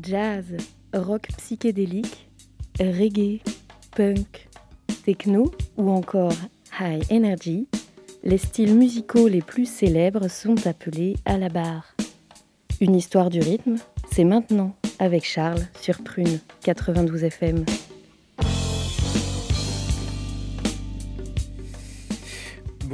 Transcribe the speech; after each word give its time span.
Jazz, 0.00 0.44
rock 0.92 1.28
psychédélique, 1.38 2.28
reggae, 2.78 3.40
punk, 3.96 4.48
techno 5.04 5.50
ou 5.78 5.90
encore 5.90 6.34
high 6.78 7.02
energy, 7.10 7.66
les 8.22 8.36
styles 8.36 8.74
musicaux 8.74 9.28
les 9.28 9.40
plus 9.40 9.66
célèbres 9.66 10.28
sont 10.28 10.66
appelés 10.66 11.16
à 11.24 11.38
la 11.38 11.48
barre. 11.48 11.96
Une 12.80 12.94
histoire 12.94 13.30
du 13.30 13.40
rythme, 13.40 13.76
c'est 14.10 14.24
maintenant 14.24 14.76
avec 14.98 15.24
Charles 15.24 15.66
sur 15.80 16.02
Prune 16.02 16.40
92 16.62 17.24
FM. 17.24 17.64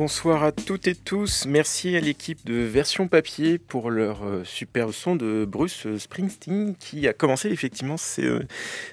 Bonsoir 0.04 0.42
à 0.42 0.50
toutes 0.50 0.88
et 0.88 0.96
tous. 0.96 1.46
Merci 1.46 1.94
à 1.94 2.00
l'équipe 2.00 2.44
de 2.44 2.54
Version 2.54 3.06
Papier 3.06 3.58
pour 3.58 3.88
leur 3.88 4.24
euh, 4.24 4.42
super 4.42 4.92
son 4.92 5.14
de 5.14 5.44
Bruce 5.48 5.86
Springsteen 5.96 6.74
qui 6.74 7.06
a 7.06 7.12
commencé 7.12 7.50
effectivement 7.50 7.94
euh, 8.18 8.42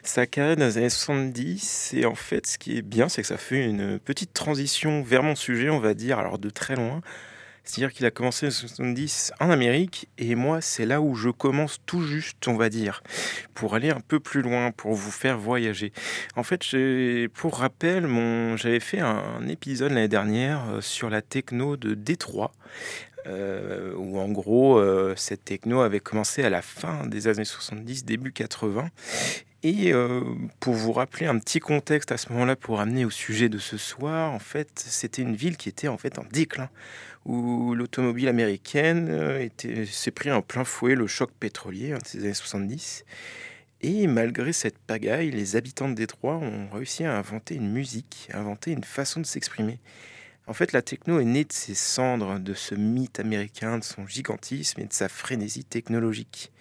sa 0.03 0.27
carrière 0.27 0.55
dans 0.55 0.67
les 0.67 0.77
années 0.77 0.89
70. 0.91 1.95
Et 1.97 2.05
en 2.05 2.13
fait, 2.13 2.45
ce 2.45 2.59
qui 2.59 2.77
est 2.77 2.83
bien, 2.83 3.09
c'est 3.09 3.23
que 3.23 3.27
ça 3.27 3.37
fait 3.37 3.65
une 3.65 3.97
petite 3.97 4.33
transition 4.33 5.01
vers 5.01 5.23
mon 5.23 5.33
sujet, 5.33 5.71
on 5.71 5.79
va 5.79 5.95
dire, 5.95 6.19
alors 6.19 6.37
de 6.37 6.51
très 6.51 6.75
loin. 6.75 7.01
C'est-à-dire 7.69 7.93
qu'il 7.93 8.05
a 8.07 8.11
commencé 8.11 8.47
en 8.47 8.51
70 8.51 9.31
en 9.39 9.51
Amérique 9.51 10.09
et 10.17 10.33
moi 10.33 10.59
c'est 10.59 10.87
là 10.87 11.01
où 11.01 11.13
je 11.13 11.29
commence 11.29 11.77
tout 11.85 12.01
juste, 12.01 12.47
on 12.47 12.55
va 12.55 12.69
dire, 12.69 13.03
pour 13.53 13.75
aller 13.75 13.91
un 13.91 13.99
peu 13.99 14.19
plus 14.19 14.41
loin, 14.41 14.71
pour 14.71 14.95
vous 14.95 15.11
faire 15.11 15.37
voyager. 15.37 15.93
En 16.35 16.41
fait, 16.41 16.65
pour 17.35 17.59
rappel, 17.59 18.07
j'avais 18.57 18.79
fait 18.79 19.01
un 19.01 19.47
épisode 19.47 19.91
l'année 19.91 20.07
dernière 20.07 20.67
euh, 20.67 20.81
sur 20.81 21.11
la 21.11 21.21
techno 21.21 21.77
de 21.77 21.93
Détroit. 21.93 22.53
Euh, 23.27 23.93
où 23.97 24.17
en 24.17 24.29
gros 24.29 24.77
euh, 24.77 25.13
cette 25.17 25.43
techno 25.43 25.81
avait 25.81 25.99
commencé 25.99 26.41
à 26.43 26.49
la 26.49 26.61
fin 26.61 27.05
des 27.05 27.27
années 27.27 27.43
70, 27.43 28.05
début 28.05 28.31
80. 28.31 28.89
Et 29.61 29.91
pour 30.61 30.73
vous 30.73 30.93
rappeler 30.93 31.25
un 31.25 31.37
petit 31.37 31.59
contexte 31.59 32.13
à 32.13 32.17
ce 32.17 32.31
moment-là, 32.31 32.55
pour 32.55 32.79
amener 32.79 33.03
au 33.03 33.09
sujet 33.09 33.49
de 33.49 33.57
ce 33.57 33.75
soir, 33.75 34.31
en 34.31 34.39
fait, 34.39 34.69
c'était 34.75 35.21
une 35.21 35.35
ville 35.35 35.57
qui 35.57 35.67
était 35.67 35.89
en 35.89 35.97
fait 35.97 36.17
en 36.17 36.23
déclin 36.31 36.69
où 37.25 37.75
l'automobile 37.75 38.27
américaine 38.27 39.07
euh, 39.09 39.47
s'est 39.85 40.11
pris 40.11 40.31
en 40.31 40.41
plein 40.41 40.63
fouet 40.63 40.95
le 40.95 41.07
choc 41.07 41.31
pétrolier 41.39 41.93
hein, 41.93 41.99
années 42.15 42.33
70. 42.33 43.05
Et 43.81 44.07
malgré 44.07 44.51
cette 44.51 44.77
pagaille, 44.77 45.31
les 45.31 45.55
habitants 45.55 45.89
de 45.89 45.93
Détroit 45.93 46.35
ont 46.35 46.67
réussi 46.73 47.05
à 47.05 47.17
inventer 47.17 47.55
une 47.55 47.71
musique, 47.71 48.29
inventer 48.33 48.71
une 48.71 48.83
façon 48.83 49.21
de 49.21 49.25
s'exprimer. 49.25 49.79
En 50.47 50.53
fait, 50.53 50.71
la 50.73 50.81
techno 50.81 51.19
est 51.19 51.25
née 51.25 51.45
de 51.45 51.53
ses 51.53 51.75
cendres, 51.75 52.39
de 52.39 52.53
ce 52.53 52.75
mythe 52.75 53.19
américain, 53.19 53.77
de 53.77 53.83
son 53.83 54.07
gigantisme 54.07 54.81
et 54.81 54.85
de 54.85 54.93
sa 54.93 55.07
frénésie 55.07 55.63
technologique. 55.63 56.51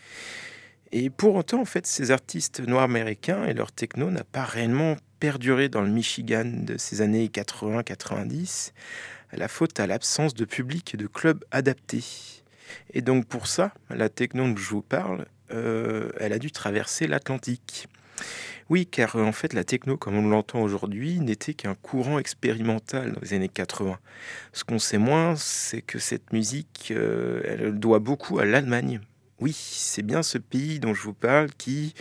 Et 0.93 1.11
pour 1.11 1.35
autant, 1.35 1.61
en 1.61 1.65
fait, 1.65 1.87
ces 1.87 2.11
artistes 2.11 2.61
noirs 2.61 2.85
américains 2.85 3.45
et 3.45 3.53
leur 3.53 3.73
techno 3.73 4.11
n'a 4.11 4.25
pas 4.25 4.45
réellement 4.45 4.97
perduré 5.21 5.69
dans 5.69 5.83
le 5.83 5.91
Michigan 5.91 6.45
de 6.47 6.79
ces 6.79 7.03
années 7.03 7.27
80-90, 7.27 8.73
la 9.33 9.49
faute 9.49 9.79
à 9.81 9.87
l'absence 9.87 10.35
de 10.35 10.45
public 10.45 10.95
et 10.95 10.97
de 10.97 11.07
clubs 11.07 11.45
adaptés. 11.51 12.05
Et 12.95 13.03
donc 13.03 13.27
pour 13.27 13.47
ça, 13.47 13.73
la 13.91 14.09
techno 14.09 14.47
dont 14.49 14.57
je 14.57 14.69
vous 14.71 14.83
parle, 14.83 15.27
euh, 15.51 16.11
elle 16.19 16.33
a 16.33 16.39
dû 16.39 16.51
traverser 16.51 17.07
l'Atlantique. 17.07 17.89
Oui, 18.69 18.87
car 18.87 19.17
en 19.17 19.33
fait, 19.33 19.55
la 19.55 19.65
techno, 19.65 19.97
comme 19.97 20.17
on 20.17 20.29
l'entend 20.29 20.61
aujourd'hui, 20.61 21.21
n'était 21.21 21.55
qu'un 21.55 21.75
courant 21.75 22.19
expérimental 22.19 23.13
dans 23.13 23.21
les 23.21 23.33
années 23.33 23.49
80. 23.49 23.99
Ce 24.53 24.65
qu'on 24.65 24.79
sait 24.79 24.99
moins, 24.99 25.37
c'est 25.37 25.81
que 25.81 25.99
cette 25.99 26.33
musique, 26.33 26.93
euh, 26.95 27.41
elle 27.45 27.79
doit 27.79 27.99
beaucoup 27.99 28.39
à 28.39 28.45
l'Allemagne. 28.45 29.01
Oui, 29.41 29.53
c'est 29.53 30.03
bien 30.03 30.25
ce 30.25 30.37
pays 30.37 30.81
dont 30.81 30.95
je 30.95 31.03
vous 31.03 31.15
parle 31.15 31.51
qui, 31.57 31.95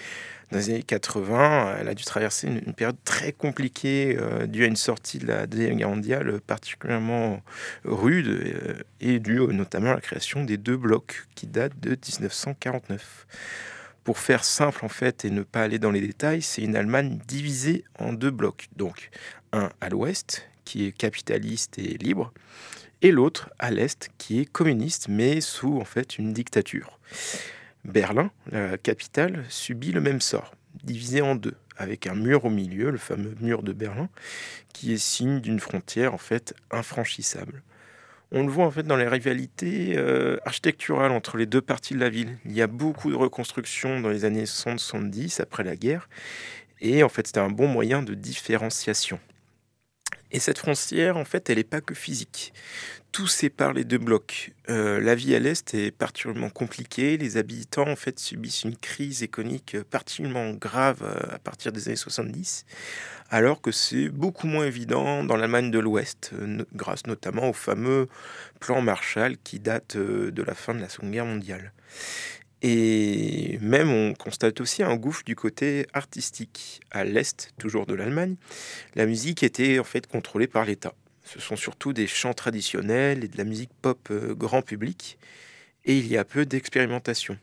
dans 0.52 0.58
les 0.58 0.72
années 0.72 0.82
80, 0.82 1.78
elle 1.80 1.88
a 1.88 1.94
dû 1.94 2.04
traverser 2.04 2.48
une, 2.48 2.74
période 2.74 2.98
très 3.04 3.32
compliquée 3.32 4.18
euh, 4.20 4.48
due 4.48 4.64
à 4.64 4.68
une 4.68 4.76
sortie 4.76 5.20
de 5.20 5.28
la 5.28 5.46
Deuxième 5.46 5.78
Guerre 5.78 5.90
mondiale 5.90 6.42
particulièrement 6.42 7.44
rude 7.84 8.28
euh, 8.28 8.82
et 9.02 9.20
due 9.20 9.42
notamment 9.54 9.92
à 9.92 9.96
la 9.96 10.02
création 10.02 10.44
des 10.44 10.58
deux 10.58 10.78
blocs 10.78 11.28
qui 11.36 11.46
datent 11.46 11.80
de 11.80 11.92
1949. 11.92 13.28
Pour 14.04 14.18
faire 14.18 14.44
simple 14.44 14.84
en 14.84 14.90
fait 14.90 15.24
et 15.24 15.30
ne 15.30 15.44
pas 15.44 15.62
aller 15.62 15.78
dans 15.78 15.92
les 15.92 16.02
détails, 16.02 16.42
c'est 16.42 16.64
une 16.64 16.76
Allemagne 16.76 17.20
divisée 17.28 17.84
en 18.00 18.14
deux 18.14 18.32
blocs. 18.32 18.68
Donc 18.78 19.12
un 19.54 19.70
à 19.80 19.90
l'ouest 19.90 20.50
qui 20.66 20.88
est 20.88 20.92
capitaliste 20.92 21.78
et 21.78 22.00
libre 22.00 22.34
et 23.04 23.12
l'autre 23.12 23.52
à 23.60 23.70
l'est 23.70 24.10
qui 24.18 24.40
est 24.40 24.46
communiste 24.46 25.08
mais 25.08 25.40
sous 25.40 25.78
en 25.80 25.86
fait 25.86 26.18
une 26.18 26.34
dictature. 26.34 26.97
Berlin, 27.86 28.32
la 28.52 28.78
capitale, 28.78 29.46
subit 29.50 29.92
le 29.92 30.02
même 30.02 30.22
sort, 30.22 30.54
divisé 30.84 31.22
en 31.22 31.36
deux, 31.36 31.56
avec 31.78 32.08
un 32.08 32.16
mur 32.16 32.46
au 32.46 32.50
milieu, 32.50 32.92
le 32.92 32.98
fameux 32.98 33.36
mur 33.40 33.64
de 33.64 33.72
Berlin, 33.72 34.10
qui 34.74 34.94
est 34.94 34.98
signe 34.98 35.40
d'une 35.40 35.60
frontière 35.60 36.14
en 36.14 36.18
fait 36.18 36.54
infranchissable. 36.72 37.64
On 38.32 38.44
le 38.44 38.52
voit 38.52 38.66
en 38.66 38.72
fait 38.72 38.84
dans 38.84 38.98
les 38.98 39.08
rivalités 39.08 39.94
euh, 39.96 40.38
architecturales 40.44 41.12
entre 41.12 41.38
les 41.38 41.46
deux 41.46 41.62
parties 41.62 41.94
de 41.94 42.00
la 42.00 42.10
ville. 42.10 42.38
Il 42.44 42.52
y 42.52 42.62
a 42.62 42.68
beaucoup 42.68 43.10
de 43.10 43.16
reconstructions 43.16 44.02
dans 44.02 44.10
les 44.10 44.26
années 44.26 44.46
70 44.46 45.40
après 45.40 45.64
la 45.64 45.78
guerre, 45.78 46.10
et 46.82 47.04
en 47.04 47.10
fait 47.10 47.28
c'était 47.28 47.40
un 47.40 47.50
bon 47.50 47.68
moyen 47.68 48.04
de 48.04 48.14
différenciation. 48.14 49.20
Et 50.32 50.40
cette 50.40 50.58
frontière, 50.58 51.16
en 51.16 51.24
fait, 51.24 51.50
elle 51.50 51.58
n'est 51.58 51.64
pas 51.64 51.80
que 51.80 51.94
physique 51.94 52.54
tout 53.12 53.28
sépare 53.28 53.74
les 53.74 53.84
deux 53.84 53.98
blocs. 53.98 54.54
Euh, 54.70 55.00
la 55.00 55.16
vie 55.16 55.36
à 55.36 55.40
l'Est 55.40 55.74
est 55.74 55.92
particulièrement 55.92 56.50
compliquée. 56.50 57.18
Les 57.18 57.38
habitants 57.38 57.88
en 57.88 57.96
fait 57.96 58.20
subissent 58.20 58.64
une 58.64 58.76
crise 58.76 59.24
économique 59.24 59.78
particulièrement 59.90 60.52
grave 60.54 61.02
euh, 61.04 61.36
à 61.36 61.40
partir 61.40 61.72
des 61.72 61.88
années 61.88 61.96
70, 61.96 62.66
alors 63.30 63.62
que 63.62 63.72
c'est 63.72 64.10
beaucoup 64.10 64.48
moins 64.48 64.66
évident 64.66 65.24
dans 65.24 65.36
l'Allemagne 65.36 65.72
de 65.72 65.80
l'Ouest, 65.80 66.32
euh, 66.34 66.64
grâce 66.74 67.08
notamment 67.08 67.50
au 67.50 67.54
fameux 67.54 68.08
plan 68.60 68.82
Marshall 68.82 69.38
qui 69.44 69.60
date 69.60 69.98
de 69.98 70.44
la 70.44 70.54
fin 70.54 70.76
de 70.76 70.82
la 70.82 70.90
Seconde 70.90 71.12
Guerre 71.12 71.26
mondiale. 71.26 71.74
Et 72.62 73.60
même 73.62 73.92
on 73.92 74.14
constate 74.14 74.62
aussi 74.62 74.82
un 74.82 74.96
gouffre 74.96 75.24
du 75.24 75.36
côté 75.36 75.86
artistique. 75.94 76.82
À 76.92 77.04
l'est, 77.04 77.54
toujours 77.60 77.86
de 77.86 77.94
l'Allemagne, 77.94 78.36
la 78.96 79.06
musique 79.06 79.44
était 79.44 79.80
en 79.80 79.84
fait 79.84 80.08
contrôlée 80.08 80.48
par 80.48 80.66
l'État. 80.66 80.94
Ce 81.28 81.42
sont 81.42 81.58
surtout 81.58 81.92
des 81.92 82.08
chants 82.08 82.34
traditionnels 82.34 83.26
et 83.26 83.28
de 83.28 83.38
la 83.38 83.44
musique 83.44 83.72
pop 83.82 84.00
euh, 84.12 84.34
grand 84.34 84.62
public. 84.62 85.18
Et 85.84 85.98
il 85.98 86.08
y 86.08 86.18
a 86.18 86.24
peu 86.24 86.46
d'expérimentation. 86.46 87.38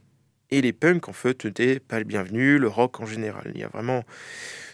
Et 0.50 0.62
les 0.62 0.72
punks, 0.72 1.08
en 1.08 1.12
fait, 1.12 1.44
n'étaient 1.44 1.80
pas 1.80 1.98
le 1.98 2.04
bienvenu, 2.04 2.58
le 2.58 2.68
rock 2.68 3.00
en 3.00 3.06
général. 3.06 3.52
Il 3.54 3.60
y 3.60 3.64
a 3.64 3.68
vraiment. 3.68 4.04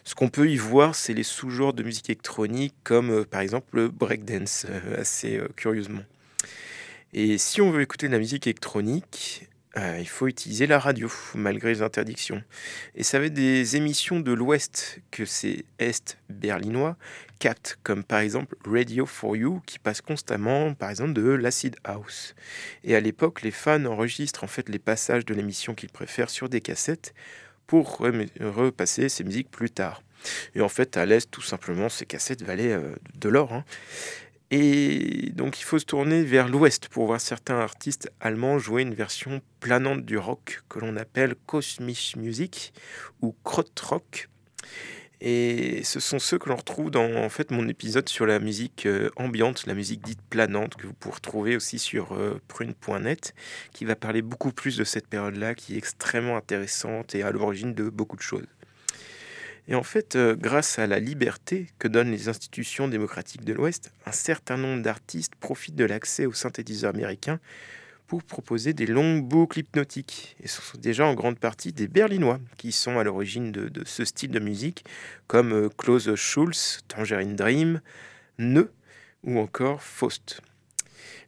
Ce 0.04 0.14
qu'on 0.14 0.28
peut 0.28 0.48
y 0.48 0.56
voir, 0.56 0.94
c'est 0.94 1.12
les 1.12 1.24
sous-genres 1.24 1.72
de 1.72 1.82
musique 1.82 2.08
électronique, 2.08 2.74
comme 2.84 3.10
euh, 3.10 3.24
par 3.24 3.40
exemple 3.40 3.76
le 3.76 3.88
breakdance, 3.88 4.66
euh, 4.68 5.00
assez 5.00 5.40
curieusement. 5.56 6.04
Et 7.12 7.36
si 7.38 7.60
on 7.60 7.72
veut 7.72 7.82
écouter 7.82 8.06
de 8.06 8.12
la 8.12 8.18
musique 8.18 8.46
électronique, 8.46 9.48
il 9.76 10.08
faut 10.08 10.26
utiliser 10.26 10.66
la 10.66 10.78
radio, 10.78 11.10
malgré 11.34 11.70
les 11.70 11.82
interdictions. 11.82 12.42
Et 12.94 13.02
ça 13.02 13.18
va 13.18 13.26
être 13.26 13.34
des 13.34 13.76
émissions 13.76 14.20
de 14.20 14.32
l'Ouest, 14.32 15.00
que 15.10 15.24
c'est 15.24 15.64
Est 15.78 16.18
berlinois, 16.28 16.96
captent, 17.38 17.78
comme 17.82 18.04
par 18.04 18.20
exemple 18.20 18.56
Radio 18.64 19.06
for 19.06 19.36
You, 19.36 19.62
qui 19.66 19.78
passe 19.78 20.00
constamment, 20.00 20.74
par 20.74 20.90
exemple, 20.90 21.12
de 21.12 21.28
l'acid 21.28 21.76
house. 21.84 22.34
Et 22.84 22.96
à 22.96 23.00
l'époque, 23.00 23.42
les 23.42 23.50
fans 23.50 23.84
enregistrent 23.86 24.44
en 24.44 24.48
fait 24.48 24.68
les 24.68 24.78
passages 24.78 25.24
de 25.24 25.34
l'émission 25.34 25.74
qu'ils 25.74 25.90
préfèrent 25.90 26.30
sur 26.30 26.48
des 26.48 26.60
cassettes 26.60 27.14
pour 27.66 27.98
repasser 28.40 29.08
ces 29.08 29.22
musiques 29.22 29.50
plus 29.50 29.70
tard. 29.70 30.02
Et 30.54 30.60
en 30.60 30.68
fait, 30.68 30.96
à 30.96 31.06
l'Est, 31.06 31.30
tout 31.30 31.42
simplement, 31.42 31.88
ces 31.88 32.06
cassettes 32.06 32.42
valaient 32.42 32.72
euh, 32.72 32.94
de 33.14 33.28
l'or. 33.28 33.52
Hein. 33.52 33.64
Et 34.50 35.30
donc 35.34 35.60
il 35.60 35.64
faut 35.64 35.78
se 35.78 35.84
tourner 35.84 36.22
vers 36.24 36.48
l'ouest 36.48 36.88
pour 36.88 37.06
voir 37.06 37.20
certains 37.20 37.60
artistes 37.60 38.10
allemands 38.20 38.58
jouer 38.58 38.82
une 38.82 38.94
version 38.94 39.40
planante 39.60 40.04
du 40.04 40.18
rock 40.18 40.62
que 40.68 40.80
l'on 40.80 40.96
appelle 40.96 41.36
Kosmisch 41.46 42.16
Music 42.16 42.72
ou 43.22 43.34
Krautrock. 43.44 44.28
Et 45.20 45.82
ce 45.84 46.00
sont 46.00 46.18
ceux 46.18 46.38
que 46.38 46.48
l'on 46.48 46.56
retrouve 46.56 46.90
dans 46.90 47.14
en 47.16 47.28
fait 47.28 47.50
mon 47.50 47.68
épisode 47.68 48.08
sur 48.08 48.26
la 48.26 48.38
musique 48.38 48.86
euh, 48.86 49.10
ambiante, 49.16 49.66
la 49.66 49.74
musique 49.74 50.02
dite 50.02 50.22
planante, 50.30 50.76
que 50.76 50.86
vous 50.86 50.94
pouvez 50.94 51.14
retrouver 51.14 51.56
aussi 51.56 51.78
sur 51.78 52.14
euh, 52.14 52.40
prune.net, 52.48 53.34
qui 53.72 53.84
va 53.84 53.96
parler 53.96 54.22
beaucoup 54.22 54.50
plus 54.50 54.78
de 54.78 54.84
cette 54.84 55.06
période-là, 55.06 55.54
qui 55.54 55.74
est 55.74 55.78
extrêmement 55.78 56.38
intéressante 56.38 57.14
et 57.14 57.22
à 57.22 57.30
l'origine 57.32 57.74
de 57.74 57.90
beaucoup 57.90 58.16
de 58.16 58.22
choses. 58.22 58.46
Et 59.70 59.76
en 59.76 59.84
fait, 59.84 60.16
euh, 60.16 60.34
grâce 60.34 60.80
à 60.80 60.88
la 60.88 60.98
liberté 60.98 61.68
que 61.78 61.86
donnent 61.86 62.10
les 62.10 62.28
institutions 62.28 62.88
démocratiques 62.88 63.44
de 63.44 63.52
l'Ouest, 63.52 63.92
un 64.04 64.12
certain 64.12 64.56
nombre 64.56 64.82
d'artistes 64.82 65.36
profitent 65.36 65.76
de 65.76 65.84
l'accès 65.84 66.26
aux 66.26 66.32
synthétiseurs 66.32 66.92
américains 66.92 67.38
pour 68.08 68.24
proposer 68.24 68.72
des 68.72 68.86
longues 68.86 69.22
boucles 69.22 69.60
hypnotiques. 69.60 70.36
Et 70.42 70.48
ce 70.48 70.60
sont 70.60 70.76
déjà 70.76 71.06
en 71.06 71.14
grande 71.14 71.38
partie 71.38 71.72
des 71.72 71.86
Berlinois 71.86 72.40
qui 72.56 72.72
sont 72.72 72.98
à 72.98 73.04
l'origine 73.04 73.52
de, 73.52 73.70
ce 73.84 74.04
style 74.04 74.32
de 74.32 74.40
musique, 74.40 74.84
comme 75.28 75.52
euh, 75.52 75.68
Klaus 75.78 76.12
Schulz, 76.16 76.80
Tangerine 76.88 77.36
Dream, 77.36 77.80
Ne 78.38 78.72
ou 79.22 79.38
encore 79.38 79.84
Faust. 79.84 80.42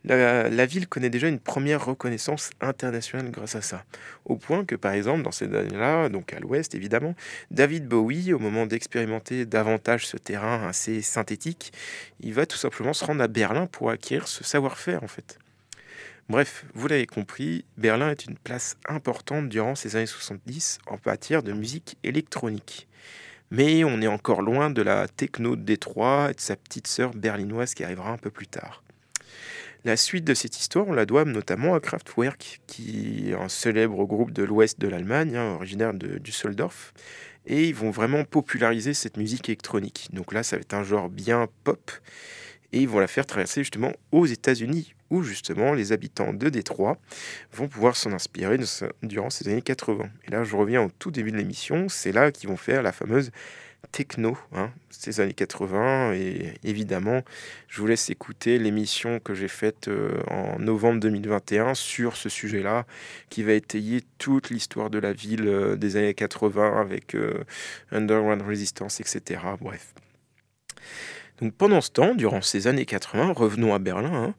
La, 0.04 0.66
ville 0.66 0.88
connaît 0.88 1.10
déjà 1.10 1.28
une 1.28 1.38
première 1.38 1.84
reconnaissance 1.84 2.50
internationale 2.60 3.30
grâce 3.30 3.54
à 3.54 3.62
ça. 3.62 3.84
Au 4.24 4.36
point 4.36 4.64
que, 4.64 4.74
par 4.74 4.92
exemple, 4.92 5.22
dans 5.22 5.30
ces 5.30 5.54
années-là, 5.54 6.08
donc 6.08 6.32
à 6.32 6.40
l'ouest 6.40 6.74
évidemment, 6.74 7.14
David 7.52 7.86
Bowie, 7.86 8.32
au 8.32 8.40
moment 8.40 8.66
d'expérimenter 8.66 9.46
davantage 9.46 10.06
ce 10.06 10.16
terrain 10.16 10.66
assez 10.66 11.02
synthétique, 11.02 11.72
il 12.20 12.34
va 12.34 12.46
tout 12.46 12.56
simplement 12.56 12.92
se 12.92 13.04
rendre 13.04 13.22
à 13.22 13.28
Berlin 13.28 13.66
pour 13.66 13.90
acquérir 13.90 14.26
ce 14.26 14.42
savoir-faire 14.42 15.04
en 15.04 15.08
fait. 15.08 15.38
Bref, 16.28 16.64
vous 16.74 16.88
l'avez 16.88 17.06
compris, 17.06 17.64
Berlin 17.76 18.10
est 18.10 18.24
une 18.24 18.38
place 18.38 18.76
importante 18.88 19.48
durant 19.48 19.74
ces 19.74 19.96
années 19.96 20.06
70 20.06 20.78
en 20.86 20.96
matière 21.04 21.42
de 21.42 21.52
musique 21.52 21.96
électronique. 22.02 22.88
Mais 23.50 23.84
on 23.84 24.00
est 24.00 24.06
encore 24.06 24.40
loin 24.40 24.70
de 24.70 24.82
la 24.82 25.06
techno 25.08 25.56
de 25.56 25.62
Détroit 25.62 26.30
et 26.30 26.34
de 26.34 26.40
sa 26.40 26.56
petite 26.56 26.86
sœur 26.86 27.10
berlinoise 27.10 27.74
qui 27.74 27.84
arrivera 27.84 28.10
un 28.10 28.16
peu 28.16 28.30
plus 28.30 28.46
tard. 28.46 28.82
La 29.84 29.96
suite 29.96 30.24
de 30.24 30.32
cette 30.32 30.60
histoire, 30.60 30.86
on 30.86 30.92
la 30.92 31.06
doit 31.06 31.24
notamment 31.24 31.74
à 31.74 31.80
Kraftwerk, 31.80 32.60
qui 32.68 33.30
est 33.30 33.34
un 33.34 33.48
célèbre 33.48 34.04
groupe 34.04 34.30
de 34.30 34.44
l'ouest 34.44 34.78
de 34.78 34.86
l'Allemagne, 34.86 35.36
hein, 35.36 35.54
originaire 35.54 35.92
de 35.92 36.18
Düsseldorf. 36.18 36.94
Et 37.46 37.64
ils 37.64 37.74
vont 37.74 37.90
vraiment 37.90 38.22
populariser 38.22 38.94
cette 38.94 39.16
musique 39.16 39.48
électronique. 39.48 40.08
Donc 40.12 40.32
là, 40.32 40.44
ça 40.44 40.54
va 40.54 40.60
être 40.60 40.74
un 40.74 40.84
genre 40.84 41.08
bien 41.08 41.48
pop. 41.64 41.90
Et 42.72 42.82
ils 42.82 42.88
vont 42.88 43.00
la 43.00 43.08
faire 43.08 43.26
traverser 43.26 43.62
justement 43.62 43.92
aux 44.12 44.24
États-Unis, 44.24 44.94
où 45.10 45.24
justement 45.24 45.74
les 45.74 45.90
habitants 45.90 46.32
de 46.32 46.48
Détroit 46.48 46.96
vont 47.52 47.66
pouvoir 47.66 47.96
s'en 47.96 48.12
inspirer 48.12 48.58
durant 49.02 49.30
ces 49.30 49.48
années 49.48 49.62
80. 49.62 50.04
Et 50.28 50.30
là, 50.30 50.44
je 50.44 50.54
reviens 50.54 50.82
au 50.82 50.90
tout 50.96 51.10
début 51.10 51.32
de 51.32 51.38
l'émission, 51.38 51.88
c'est 51.88 52.12
là 52.12 52.30
qu'ils 52.30 52.48
vont 52.48 52.56
faire 52.56 52.84
la 52.84 52.92
fameuse 52.92 53.32
techno, 53.92 54.36
hein, 54.52 54.70
ces 54.90 55.20
années 55.20 55.34
80. 55.34 56.14
Et 56.14 56.54
évidemment, 56.64 57.22
je 57.68 57.80
vous 57.80 57.86
laisse 57.86 58.10
écouter 58.10 58.58
l'émission 58.58 59.20
que 59.20 59.34
j'ai 59.34 59.48
faite 59.48 59.88
euh, 59.88 60.20
en 60.28 60.58
novembre 60.58 60.98
2021 61.00 61.74
sur 61.74 62.16
ce 62.16 62.28
sujet-là, 62.28 62.86
qui 63.28 63.42
va 63.42 63.52
étayer 63.52 64.02
toute 64.18 64.50
l'histoire 64.50 64.90
de 64.90 64.98
la 64.98 65.12
ville 65.12 65.46
euh, 65.46 65.76
des 65.76 65.96
années 65.96 66.14
80 66.14 66.80
avec 66.80 67.14
euh, 67.14 67.44
Underground 67.92 68.42
Resistance, 68.42 69.00
etc. 69.00 69.40
Bref. 69.60 69.94
Donc 71.40 71.54
pendant 71.54 71.80
ce 71.80 71.90
temps, 71.90 72.14
durant 72.14 72.40
ces 72.40 72.66
années 72.66 72.86
80, 72.86 73.32
revenons 73.32 73.74
à 73.74 73.78
Berlin, 73.78 74.34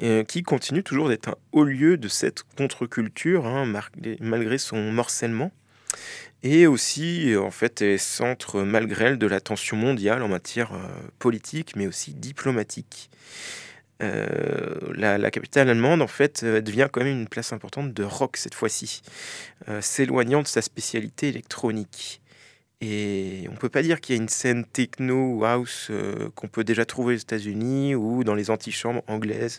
hein, 0.00 0.24
qui 0.24 0.42
continue 0.42 0.82
toujours 0.82 1.08
d'être 1.08 1.28
un 1.28 1.36
haut 1.52 1.62
lieu 1.62 1.96
de 1.96 2.08
cette 2.08 2.42
contre-culture, 2.56 3.46
hein, 3.46 3.72
malgré 4.20 4.58
son 4.58 4.90
morcellement 4.90 5.52
et 6.42 6.66
aussi 6.66 7.34
en 7.36 7.50
fait 7.50 7.82
est 7.82 7.98
centre 7.98 8.62
malgré 8.62 9.06
elle 9.06 9.18
de 9.18 9.26
l'attention 9.26 9.76
mondiale 9.76 10.22
en 10.22 10.28
matière 10.28 10.72
euh, 10.72 10.88
politique 11.18 11.74
mais 11.76 11.86
aussi 11.86 12.14
diplomatique. 12.14 13.10
Euh, 14.00 14.78
la, 14.94 15.30
capitale 15.32 15.68
allemande 15.70 16.02
en 16.02 16.06
fait 16.06 16.44
euh, 16.44 16.60
devient 16.60 16.88
quand 16.90 17.02
même 17.02 17.20
une 17.20 17.28
place 17.28 17.52
importante 17.52 17.92
de 17.92 18.04
rock 18.04 18.36
cette 18.36 18.54
fois-ci, 18.54 19.02
s'éloignant 19.80 20.42
de 20.42 20.46
sa 20.46 20.62
spécialité 20.62 21.28
électronique. 21.28 22.20
Et 22.80 23.48
on 23.50 23.56
peut 23.56 23.68
pas 23.68 23.82
dire 23.82 24.00
qu'il 24.00 24.14
y 24.14 24.18
a 24.18 24.22
une 24.22 24.28
scène 24.28 24.64
techno 24.64 25.32
ou 25.32 25.44
house 25.44 25.90
qu'on 26.36 26.46
peut 26.46 26.62
déjà 26.62 26.84
trouver 26.84 27.14
aux 27.14 27.18
États-Unis 27.18 27.96
ou 27.96 28.22
dans 28.22 28.36
les 28.36 28.50
antichambres 28.50 29.02
anglaises, 29.08 29.58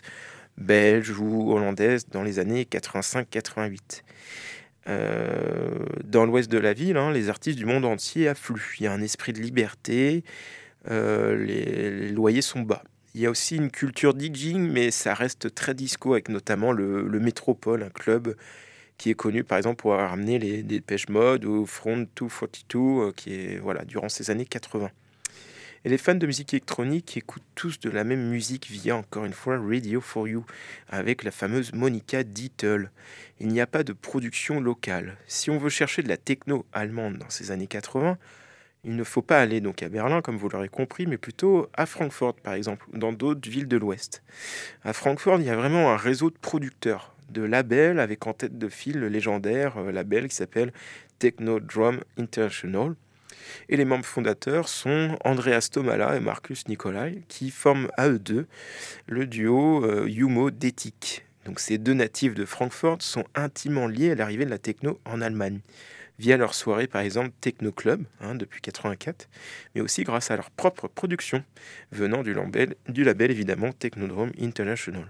belges 0.56 1.18
ou 1.18 1.52
hollandaises 1.52 2.08
dans 2.08 2.22
les 2.22 2.38
années 2.38 2.64
85-88. 2.64 4.02
Euh, 4.88 5.84
dans 6.04 6.24
l'ouest 6.24 6.50
de 6.50 6.58
la 6.58 6.72
ville, 6.72 6.96
hein, 6.96 7.12
les 7.12 7.28
artistes 7.28 7.58
du 7.58 7.66
monde 7.66 7.84
entier 7.84 8.28
affluent. 8.28 8.76
Il 8.78 8.84
y 8.84 8.86
a 8.86 8.92
un 8.92 9.02
esprit 9.02 9.32
de 9.32 9.40
liberté, 9.40 10.24
euh, 10.90 11.36
les, 11.36 12.08
loyers 12.08 12.42
sont 12.42 12.60
bas. 12.62 12.82
Il 13.14 13.20
y 13.20 13.26
a 13.26 13.30
aussi 13.30 13.56
une 13.56 13.70
culture 13.70 14.14
DJing, 14.16 14.70
mais 14.70 14.90
ça 14.90 15.14
reste 15.14 15.54
très 15.54 15.74
disco, 15.74 16.12
avec 16.12 16.28
notamment 16.28 16.72
le, 16.72 17.02
Métropole, 17.20 17.82
un 17.82 17.90
club 17.90 18.36
qui 18.96 19.10
est 19.10 19.14
connu 19.14 19.44
par 19.44 19.56
exemple 19.56 19.76
pour 19.76 19.94
avoir 19.94 20.10
ramené 20.10 20.38
les 20.38 20.62
Dépêche 20.62 21.08
Mode 21.08 21.46
ou 21.46 21.64
Front 21.64 22.06
242, 22.16 22.78
euh, 22.78 23.12
qui 23.12 23.34
est 23.34 23.58
voilà, 23.58 23.84
durant 23.84 24.08
ces 24.08 24.30
années 24.30 24.44
80. 24.44 24.90
Et 25.84 25.88
les 25.88 25.96
fans 25.96 26.14
de 26.14 26.26
musique 26.26 26.52
électronique 26.52 27.16
écoutent 27.16 27.42
tous 27.54 27.80
de 27.80 27.88
la 27.88 28.04
même 28.04 28.28
musique 28.28 28.68
via, 28.70 28.96
encore 28.96 29.24
une 29.24 29.32
fois, 29.32 29.58
Radio 29.58 30.02
for 30.02 30.28
You, 30.28 30.44
avec 30.88 31.24
la 31.24 31.30
fameuse 31.30 31.72
Monica 31.72 32.22
Dietl. 32.22 32.90
Il 33.40 33.48
n'y 33.48 33.62
a 33.62 33.66
pas 33.66 33.82
de 33.82 33.94
production 33.94 34.60
locale. 34.60 35.16
Si 35.26 35.48
on 35.48 35.56
veut 35.56 35.70
chercher 35.70 36.02
de 36.02 36.08
la 36.08 36.18
techno 36.18 36.66
allemande 36.74 37.16
dans 37.16 37.30
ces 37.30 37.50
années 37.50 37.66
80, 37.66 38.18
il 38.84 38.94
ne 38.94 39.04
faut 39.04 39.22
pas 39.22 39.40
aller 39.40 39.62
donc 39.62 39.82
à 39.82 39.88
Berlin, 39.88 40.20
comme 40.20 40.36
vous 40.36 40.50
l'aurez 40.50 40.68
compris, 40.68 41.06
mais 41.06 41.16
plutôt 41.16 41.68
à 41.72 41.86
Francfort, 41.86 42.34
par 42.34 42.52
exemple, 42.52 42.84
dans 42.92 43.14
d'autres 43.14 43.48
villes 43.48 43.68
de 43.68 43.78
l'Ouest. 43.78 44.22
À 44.84 44.92
Francfort, 44.92 45.38
il 45.40 45.46
y 45.46 45.50
a 45.50 45.56
vraiment 45.56 45.90
un 45.90 45.96
réseau 45.96 46.28
de 46.28 46.38
producteurs, 46.38 47.14
de 47.30 47.42
labels, 47.42 48.00
avec 48.00 48.26
en 48.26 48.34
tête 48.34 48.58
de 48.58 48.68
file 48.68 48.98
le 48.98 49.08
légendaire 49.08 49.78
euh, 49.78 49.92
label 49.92 50.28
qui 50.28 50.36
s'appelle 50.36 50.74
Techno 51.18 51.58
Drum 51.58 52.00
International, 52.18 52.94
et 53.68 53.76
les 53.76 53.84
membres 53.84 54.04
fondateurs 54.04 54.68
sont 54.68 55.16
Andreas 55.24 55.68
Tomala 55.72 56.16
et 56.16 56.20
Marcus 56.20 56.68
Nicolai, 56.68 57.22
qui 57.28 57.50
forment 57.50 57.88
à 57.96 58.08
eux 58.08 58.18
deux 58.18 58.46
le 59.06 59.26
duo 59.26 59.84
euh. 59.84 60.08
Donc 61.44 61.60
ces 61.60 61.78
deux 61.78 61.94
natifs 61.94 62.34
de 62.34 62.44
Francfort 62.44 62.98
sont 63.00 63.24
intimement 63.34 63.86
liés 63.86 64.12
à 64.12 64.14
l'arrivée 64.14 64.44
de 64.44 64.50
la 64.50 64.58
techno 64.58 65.00
en 65.04 65.20
Allemagne 65.20 65.60
via 66.20 66.36
leur 66.36 66.52
soirée 66.52 66.86
par 66.86 67.00
exemple 67.00 67.30
Techno 67.40 67.72
Club 67.72 68.04
hein, 68.20 68.34
depuis 68.34 68.60
84, 68.60 69.28
mais 69.74 69.80
aussi 69.80 70.04
grâce 70.04 70.30
à 70.30 70.36
leur 70.36 70.50
propre 70.50 70.86
production 70.86 71.42
venant 71.92 72.22
du 72.22 72.34
label, 72.34 72.74
du 72.88 73.04
label 73.04 73.30
évidemment 73.30 73.72
Technodrome 73.72 74.30
International. 74.38 75.06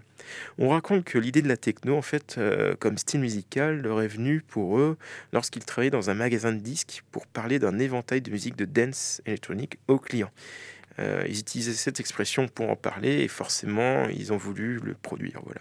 On 0.59 0.69
raconte 0.69 1.03
que 1.05 1.19
l'idée 1.19 1.43
de 1.43 1.49
la 1.49 1.57
techno 1.57 1.97
en 1.97 2.03
fait 2.03 2.37
euh, 2.39 2.77
comme 2.79 2.97
style 2.97 3.21
musical 3.21 3.83
leur 3.83 4.01
est 4.03 4.09
venue 4.09 4.41
pour 4.41 4.79
eux 4.79 4.97
lorsqu'ils 5.33 5.65
travaillaient 5.65 5.91
dans 5.91 6.11
un 6.11 6.15
magasin 6.15 6.53
de 6.53 6.61
disques 6.61 7.03
pour 7.11 7.27
parler 7.27 7.59
d'un 7.59 7.81
éventail 7.81 8.21
de 8.21 8.31
musique 8.31 8.55
de 8.55 8.65
dance 8.65 9.21
électronique 9.27 9.79
aux 9.89 9.99
clients. 9.99 10.31
Euh, 11.01 11.25
ils 11.29 11.41
utilisaient 11.41 11.73
cette 11.73 11.99
expression 11.99 12.47
pour 12.47 12.71
en 12.71 12.77
parler 12.77 13.23
et 13.23 13.29
forcément 13.29 14.07
ils 14.09 14.33
ont 14.33 14.37
voulu 14.37 14.79
le 14.79 14.95
produire. 14.95 15.41
Voilà. 15.45 15.61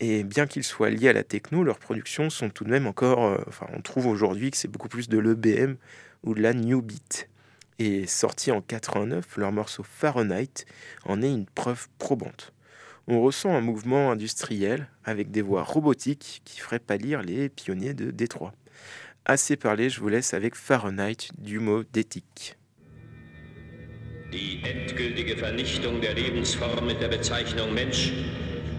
Et 0.00 0.24
bien 0.24 0.46
qu'ils 0.46 0.64
soient 0.64 0.90
liés 0.90 1.08
à 1.08 1.12
la 1.12 1.24
techno, 1.24 1.62
leurs 1.62 1.78
productions 1.78 2.28
sont 2.28 2.50
tout 2.50 2.64
de 2.64 2.70
même 2.70 2.86
encore. 2.86 3.24
Euh, 3.24 3.38
enfin, 3.48 3.66
on 3.74 3.80
trouve 3.80 4.06
aujourd'hui 4.06 4.50
que 4.50 4.56
c'est 4.56 4.68
beaucoup 4.68 4.88
plus 4.88 5.08
de 5.08 5.18
l'EBM 5.18 5.76
ou 6.22 6.34
de 6.34 6.42
la 6.42 6.52
New 6.52 6.82
Beat. 6.82 7.28
Et 7.78 8.06
sorti 8.06 8.50
en 8.50 8.60
89, 8.60 9.36
leur 9.36 9.52
morceau 9.52 9.82
Fahrenheit 9.82 10.64
en 11.04 11.22
est 11.22 11.30
une 11.30 11.46
preuve 11.46 11.88
probante. 11.98 12.52
On 13.06 13.20
ressent 13.22 13.54
un 13.54 13.60
mouvement 13.60 14.10
industriel 14.10 14.88
avec 15.04 15.30
des 15.30 15.42
voix 15.42 15.62
robotiques 15.62 16.42
qui 16.44 16.60
feraient 16.60 16.78
pâlir 16.78 17.22
les 17.22 17.48
pionniers 17.48 17.94
de 17.94 18.10
Détroit. 18.10 18.52
Assez 19.24 19.56
parlé, 19.56 19.90
je 19.90 20.00
vous 20.00 20.08
laisse 20.08 20.34
avec 20.34 20.54
Fahrenheit 20.54 21.28
du 21.38 21.58
mot 21.58 21.84
d'éthique. 21.84 22.56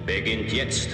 Beginnt 0.07 0.53
jetzt. 0.53 0.87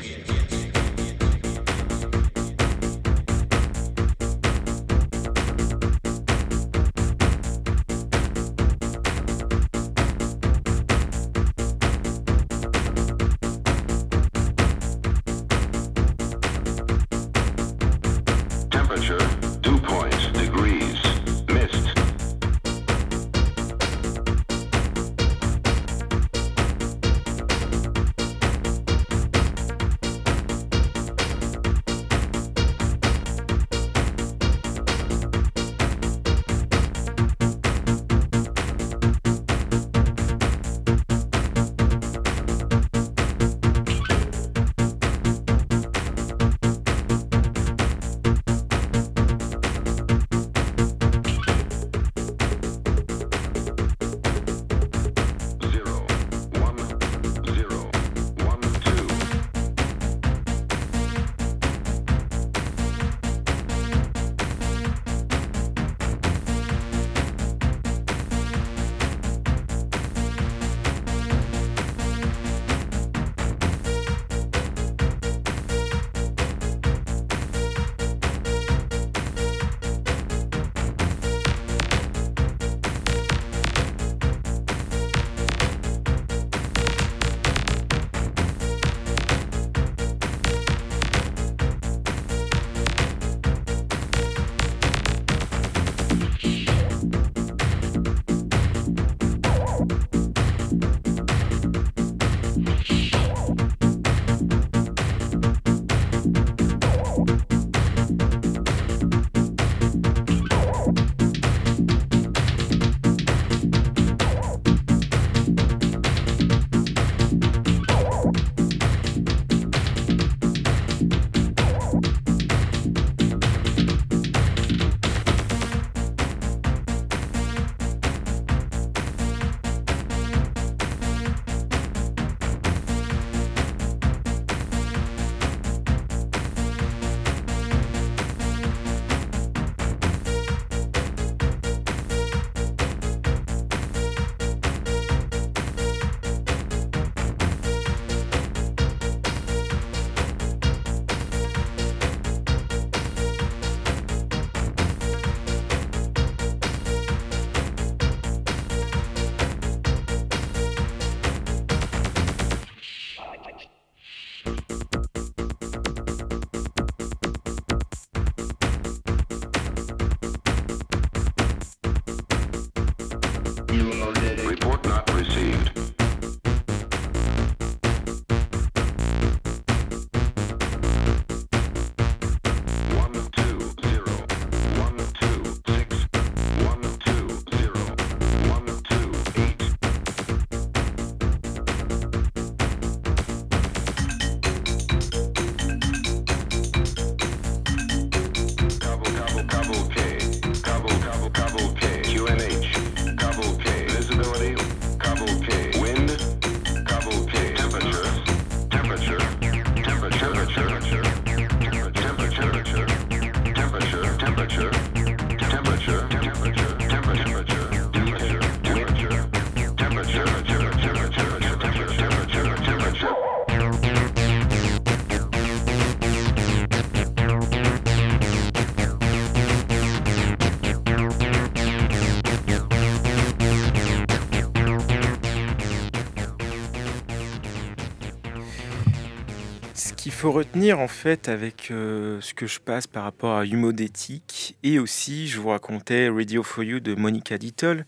Faut 240.23 240.31
retenir 240.31 240.79
en 240.79 240.87
fait 240.87 241.27
avec 241.27 241.69
euh, 241.69 242.21
ce 242.21 242.33
que 242.33 242.47
je 242.47 242.61
passe 242.61 242.87
par 242.87 243.03
rapport 243.03 243.35
à 243.35 243.45
Humodétique 243.45 244.55
et 244.63 244.79
aussi 244.79 245.27
je 245.27 245.37
vous 245.37 245.49
racontais 245.49 246.07
Radio 246.07 246.43
for 246.43 246.63
You 246.63 246.79
de 246.79 246.95
Monica 246.95 247.37
Dittel, 247.37 247.85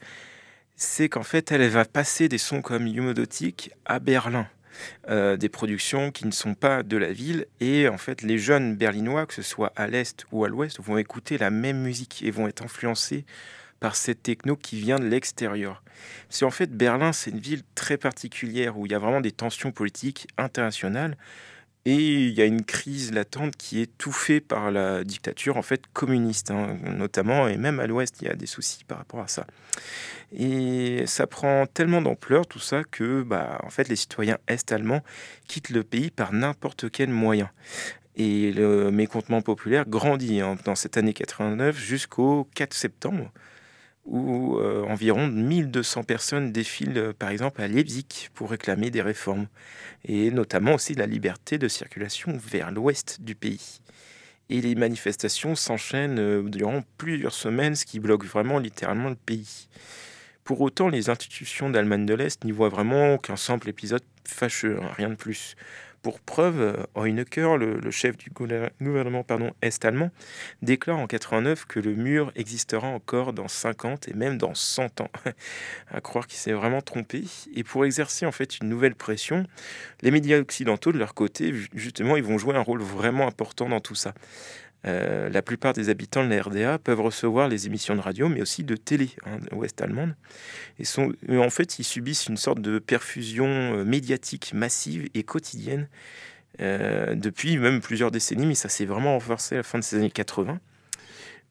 c'est 0.75 1.07
qu'en 1.07 1.23
fait 1.23 1.53
elle 1.53 1.65
va 1.69 1.85
passer 1.85 2.27
des 2.27 2.37
sons 2.37 2.61
comme 2.61 2.87
Humodotique 2.87 3.71
à 3.85 3.99
Berlin. 3.99 4.49
Euh, 5.09 5.37
des 5.37 5.47
productions 5.47 6.11
qui 6.11 6.27
ne 6.27 6.31
sont 6.31 6.55
pas 6.55 6.83
de 6.83 6.97
la 6.97 7.13
ville 7.13 7.45
et 7.61 7.87
en 7.87 7.97
fait 7.97 8.21
les 8.21 8.37
jeunes 8.37 8.75
berlinois 8.75 9.25
que 9.25 9.33
ce 9.33 9.41
soit 9.41 9.71
à 9.77 9.87
l'est 9.87 10.25
ou 10.33 10.43
à 10.43 10.49
l'ouest 10.49 10.81
vont 10.81 10.97
écouter 10.97 11.37
la 11.37 11.51
même 11.51 11.83
musique 11.83 12.21
et 12.21 12.31
vont 12.31 12.49
être 12.49 12.65
influencés 12.65 13.23
par 13.79 13.95
cette 13.95 14.23
techno 14.23 14.57
qui 14.57 14.77
vient 14.77 14.99
de 14.99 15.07
l'extérieur. 15.07 15.83
C'est 16.27 16.43
en 16.43 16.51
fait 16.51 16.69
Berlin 16.75 17.13
c'est 17.13 17.31
une 17.31 17.39
ville 17.39 17.63
très 17.75 17.95
particulière 17.95 18.77
où 18.77 18.85
il 18.85 18.91
y 18.91 18.95
a 18.95 18.99
vraiment 18.99 19.21
des 19.21 19.31
tensions 19.31 19.71
politiques 19.71 20.27
internationales 20.37 21.15
et 21.85 21.93
il 21.93 22.33
y 22.33 22.41
a 22.41 22.45
une 22.45 22.63
crise 22.63 23.11
latente 23.11 23.55
qui 23.55 23.79
est 23.79 23.83
étouffée 23.83 24.41
par 24.41 24.71
la 24.71 25.03
dictature 25.03 25.55
en 25.55 25.61
fait 25.61 25.83
communiste, 25.93 26.49
hein, 26.49 26.77
notamment, 26.97 27.47
et 27.47 27.57
même 27.57 27.79
à 27.79 27.85
l'ouest, 27.85 28.15
il 28.21 28.27
y 28.27 28.31
a 28.31 28.35
des 28.35 28.47
soucis 28.47 28.83
par 28.83 28.97
rapport 28.97 29.19
à 29.19 29.27
ça. 29.27 29.45
Et 30.35 31.03
ça 31.05 31.27
prend 31.27 31.67
tellement 31.67 32.01
d'ampleur 32.01 32.47
tout 32.47 32.59
ça 32.59 32.83
que 32.83 33.21
bah, 33.21 33.59
en 33.63 33.69
fait, 33.69 33.87
les 33.87 33.95
citoyens 33.95 34.39
est-allemands 34.47 35.03
quittent 35.47 35.69
le 35.69 35.83
pays 35.83 36.09
par 36.09 36.33
n'importe 36.33 36.89
quel 36.89 37.09
moyen. 37.09 37.51
Et 38.17 38.51
le 38.51 38.89
mécontentement 38.89 39.41
populaire 39.41 39.85
grandit 39.87 40.41
hein, 40.41 40.57
dans 40.65 40.75
cette 40.75 40.97
année 40.97 41.13
89 41.13 41.77
jusqu'au 41.77 42.47
4 42.55 42.73
septembre 42.73 43.31
où 44.05 44.57
euh, 44.57 44.83
environ 44.83 45.27
1200 45.27 46.03
personnes 46.03 46.51
défilent 46.51 46.97
euh, 46.97 47.13
par 47.13 47.29
exemple 47.29 47.61
à 47.61 47.67
Leipzig 47.67 48.29
pour 48.33 48.51
réclamer 48.51 48.91
des 48.91 49.01
réformes, 49.01 49.47
et 50.05 50.31
notamment 50.31 50.75
aussi 50.75 50.93
la 50.93 51.07
liberté 51.07 51.57
de 51.57 51.67
circulation 51.67 52.37
vers 52.37 52.71
l'ouest 52.71 53.21
du 53.21 53.35
pays. 53.35 53.81
Et 54.49 54.61
les 54.61 54.75
manifestations 54.75 55.55
s'enchaînent 55.55 56.19
euh, 56.19 56.43
durant 56.43 56.83
plusieurs 56.97 57.33
semaines, 57.33 57.75
ce 57.75 57.85
qui 57.85 57.99
bloque 57.99 58.25
vraiment 58.25 58.59
littéralement 58.59 59.09
le 59.09 59.15
pays. 59.15 59.67
Pour 60.43 60.61
autant, 60.61 60.89
les 60.89 61.09
institutions 61.09 61.71
d'Allemagne 61.71 62.05
de 62.05 62.13
l'Est 62.13 62.43
n'y 62.43 62.51
voient 62.51 62.69
vraiment 62.69 63.17
qu'un 63.17 63.35
simple 63.35 63.67
épisode 63.67 64.03
fâcheux, 64.23 64.77
hein, 64.79 64.91
rien 64.95 65.09
de 65.09 65.15
plus. 65.15 65.55
Pour 66.05 66.19
preuve, 66.19 66.85
Heunecker, 66.95 67.57
le, 67.57 67.79
le 67.79 67.89
chef 67.89 68.15
du 68.15 68.29
gouvernement 68.29 69.25
est-allemand, 69.63 70.11
déclare 70.61 70.99
en 70.99 71.07
89 71.07 71.65
que 71.65 71.79
le 71.79 71.95
mur 71.95 72.31
existera 72.35 72.85
encore 72.89 73.33
dans 73.33 73.47
50 73.47 74.09
et 74.09 74.13
même 74.13 74.37
dans 74.37 74.53
100 74.53 75.01
ans. 75.01 75.09
à 75.91 76.01
croire 76.01 76.27
qu'il 76.27 76.37
s'est 76.37 76.51
vraiment 76.51 76.81
trompé. 76.81 77.23
Et 77.55 77.63
pour 77.63 77.85
exercer 77.85 78.27
en 78.27 78.31
fait 78.31 78.59
une 78.59 78.69
nouvelle 78.69 78.93
pression, 78.93 79.47
les 80.03 80.11
médias 80.11 80.37
occidentaux 80.37 80.91
de 80.91 80.99
leur 80.99 81.15
côté, 81.15 81.51
justement, 81.73 82.17
ils 82.17 82.23
vont 82.23 82.37
jouer 82.37 82.55
un 82.55 82.61
rôle 82.61 82.83
vraiment 82.83 83.25
important 83.25 83.67
dans 83.67 83.79
tout 83.79 83.95
ça. 83.95 84.13
Euh, 84.85 85.29
la 85.29 85.41
plupart 85.41 85.73
des 85.73 85.89
habitants 85.89 86.23
de 86.23 86.29
la 86.29 86.41
RDA 86.41 86.77
peuvent 86.77 87.01
recevoir 87.01 87.47
les 87.47 87.65
émissions 87.65 87.95
de 87.95 88.01
radio, 88.01 88.29
mais 88.29 88.41
aussi 88.41 88.63
de 88.63 88.75
télé 88.75 89.09
hein, 89.25 89.39
ouest-allemande. 89.51 90.15
Et 90.79 90.85
sont, 90.85 91.13
en 91.29 91.49
fait, 91.49 91.79
ils 91.79 91.83
subissent 91.83 92.27
une 92.27 92.37
sorte 92.37 92.61
de 92.61 92.77
perfusion 92.77 93.47
euh, 93.47 93.83
médiatique 93.83 94.53
massive 94.53 95.09
et 95.13 95.23
quotidienne 95.23 95.87
euh, 96.61 97.15
depuis 97.15 97.57
même 97.57 97.81
plusieurs 97.81 98.11
décennies, 98.11 98.45
mais 98.45 98.55
ça 98.55 98.69
s'est 98.69 98.85
vraiment 98.85 99.13
renforcé 99.13 99.55
à 99.55 99.59
la 99.59 99.63
fin 99.63 99.79
de 99.79 99.83
ces 99.83 99.97
années 99.97 100.11
80 100.11 100.59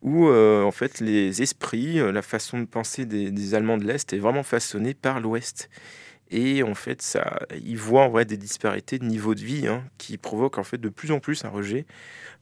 où 0.02 0.28
en 0.28 0.70
fait 0.70 1.00
les 1.00 1.40
esprits, 1.40 1.94
la 1.94 2.20
façon 2.20 2.58
de 2.58 2.66
penser 2.66 3.06
des, 3.06 3.54
Allemands 3.54 3.78
de 3.78 3.86
l'Est 3.86 4.12
est 4.12 4.18
vraiment 4.18 4.42
façonnée 4.42 4.92
par 4.92 5.18
l'Ouest. 5.18 5.70
Et 6.30 6.62
en 6.62 6.74
fait, 6.74 7.00
ça, 7.00 7.38
ils 7.54 7.78
voient 7.78 8.02
en 8.02 8.08
vrai 8.10 8.26
des 8.26 8.36
disparités 8.36 8.98
de 8.98 9.06
niveau 9.06 9.34
de 9.34 9.40
vie 9.40 9.66
hein, 9.66 9.82
qui 9.96 10.18
provoquent 10.18 10.58
en 10.58 10.64
fait 10.64 10.76
de 10.76 10.90
plus 10.90 11.10
en 11.10 11.20
plus 11.20 11.46
un 11.46 11.48
rejet 11.48 11.86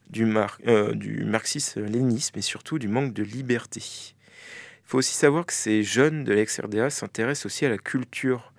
du, 0.09 0.31
euh, 0.67 0.93
du 0.93 1.25
marxisme-léninisme 1.25 2.37
et 2.37 2.41
surtout 2.41 2.79
du 2.79 2.87
manque 2.87 3.13
de 3.13 3.23
liberté. 3.23 3.81
Il 3.81 4.85
faut 4.85 4.97
aussi 4.99 5.15
savoir 5.15 5.45
que 5.45 5.53
ces 5.53 5.83
jeunes 5.83 6.23
de 6.23 6.33
l'ex-RDA 6.33 6.89
s'intéressent 6.89 7.45
aussi 7.45 7.65
à 7.65 7.69
la 7.69 7.77
culture 7.77 8.53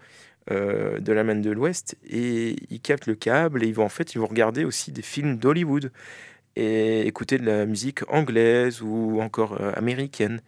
euh, 0.50 0.98
de 0.98 1.12
l'Allemagne 1.12 1.42
de 1.42 1.50
l'Ouest 1.50 1.96
et 2.08 2.56
ils 2.70 2.80
captent 2.80 3.06
le 3.06 3.14
câble 3.14 3.64
et 3.64 3.68
ils 3.68 3.74
vont 3.74 3.84
en 3.84 3.88
fait 3.88 4.14
ils 4.14 4.18
vont 4.18 4.26
regarder 4.26 4.64
aussi 4.64 4.92
des 4.92 5.02
films 5.02 5.38
d'Hollywood 5.38 5.90
et 6.56 7.06
écouter 7.06 7.38
de 7.38 7.46
la 7.46 7.66
musique 7.66 8.00
anglaise 8.12 8.82
ou 8.82 9.20
encore 9.20 9.60
euh, 9.60 9.72
américaine. 9.74 10.40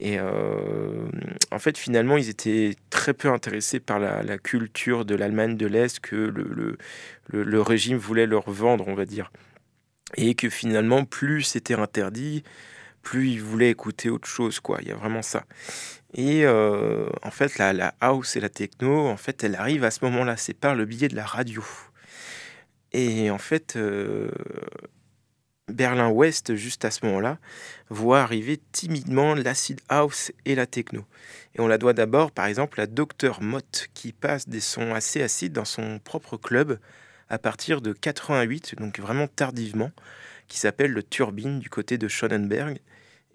Et 0.00 0.18
en 0.20 1.58
fait, 1.60 1.78
finalement, 1.78 2.16
ils 2.16 2.28
étaient 2.28 2.74
très 2.90 3.14
peu 3.14 3.28
intéressés 3.28 3.78
par 3.78 4.00
la, 4.00 4.38
culture 4.38 5.04
de 5.04 5.14
l'Allemagne 5.14 5.56
de 5.56 5.66
l'Est 5.66 6.00
que 6.00 6.16
le, 6.16 6.76
le, 7.30 7.60
régime 7.62 7.96
voulait 7.96 8.26
leur 8.26 8.50
vendre, 8.50 8.86
on 8.88 8.94
va 8.94 9.06
dire 9.06 9.30
et 10.16 10.34
que 10.34 10.48
finalement, 10.48 11.04
plus 11.04 11.42
c'était 11.42 11.74
interdit, 11.74 12.42
plus 13.02 13.30
ils 13.30 13.42
voulaient 13.42 13.70
écouter 13.70 14.10
autre 14.10 14.28
chose, 14.28 14.60
quoi. 14.60 14.78
Il 14.82 14.88
y 14.88 14.92
a 14.92 14.96
vraiment 14.96 15.22
ça. 15.22 15.44
Et 16.14 16.44
euh, 16.44 17.08
en 17.22 17.30
fait, 17.30 17.58
la, 17.58 17.94
house 18.00 18.36
et 18.36 18.40
la 18.40 18.48
techno, 18.48 19.08
en 19.08 19.16
fait, 19.16 19.44
elle 19.44 19.56
arrive 19.56 19.84
à 19.84 19.90
ce 19.90 20.04
moment-là. 20.04 20.36
C'est 20.36 20.54
par 20.54 20.74
le 20.74 20.84
biais 20.84 21.08
de 21.08 21.16
la 21.16 21.26
radio. 21.26 21.62
Et 22.92 23.30
en 23.30 23.38
fait, 23.38 23.74
euh, 23.76 24.30
Berlin-Ouest, 25.68 26.54
juste 26.54 26.84
à 26.84 26.90
ce 26.92 27.04
moment-là, 27.06 27.38
voit 27.90 28.20
arriver 28.20 28.60
timidement 28.70 29.34
l'acid 29.34 29.80
house 29.88 30.30
et 30.44 30.54
la 30.54 30.66
techno. 30.66 31.04
Et 31.54 31.60
on 31.60 31.66
la 31.66 31.78
doit 31.78 31.92
d'abord, 31.94 32.30
par 32.30 32.46
exemple, 32.46 32.80
à 32.80 32.86
Dr 32.86 33.40
Mott, 33.40 33.88
qui 33.94 34.12
passe 34.12 34.48
des 34.48 34.60
sons 34.60 34.94
assez 34.94 35.22
acides 35.22 35.52
dans 35.52 35.64
son 35.64 35.98
propre 35.98 36.36
club 36.36 36.78
à 37.28 37.38
partir 37.38 37.80
de 37.80 37.92
88, 37.92 38.76
donc 38.76 38.98
vraiment 38.98 39.26
tardivement, 39.26 39.90
qui 40.48 40.58
s'appelle 40.58 40.92
le 40.92 41.02
Turbine 41.02 41.58
du 41.58 41.70
côté 41.70 41.98
de 41.98 42.08
Schonenberg. 42.08 42.80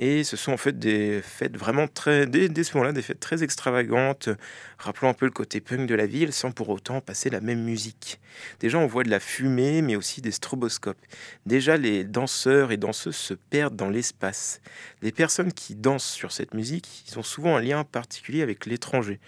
Et 0.02 0.24
ce 0.24 0.38
sont 0.38 0.54
en 0.54 0.58
fait 0.58 0.80
des 0.80 1.22
fêtes 1.22 1.58
vraiment 1.58 1.90
très, 1.90 2.26
dès, 2.26 2.64
ce 2.64 2.74
moment-là, 2.76 2.94
des 2.94 3.02
fêtes 3.02 3.20
très 3.20 3.44
extravagantes, 3.44 4.30
rappelant 4.78 5.10
un 5.10 5.14
peu 5.14 5.26
le 5.26 5.32
côté 5.32 5.60
punk 5.60 5.90
de 5.90 5.96
la 5.96 6.06
ville, 6.06 6.32
sans 6.32 6.52
pour 6.52 6.70
autant 6.70 7.02
passer 7.02 7.30
la 7.30 7.42
même 7.42 7.62
musique. 7.62 8.22
Déjà, 8.62 8.78
on 8.78 8.88
voit 8.88 9.04
de 9.04 9.10
la 9.10 9.20
fumée, 9.20 9.82
mais 9.82 9.98
aussi 9.98 10.22
des 10.22 10.32
stroboscopes. 10.32 11.06
Déjà, 11.46 11.76
les 11.76 12.06
danseurs 12.06 12.72
et 12.72 12.78
danseuses 12.78 13.18
se 13.18 13.34
perdent 13.34 13.76
dans 13.76 13.90
l'espace. 13.90 14.62
Les 15.02 15.12
personnes 15.12 15.52
qui 15.52 15.76
dansent 15.76 16.10
sur 16.10 16.32
cette 16.32 16.54
musique, 16.54 17.04
ils 17.10 17.20
ont 17.20 17.24
souvent 17.24 17.58
un 17.58 17.62
lien 17.62 17.84
particulier 17.84 18.42
avec 18.42 18.66
l'étranger. 18.68 19.20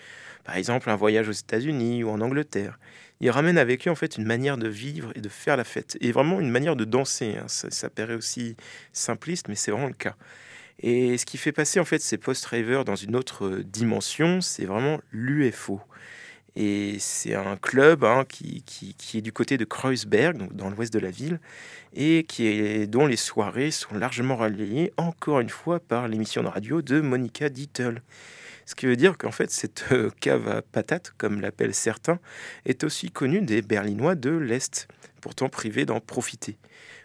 Par 0.45 0.55
exemple, 0.55 0.89
un 0.89 0.95
voyage 0.95 1.27
aux 1.27 1.33
États-Unis 1.33 2.05
ou 2.05 2.09
en 2.09 2.21
Angleterre 2.21 2.79
il 3.21 3.29
ramène 3.29 3.57
avec 3.57 3.83
lui 3.83 3.89
en 3.89 3.95
fait 3.95 4.17
une 4.17 4.25
manière 4.25 4.57
de 4.57 4.67
vivre 4.67 5.11
et 5.15 5.21
de 5.21 5.29
faire 5.29 5.55
la 5.55 5.63
fête, 5.63 5.97
et 6.01 6.11
vraiment 6.11 6.39
une 6.39 6.49
manière 6.49 6.75
de 6.75 6.85
danser. 6.85 7.37
Hein. 7.37 7.45
Ça, 7.47 7.89
paraît 7.89 8.15
aussi 8.15 8.55
simpliste, 8.93 9.47
mais 9.47 9.55
c'est 9.55 9.71
vraiment 9.71 9.87
le 9.87 9.93
cas. 9.93 10.15
Et 10.79 11.17
ce 11.19 11.25
qui 11.27 11.37
fait 11.37 11.51
passer 11.51 11.79
en 11.79 11.85
fait 11.85 12.01
ces 12.01 12.17
post-ravers 12.17 12.83
dans 12.83 12.95
une 12.95 13.15
autre 13.15 13.45
euh, 13.45 13.63
dimension, 13.63 14.41
c'est 14.41 14.65
vraiment 14.65 14.99
l'UFO. 15.11 15.79
Et 16.55 16.97
c'est 16.99 17.35
un 17.35 17.55
club 17.55 18.03
hein, 18.03 18.25
qui, 18.27 18.63
qui, 18.65 19.17
est 19.17 19.21
du 19.21 19.31
côté 19.31 19.57
de 19.57 19.63
Kreuzberg, 19.63 20.37
donc 20.37 20.53
dans 20.53 20.69
l'ouest 20.69 20.91
de 20.91 20.99
la 20.99 21.11
ville, 21.11 21.39
et 21.93 22.25
qui 22.27 22.47
est, 22.47 22.87
dont 22.87 23.05
les 23.05 23.15
soirées 23.15 23.71
sont 23.71 23.95
largement 23.95 24.35
relayées, 24.35 24.91
encore 24.97 25.39
une 25.39 25.49
fois, 25.49 25.79
par 25.79 26.07
l'émission 26.07 26.43
de 26.43 26.49
radio 26.49 26.81
de 26.81 26.99
Monica 26.99 27.47
Dittel. 27.47 28.01
Ce 28.65 28.75
qui 28.75 28.85
veut 28.85 28.95
dire 28.95 29.17
qu'en 29.17 29.31
fait, 29.31 29.51
cette 29.51 29.85
euh, 29.91 30.09
cave 30.19 30.47
à 30.47 30.61
patates, 30.61 31.13
comme 31.17 31.41
l'appellent 31.41 31.73
certains, 31.73 32.19
est 32.65 32.83
aussi 32.83 33.11
connue 33.11 33.41
des 33.41 33.61
Berlinois 33.61 34.15
de 34.15 34.31
l'Est, 34.31 34.87
pourtant 35.21 35.49
privés 35.49 35.85
d'en 35.85 35.99
profiter. 35.99 36.57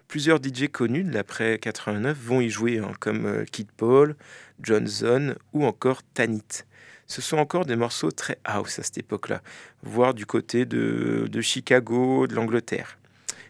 Plusieurs 0.09 0.39
DJ 0.39 0.69
connus 0.71 1.03
de 1.03 1.13
l'après 1.13 1.59
89 1.59 2.17
vont 2.17 2.41
y 2.41 2.49
jouer, 2.49 2.79
hein, 2.79 2.93
comme 3.01 3.27
euh, 3.27 3.45
Kid 3.45 3.69
Paul, 3.77 4.15
Johnson 4.63 5.35
ou 5.53 5.65
encore 5.65 6.03
Tanit. 6.15 6.65
Ce 7.09 7.21
sont 7.21 7.39
encore 7.39 7.67
des 7.67 7.77
morceaux 7.77 8.11
très 8.11 8.39
house 8.45 8.79
à 8.79 8.83
cette 8.83 8.99
époque-là, 8.99 9.43
voire 9.83 10.15
du 10.15 10.27
côté 10.27 10.65
de, 10.65 11.29
de 11.31 11.41
Chicago, 11.41 12.27
de 12.27 12.35
l'Angleterre. 12.35 12.99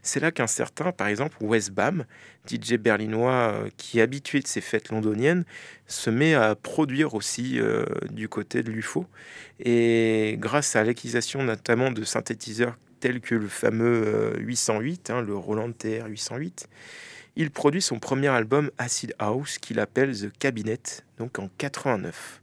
C'est 0.07 0.21
là 0.21 0.31
qu'un 0.31 0.47
certain, 0.47 0.93
par 0.93 1.09
exemple, 1.09 1.37
Wes 1.41 1.71
Bam, 1.71 2.05
DJ 2.49 2.75
berlinois 2.75 3.33
euh, 3.33 3.69
qui 3.77 3.99
est 3.99 4.03
habitué 4.03 4.39
de 4.39 4.47
ces 4.47 4.61
fêtes 4.61 4.91
londoniennes, 4.91 5.45
se 5.89 6.11
met 6.11 6.35
à 6.35 6.55
produire 6.55 7.15
aussi 7.15 7.59
euh, 7.59 7.85
du 8.11 8.29
côté 8.29 8.63
de 8.63 8.71
l'UFO. 8.71 9.05
Et 9.59 10.37
grâce 10.39 10.77
à 10.77 10.85
l'acquisition 10.85 11.43
notamment 11.43 11.91
de 11.91 12.05
synthétiseurs 12.05 12.79
tels 13.01 13.21
que 13.21 13.35
le 13.35 13.49
fameux 13.49 14.37
808, 14.39 15.11
euh, 15.11 15.15
hein, 15.15 15.23
le 15.23 15.37
Roland 15.37 15.73
TR 15.73 16.07
808, 16.07 16.69
il 17.35 17.51
produit 17.51 17.83
son 17.83 17.99
premier 17.99 18.29
album 18.29 18.71
Acid 18.79 19.13
House 19.19 19.59
qu'il 19.59 19.81
appelle 19.81 20.17
The 20.17 20.31
Cabinet, 20.39 21.03
donc 21.19 21.41
en 21.41 21.51
89. 21.59 22.41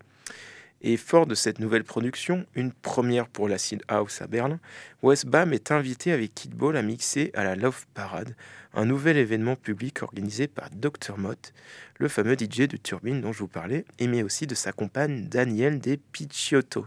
Et 0.85 0.97
fort 0.97 1.25
de 1.25 1.33
cette 1.33 1.59
nouvelle 1.59 1.85
production, 1.85 2.45
une 2.55 2.73
première 2.73 3.29
pour 3.29 3.47
l'acid 3.47 3.81
house 3.87 4.21
à 4.21 4.27
Berlin, 4.27 4.59
Wes 5.01 5.25
Bam 5.25 5.53
est 5.53 5.71
invité 5.71 6.11
avec 6.11 6.35
Kid 6.35 6.53
Ball 6.53 6.75
à 6.75 6.81
mixer 6.81 7.31
à 7.35 7.45
la 7.45 7.55
Love 7.55 7.85
Parade, 7.93 8.35
un 8.73 8.85
nouvel 8.85 9.15
événement 9.15 9.55
public 9.55 10.03
organisé 10.03 10.47
par 10.47 10.69
Dr. 10.71 11.17
Mott, 11.17 11.53
le 11.99 12.09
fameux 12.09 12.35
DJ 12.35 12.67
de 12.67 12.75
Turbine 12.75 13.21
dont 13.21 13.31
je 13.31 13.39
vous 13.39 13.47
parlais, 13.47 13.85
et 13.97 14.07
mais 14.07 14.23
aussi 14.23 14.45
de 14.45 14.55
sa 14.55 14.73
compagne 14.73 15.29
Danielle 15.29 15.79
De 15.79 15.97
Picciotto. 16.11 16.85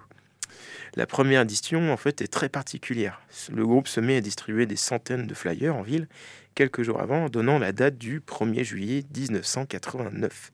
La 0.95 1.07
première 1.07 1.43
édition, 1.43 1.91
en 1.91 1.97
fait, 1.97 2.21
est 2.21 2.29
très 2.29 2.51
particulière. 2.51 3.23
Le 3.51 3.67
groupe 3.67 3.89
se 3.89 4.01
met 4.01 4.17
à 4.17 4.21
distribuer 4.21 4.67
des 4.67 4.77
centaines 4.77 5.27
de 5.27 5.35
flyers 5.35 5.75
en 5.75 5.83
ville 5.83 6.07
quelques 6.55 6.83
jours 6.83 7.01
avant, 7.01 7.31
donnant 7.31 7.59
la 7.59 7.73
date 7.73 7.97
du 7.97 8.21
1er 8.21 8.63
juillet 8.63 9.05
1989 9.15 10.53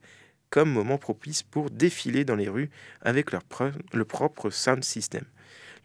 comme 0.52 0.70
moment 0.70 0.98
propice 0.98 1.42
pour 1.42 1.70
défiler 1.70 2.26
dans 2.26 2.36
les 2.36 2.50
rues 2.50 2.68
avec 3.00 3.32
leur 3.32 3.42
le 3.94 4.04
propre 4.04 4.50
sound 4.50 4.84
system. 4.84 5.24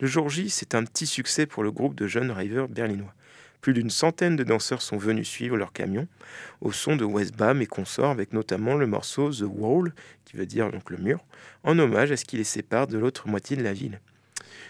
Le 0.02 0.08
jour 0.08 0.30
J, 0.30 0.50
c'est 0.50 0.76
un 0.76 0.84
petit 0.84 1.08
succès 1.08 1.46
pour 1.46 1.64
le 1.64 1.72
groupe 1.72 1.96
de 1.96 2.06
jeunes 2.06 2.32
ravers 2.32 2.68
berlinois. 2.68 3.14
Plus 3.62 3.74
d'une 3.74 3.90
centaine 3.90 4.36
de 4.36 4.44
danseurs 4.44 4.82
sont 4.82 4.98
venus 4.98 5.28
suivre 5.28 5.56
leur 5.56 5.72
camion 5.72 6.06
au 6.60 6.74
son 6.74 6.98
de 6.98 7.06
Westbam 7.06 7.62
et 7.62 7.66
consorts, 7.66 8.12
avec 8.12 8.34
notamment 8.34 8.76
le 8.76 8.88
morceau 8.88 9.32
The 9.32 9.46
Wall, 9.48 9.94
qui 10.26 10.36
veut 10.36 10.46
dire 10.46 10.70
donc 10.70 10.90
le 10.90 10.98
mur, 10.98 11.24
en 11.64 11.80
hommage 11.80 12.12
à 12.12 12.18
ce 12.18 12.26
qui 12.26 12.36
les 12.36 12.44
sépare 12.44 12.88
de 12.88 12.98
l'autre 12.98 13.30
moitié 13.30 13.56
de 13.56 13.64
la 13.64 13.72
ville. 13.74 14.02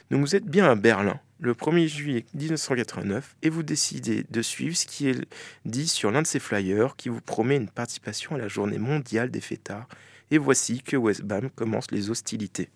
Donc 0.09 0.21
vous 0.21 0.35
êtes 0.35 0.45
bien 0.45 0.69
à 0.69 0.75
Berlin, 0.75 1.19
le 1.39 1.53
1er 1.53 1.87
juillet 1.87 2.25
1989, 2.33 3.35
et 3.41 3.49
vous 3.49 3.63
décidez 3.63 4.25
de 4.29 4.41
suivre 4.41 4.75
ce 4.75 4.85
qui 4.85 5.09
est 5.09 5.27
dit 5.65 5.87
sur 5.87 6.11
l'un 6.11 6.21
de 6.21 6.27
ces 6.27 6.39
flyers 6.39 6.95
qui 6.95 7.09
vous 7.09 7.21
promet 7.21 7.57
une 7.57 7.69
participation 7.69 8.35
à 8.35 8.37
la 8.37 8.47
journée 8.47 8.79
mondiale 8.79 9.29
des 9.29 9.41
fêtards. 9.41 9.87
Et 10.31 10.37
voici 10.37 10.81
que 10.81 10.95
Westbam 10.97 11.49
commence 11.49 11.91
les 11.91 12.09
hostilités. 12.09 12.69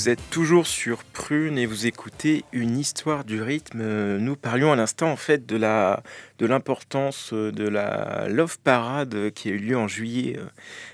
Vous 0.00 0.08
êtes 0.08 0.30
toujours 0.30 0.66
sur 0.66 1.04
Prune 1.04 1.58
et 1.58 1.66
vous 1.66 1.86
écoutez 1.86 2.46
une 2.52 2.78
histoire 2.78 3.22
du 3.22 3.42
rythme. 3.42 4.16
Nous 4.16 4.34
parlions 4.34 4.72
à 4.72 4.76
l'instant 4.76 5.12
en 5.12 5.16
fait 5.16 5.44
de 5.44 5.56
la 5.56 6.02
de 6.38 6.46
l'importance 6.46 7.34
de 7.34 7.68
la 7.68 8.26
Love 8.30 8.58
Parade 8.60 9.30
qui 9.32 9.50
a 9.50 9.52
eu 9.52 9.58
lieu 9.58 9.76
en 9.76 9.88
juillet 9.88 10.38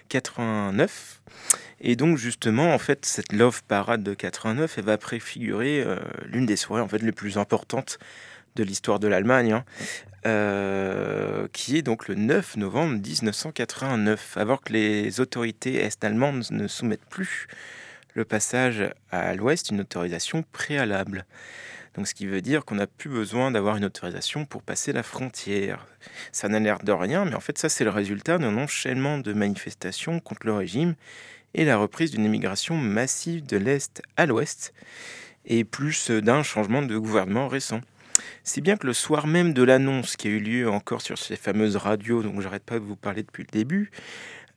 89. 0.09 1.21
Euh, 1.23 1.57
et 1.81 1.95
donc 1.95 2.19
justement 2.19 2.75
en 2.75 2.79
fait 2.79 3.07
cette 3.07 3.33
Love 3.33 3.63
Parade 3.63 4.03
de 4.03 4.13
89 4.13 4.77
elle 4.77 4.85
va 4.85 4.99
préfigurer 4.99 5.85
euh, 5.87 6.01
l'une 6.25 6.47
des 6.47 6.57
soirées 6.57 6.83
en 6.83 6.89
fait 6.89 6.99
les 7.01 7.13
plus 7.13 7.39
importantes 7.39 8.01
de 8.57 8.65
l'histoire 8.65 8.99
de 8.99 9.07
l'Allemagne, 9.07 9.53
hein, 9.53 9.65
euh, 10.27 11.47
qui 11.53 11.77
est 11.77 11.83
donc 11.83 12.09
le 12.09 12.17
9 12.17 12.57
novembre 12.57 12.95
1989, 12.95 14.37
alors 14.37 14.63
que 14.63 14.73
les 14.73 15.21
autorités 15.21 15.77
est-allemandes 15.77 16.43
ne 16.51 16.67
soumettent 16.67 17.07
plus 17.09 17.47
le 18.17 18.25
passage 18.25 18.83
à 19.11 19.35
l'ouest 19.35 19.71
une 19.71 19.83
autorisation 19.83 20.43
préalable. 20.51 21.27
Donc, 21.95 22.09
ce 22.09 22.15
qui 22.15 22.27
veut 22.27 22.41
dire 22.41 22.65
qu'on 22.65 22.75
n'a 22.75 22.87
plus 22.87 23.11
besoin 23.11 23.51
d'avoir 23.51 23.77
une 23.77 23.85
autorisation 23.85 24.45
pour 24.45 24.63
passer 24.63 24.93
la 24.93 25.03
frontière. 25.03 25.87
Ça 26.33 26.49
n'a 26.49 26.59
l'air 26.59 26.79
de 26.79 26.93
rien, 26.93 27.25
mais 27.25 27.35
en 27.35 27.41
fait, 27.41 27.59
ça, 27.59 27.69
c'est 27.69 27.85
le 27.85 27.91
résultat 27.91 28.39
d'un 28.39 28.57
enchaînement 28.57 29.19
de 29.19 29.33
manifestations 29.33 30.19
contre 30.21 30.47
le 30.47 30.55
régime 30.55 30.95
et 31.55 31.65
la 31.65 31.77
reprise 31.77 32.11
d'une 32.11 32.25
immigration 32.25 32.77
massive 32.77 33.47
de 33.47 33.57
l'Est 33.57 34.03
à 34.17 34.27
l'Ouest, 34.27 34.75
et 35.47 35.65
plus 35.65 36.11
d'un 36.11 36.43
changement 36.43 36.83
de 36.83 36.99
gouvernement 36.99 37.49
récent. 37.49 37.81
Si 38.45 38.61
bien 38.61 38.77
que 38.77 38.87
le 38.87 38.93
soir 38.93 39.27
même 39.27 39.53
de 39.53 39.63
l'annonce 39.63 40.17
qui 40.17 40.29
a 40.29 40.31
eu 40.31 40.41
lieu 40.41 40.71
encore 40.71 41.03
sur 41.03 41.19
ces 41.19 41.37
fameuses 41.37 41.77
radios 41.77 42.23
dont 42.23 42.41
j'arrête 42.41 42.65
pas 42.65 42.79
de 42.79 42.85
vous 42.85 42.97
parler 42.97 43.23
depuis 43.23 43.43
le 43.43 43.51
début, 43.51 43.91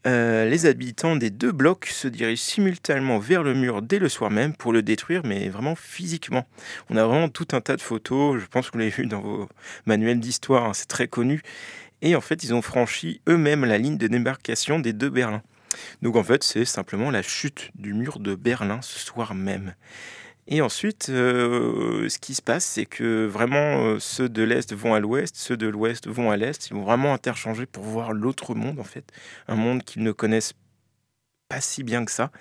euh, 0.07 0.45
les 0.45 0.65
habitants 0.65 1.15
des 1.15 1.29
deux 1.29 1.51
blocs 1.51 1.87
se 1.87 2.07
dirigent 2.07 2.41
simultanément 2.41 3.19
vers 3.19 3.43
le 3.43 3.53
mur 3.53 3.81
dès 3.81 3.99
le 3.99 4.07
soir 4.07 4.31
même 4.31 4.55
pour 4.55 4.71
le 4.71 4.81
détruire, 4.81 5.21
mais 5.25 5.49
vraiment 5.49 5.75
physiquement. 5.75 6.45
On 6.89 6.95
a 6.95 7.05
vraiment 7.05 7.29
tout 7.29 7.47
un 7.51 7.61
tas 7.61 7.75
de 7.75 7.81
photos, 7.81 8.39
je 8.39 8.45
pense 8.45 8.67
que 8.67 8.73
vous 8.73 8.79
l'avez 8.79 8.91
vu 8.91 9.07
dans 9.07 9.19
vos 9.19 9.49
manuels 9.85 10.19
d'histoire, 10.19 10.65
hein, 10.65 10.73
c'est 10.73 10.87
très 10.87 11.07
connu. 11.07 11.41
Et 12.01 12.15
en 12.15 12.21
fait, 12.21 12.43
ils 12.43 12.53
ont 12.53 12.61
franchi 12.61 13.21
eux-mêmes 13.27 13.65
la 13.65 13.77
ligne 13.77 13.97
de 13.97 14.07
démarcation 14.07 14.79
des 14.79 14.93
deux 14.93 15.09
Berlins. 15.09 15.43
Donc 16.01 16.15
en 16.15 16.23
fait, 16.23 16.43
c'est 16.43 16.65
simplement 16.65 17.11
la 17.11 17.21
chute 17.21 17.71
du 17.75 17.93
mur 17.93 18.19
de 18.19 18.35
Berlin 18.35 18.81
ce 18.81 18.99
soir 18.99 19.35
même. 19.35 19.75
Et 20.51 20.61
ensuite, 20.61 21.09
euh, 21.09 22.09
ce 22.09 22.17
qui 22.17 22.33
se 22.33 22.41
passe, 22.41 22.65
c'est 22.65 22.87
que 22.87 23.27
vraiment 23.27 23.85
euh, 23.85 23.99
ceux 23.99 24.27
de 24.27 24.41
l'Est 24.41 24.73
vont 24.73 24.95
à 24.95 24.99
l'Ouest, 24.99 25.35
ceux 25.35 25.55
de 25.55 25.67
l'Ouest 25.67 26.07
vont 26.07 26.31
à 26.31 26.37
l'Est. 26.37 26.69
Ils 26.69 26.73
vont 26.73 26.81
vraiment 26.81 27.13
interchanger 27.13 27.67
pour 27.67 27.83
voir 27.83 28.13
l'autre 28.13 28.55
monde, 28.55 28.79
en 28.79 28.83
fait. 28.83 29.05
Un 29.47 29.55
monde 29.55 29.83
qu'ils 29.83 30.01
ne 30.01 30.11
connaissent 30.11 30.53
pas 31.49 31.61
si 31.61 31.83
bien 31.83 32.03
que 32.03 32.11
ça. 32.11 32.31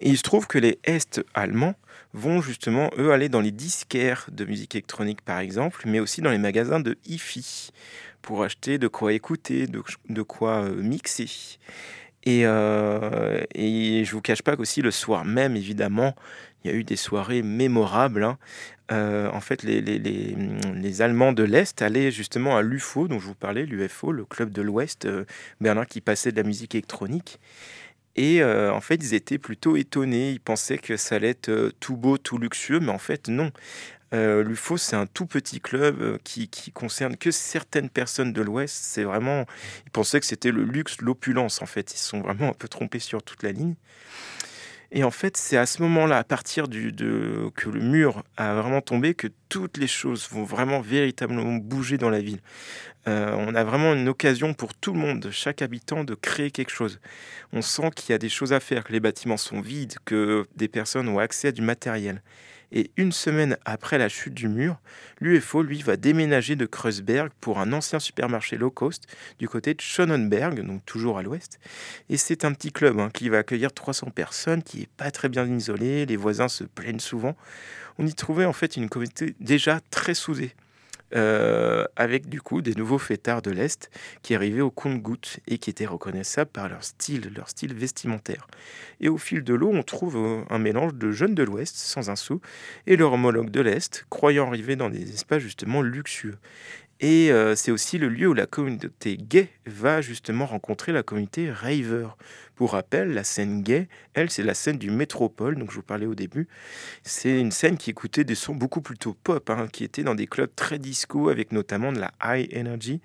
Et 0.00 0.08
il 0.08 0.16
se 0.16 0.22
trouve 0.22 0.46
que 0.46 0.56
les 0.56 0.78
Est 0.84 1.20
allemands 1.34 1.74
vont 2.14 2.40
justement, 2.40 2.88
eux, 2.96 3.12
aller 3.12 3.28
dans 3.28 3.42
les 3.42 3.50
disquaires 3.50 4.26
de 4.32 4.46
musique 4.46 4.74
électronique, 4.74 5.20
par 5.20 5.40
exemple, 5.40 5.82
mais 5.84 6.00
aussi 6.00 6.22
dans 6.22 6.30
les 6.30 6.38
magasins 6.38 6.80
de 6.80 6.96
hi-fi 7.04 7.72
pour 8.22 8.42
acheter 8.42 8.78
de 8.78 8.88
quoi 8.88 9.12
écouter, 9.12 9.66
de, 9.66 10.22
quoi 10.22 10.62
euh, 10.62 10.76
mixer. 10.76 11.58
Et, 12.24 12.46
euh, 12.46 13.42
et 13.54 14.02
je 14.06 14.12
vous 14.12 14.22
cache 14.22 14.40
pas 14.40 14.56
qu'aussi 14.56 14.80
le 14.80 14.90
soir 14.90 15.26
même, 15.26 15.56
évidemment, 15.56 16.14
il 16.64 16.70
y 16.70 16.74
a 16.74 16.76
eu 16.76 16.84
des 16.84 16.96
soirées 16.96 17.42
mémorables. 17.42 18.24
Hein. 18.24 18.38
Euh, 18.92 19.30
en 19.30 19.40
fait, 19.40 19.62
les, 19.62 19.80
les, 19.80 19.98
les, 19.98 20.34
les, 20.74 21.02
Allemands 21.02 21.32
de 21.32 21.42
l'Est 21.42 21.80
allaient 21.82 22.10
justement 22.10 22.56
à 22.56 22.62
l'UFO, 22.62 23.08
dont 23.08 23.18
je 23.18 23.26
vous 23.26 23.34
parlais, 23.34 23.64
l'UFO, 23.64 24.12
le 24.12 24.24
club 24.24 24.50
de 24.50 24.62
l'Ouest, 24.62 25.06
euh, 25.06 25.24
Berlin 25.60 25.84
qui 25.84 26.00
passait 26.00 26.32
de 26.32 26.36
la 26.36 26.42
musique 26.42 26.74
électronique. 26.74 27.38
Et 28.16 28.42
euh, 28.42 28.72
en 28.72 28.80
fait, 28.80 28.96
ils 28.96 29.14
étaient 29.14 29.38
plutôt 29.38 29.76
étonnés. 29.76 30.32
Ils 30.32 30.40
pensaient 30.40 30.78
que 30.78 30.96
ça 30.96 31.16
allait 31.16 31.30
être 31.30 31.72
tout 31.80 31.96
beau, 31.96 32.18
tout 32.18 32.38
luxueux, 32.38 32.80
mais 32.80 32.92
en 32.92 32.98
fait, 32.98 33.28
non. 33.28 33.50
L'UFO, 34.12 34.76
c'est 34.76 34.94
un 34.94 35.06
tout 35.06 35.26
petit 35.26 35.60
club 35.60 36.18
qui, 36.22 36.46
qui, 36.48 36.70
concerne 36.70 37.16
que 37.16 37.32
certaines 37.32 37.90
personnes 37.90 38.32
de 38.32 38.42
l'Ouest. 38.42 38.76
C'est 38.80 39.02
vraiment, 39.02 39.44
ils 39.86 39.90
pensaient 39.90 40.20
que 40.20 40.26
c'était 40.26 40.52
le 40.52 40.62
luxe, 40.62 41.00
l'opulence. 41.00 41.60
En 41.62 41.66
fait, 41.66 41.92
ils 41.92 41.96
se 41.96 42.10
sont 42.10 42.20
vraiment 42.20 42.50
un 42.50 42.52
peu 42.52 42.68
trompés 42.68 43.00
sur 43.00 43.24
toute 43.24 43.42
la 43.42 43.50
ligne. 43.50 43.74
Et 44.96 45.02
en 45.02 45.10
fait, 45.10 45.36
c'est 45.36 45.56
à 45.56 45.66
ce 45.66 45.82
moment-là, 45.82 46.18
à 46.18 46.24
partir 46.24 46.68
du, 46.68 46.92
de, 46.92 47.50
que 47.56 47.68
le 47.68 47.80
mur 47.80 48.22
a 48.36 48.54
vraiment 48.54 48.80
tombé, 48.80 49.14
que 49.14 49.26
toutes 49.48 49.76
les 49.76 49.88
choses 49.88 50.28
vont 50.30 50.44
vraiment 50.44 50.80
véritablement 50.80 51.56
bouger 51.56 51.98
dans 51.98 52.10
la 52.10 52.20
ville. 52.20 52.38
Euh, 53.08 53.34
on 53.36 53.56
a 53.56 53.64
vraiment 53.64 53.92
une 53.92 54.08
occasion 54.08 54.54
pour 54.54 54.72
tout 54.72 54.92
le 54.92 55.00
monde, 55.00 55.28
chaque 55.32 55.62
habitant, 55.62 56.04
de 56.04 56.14
créer 56.14 56.52
quelque 56.52 56.70
chose. 56.70 57.00
On 57.52 57.60
sent 57.60 57.90
qu'il 57.96 58.12
y 58.12 58.14
a 58.14 58.18
des 58.18 58.28
choses 58.28 58.52
à 58.52 58.60
faire, 58.60 58.84
que 58.84 58.92
les 58.92 59.00
bâtiments 59.00 59.36
sont 59.36 59.60
vides, 59.60 59.96
que 60.04 60.46
des 60.54 60.68
personnes 60.68 61.08
ont 61.08 61.18
accès 61.18 61.48
à 61.48 61.52
du 61.52 61.62
matériel. 61.62 62.22
Et 62.76 62.90
une 62.96 63.12
semaine 63.12 63.56
après 63.64 63.98
la 63.98 64.08
chute 64.08 64.34
du 64.34 64.48
mur, 64.48 64.80
l'UFO, 65.20 65.62
lui, 65.62 65.80
va 65.80 65.96
déménager 65.96 66.56
de 66.56 66.66
Kreuzberg 66.66 67.30
pour 67.40 67.60
un 67.60 67.72
ancien 67.72 68.00
supermarché 68.00 68.56
low 68.56 68.70
cost 68.70 69.04
du 69.38 69.48
côté 69.48 69.74
de 69.74 69.80
Schonenberg, 69.80 70.60
donc 70.60 70.84
toujours 70.84 71.16
à 71.16 71.22
l'ouest. 71.22 71.60
Et 72.10 72.16
c'est 72.16 72.44
un 72.44 72.52
petit 72.52 72.72
club 72.72 72.98
hein, 72.98 73.10
qui 73.14 73.28
va 73.28 73.38
accueillir 73.38 73.72
300 73.72 74.10
personnes, 74.10 74.64
qui 74.64 74.82
est 74.82 74.90
pas 74.96 75.12
très 75.12 75.28
bien 75.28 75.46
isolé, 75.46 76.04
les 76.04 76.16
voisins 76.16 76.48
se 76.48 76.64
plaignent 76.64 76.98
souvent. 76.98 77.36
On 77.98 78.06
y 78.06 78.12
trouvait 78.12 78.44
en 78.44 78.52
fait 78.52 78.76
une 78.76 78.88
communauté 78.88 79.36
déjà 79.38 79.78
très 79.90 80.14
soudée. 80.14 80.52
Euh, 81.14 81.84
avec 81.96 82.28
du 82.28 82.40
coup 82.40 82.60
des 82.60 82.74
nouveaux 82.74 82.98
fêtards 82.98 83.42
de 83.42 83.52
l'Est 83.52 83.88
qui 84.22 84.34
arrivaient 84.34 84.62
au 84.62 84.70
compte-gouttes 84.70 85.38
et 85.46 85.58
qui 85.58 85.70
étaient 85.70 85.86
reconnaissables 85.86 86.50
par 86.50 86.68
leur 86.68 86.82
style, 86.82 87.30
leur 87.36 87.48
style 87.48 87.72
vestimentaire. 87.72 88.48
Et 89.00 89.08
au 89.08 89.16
fil 89.16 89.44
de 89.44 89.54
l'eau, 89.54 89.70
on 89.72 89.82
trouve 89.82 90.16
euh, 90.16 90.42
un 90.50 90.58
mélange 90.58 90.94
de 90.94 91.12
jeunes 91.12 91.34
de 91.34 91.44
l'Ouest, 91.44 91.76
sans 91.76 92.10
un 92.10 92.16
sou, 92.16 92.40
et 92.86 92.96
leur 92.96 93.12
homologue 93.12 93.50
de 93.50 93.60
l'Est, 93.60 94.06
croyant 94.10 94.48
arriver 94.48 94.74
dans 94.74 94.90
des 94.90 95.12
espaces 95.12 95.42
justement 95.42 95.82
luxueux. 95.82 96.36
Et 97.06 97.30
euh, 97.30 97.54
c'est 97.54 97.70
aussi 97.70 97.98
le 97.98 98.08
lieu 98.08 98.28
où 98.28 98.32
la 98.32 98.46
communauté 98.46 99.18
gay 99.18 99.50
va 99.66 100.00
justement 100.00 100.46
rencontrer 100.46 100.90
la 100.90 101.02
communauté 101.02 101.52
raver. 101.52 102.06
Pour 102.54 102.72
rappel, 102.72 103.12
la 103.12 103.24
scène 103.24 103.62
gay, 103.62 103.88
elle, 104.14 104.30
c'est 104.30 104.42
la 104.42 104.54
scène 104.54 104.78
du 104.78 104.90
métropole, 104.90 105.56
donc 105.56 105.70
je 105.70 105.74
vous 105.74 105.82
parlais 105.82 106.06
au 106.06 106.14
début. 106.14 106.48
C'est 107.02 107.38
une 107.38 107.50
scène 107.50 107.76
qui 107.76 107.90
écoutait 107.90 108.24
des 108.24 108.34
sons 108.34 108.54
beaucoup 108.54 108.80
plutôt 108.80 109.12
pop, 109.12 109.50
hein, 109.50 109.68
qui 109.70 109.84
était 109.84 110.02
dans 110.02 110.14
des 110.14 110.26
clubs 110.26 110.48
très 110.56 110.78
disco, 110.78 111.28
avec 111.28 111.52
notamment 111.52 111.92
de 111.92 111.98
la 111.98 112.10
high 112.24 112.48
energy. 112.56 113.02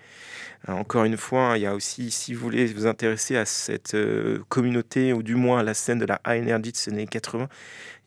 Euh, 0.70 0.74
encore 0.74 1.04
une 1.04 1.18
fois, 1.18 1.58
il 1.58 1.64
y 1.64 1.66
a 1.66 1.76
aussi, 1.76 2.10
si 2.10 2.34
vous 2.34 2.40
voulez 2.40 2.68
vous 2.68 2.88
intéresser 2.88 3.36
à 3.36 3.44
cette 3.44 3.96
euh, 3.96 4.40
communauté, 4.48 5.12
ou 5.12 5.24
du 5.24 5.36
moins 5.36 5.60
à 5.60 5.64
la 5.64 5.74
scène 5.74 6.00
de 6.00 6.06
la 6.06 6.22
high 6.26 6.44
energy 6.44 6.72
de 6.72 6.78
ces 6.78 6.92
années 6.92 7.06
80, 7.06 7.50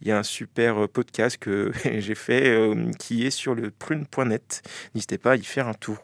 il 0.03 0.09
y 0.09 0.13
a 0.13 0.19
un 0.19 0.23
super 0.23 0.85
euh, 0.85 0.89
podcast 0.89 1.39
que 1.39 1.73
j'ai 1.85 2.15
fait 2.15 2.57
qui 2.99 3.27
est 3.27 3.31
sur 3.31 3.55
le 3.55 3.71
prune.net. 3.71 4.63
N'hésitez 4.95 5.19
pas 5.19 5.33
à 5.33 5.37
y 5.37 5.45
faire 5.45 5.69
un 5.69 5.75
tour. 5.75 5.99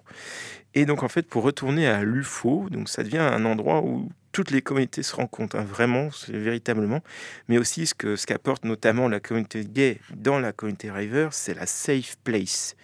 Et 0.75 0.87
donc 0.87 1.03
en 1.03 1.09
fait, 1.09 1.23
pour 1.23 1.43
retourner 1.43 1.87
à 1.87 2.03
l'UFO, 2.03 2.69
donc 2.71 2.89
ça 2.89 3.03
devient 3.03 3.19
un 3.19 3.45
endroit 3.45 3.83
où 3.83 4.09
toutes 4.33 4.51
les 4.51 4.63
communautés 4.63 5.03
se 5.03 5.17
rencontrent, 5.17 5.57
hein, 5.57 5.65
vraiment, 5.65 6.09
véritablement. 6.29 7.01
Mais 7.49 7.59
aussi 7.59 7.87
ce 7.87 7.95
que 7.95 8.17
ce 8.17 8.27
qu'apporte 8.27 8.65
notamment 8.65 9.09
la 9.09 9.21
communauté 9.21 9.65
gay 9.65 9.99
dans 10.15 10.39
la 10.39 10.53
communauté 10.53 10.91
river, 10.91 11.29
c'est 11.33 11.55
la 11.55 11.67
safe 11.67 12.17
place. 12.23 12.77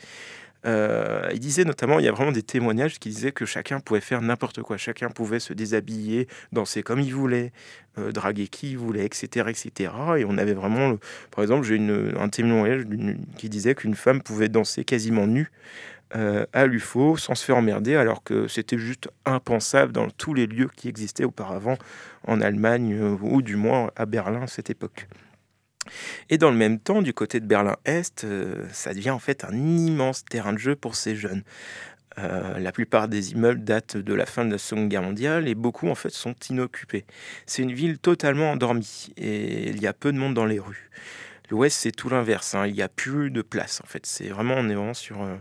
Euh, 0.66 1.28
il 1.32 1.40
disait 1.40 1.64
notamment, 1.64 1.98
il 1.98 2.04
y 2.04 2.08
a 2.08 2.12
vraiment 2.12 2.32
des 2.32 2.42
témoignages 2.42 2.98
qui 2.98 3.10
disaient 3.10 3.32
que 3.32 3.44
chacun 3.44 3.80
pouvait 3.80 4.00
faire 4.00 4.22
n'importe 4.22 4.62
quoi, 4.62 4.76
chacun 4.76 5.10
pouvait 5.10 5.40
se 5.40 5.52
déshabiller, 5.52 6.26
danser 6.52 6.82
comme 6.82 7.00
il 7.00 7.14
voulait, 7.14 7.52
euh, 7.98 8.12
draguer 8.12 8.48
qui 8.48 8.72
il 8.72 8.78
voulait, 8.78 9.04
etc., 9.04 9.46
etc. 9.50 9.92
Et 10.18 10.24
on 10.24 10.38
avait 10.38 10.54
vraiment, 10.54 10.96
par 11.30 11.42
exemple, 11.42 11.66
j'ai 11.66 11.78
un 12.18 12.28
témoignage 12.28 12.84
qui 13.36 13.48
disait 13.48 13.74
qu'une 13.74 13.94
femme 13.94 14.22
pouvait 14.22 14.48
danser 14.48 14.84
quasiment 14.84 15.26
nue 15.26 15.50
euh, 16.16 16.46
à 16.52 16.66
l'UFO 16.66 17.16
sans 17.16 17.34
se 17.34 17.44
faire 17.44 17.56
emmerder, 17.56 17.96
alors 17.96 18.22
que 18.22 18.48
c'était 18.48 18.78
juste 18.78 19.10
impensable 19.26 19.92
dans 19.92 20.08
tous 20.08 20.32
les 20.32 20.46
lieux 20.46 20.70
qui 20.74 20.88
existaient 20.88 21.24
auparavant 21.24 21.76
en 22.26 22.40
Allemagne, 22.40 23.18
ou 23.20 23.42
du 23.42 23.56
moins 23.56 23.90
à 23.96 24.06
Berlin 24.06 24.42
à 24.42 24.46
cette 24.46 24.70
époque. 24.70 25.08
Et 26.30 26.38
dans 26.38 26.50
le 26.50 26.56
même 26.56 26.78
temps, 26.78 27.02
du 27.02 27.12
côté 27.12 27.40
de 27.40 27.46
Berlin-Est, 27.46 28.24
euh, 28.24 28.66
ça 28.72 28.94
devient 28.94 29.10
en 29.10 29.18
fait 29.18 29.44
un 29.44 29.54
immense 29.54 30.24
terrain 30.24 30.52
de 30.52 30.58
jeu 30.58 30.76
pour 30.76 30.94
ces 30.96 31.16
jeunes. 31.16 31.42
la 32.16 32.70
plupart 32.70 33.08
des 33.08 33.32
immeubles 33.32 33.64
datent 33.64 33.96
de 33.96 34.14
la 34.14 34.24
fin 34.24 34.44
de 34.44 34.52
la 34.52 34.58
Seconde 34.58 34.88
Guerre 34.88 35.02
mondiale 35.02 35.48
et 35.48 35.56
beaucoup 35.56 35.88
en 35.88 35.96
fait 35.96 36.10
sont 36.10 36.36
inoccupés. 36.48 37.04
C'est 37.44 37.62
une 37.62 37.72
ville 37.72 37.98
totalement 37.98 38.52
endormie 38.52 39.12
et 39.16 39.70
il 39.70 39.82
y 39.82 39.88
a 39.88 39.92
peu 39.92 40.12
de 40.12 40.18
monde 40.18 40.34
dans 40.34 40.46
les 40.46 40.60
rues. 40.60 40.90
L'Ouest, 41.50 41.78
c'est 41.78 41.92
tout 41.92 42.08
l'inverse. 42.08 42.54
Hein. 42.54 42.66
Il 42.66 42.74
n'y 42.74 42.82
a 42.82 42.88
plus 42.88 43.30
de 43.30 43.42
place, 43.42 43.80
en 43.82 43.86
fait. 43.86 44.06
C'est 44.06 44.28
vraiment, 44.28 44.54
on 44.56 44.68
est 44.68 44.74
vraiment 44.74 44.94
sur 44.94 45.22
euh, 45.22 45.36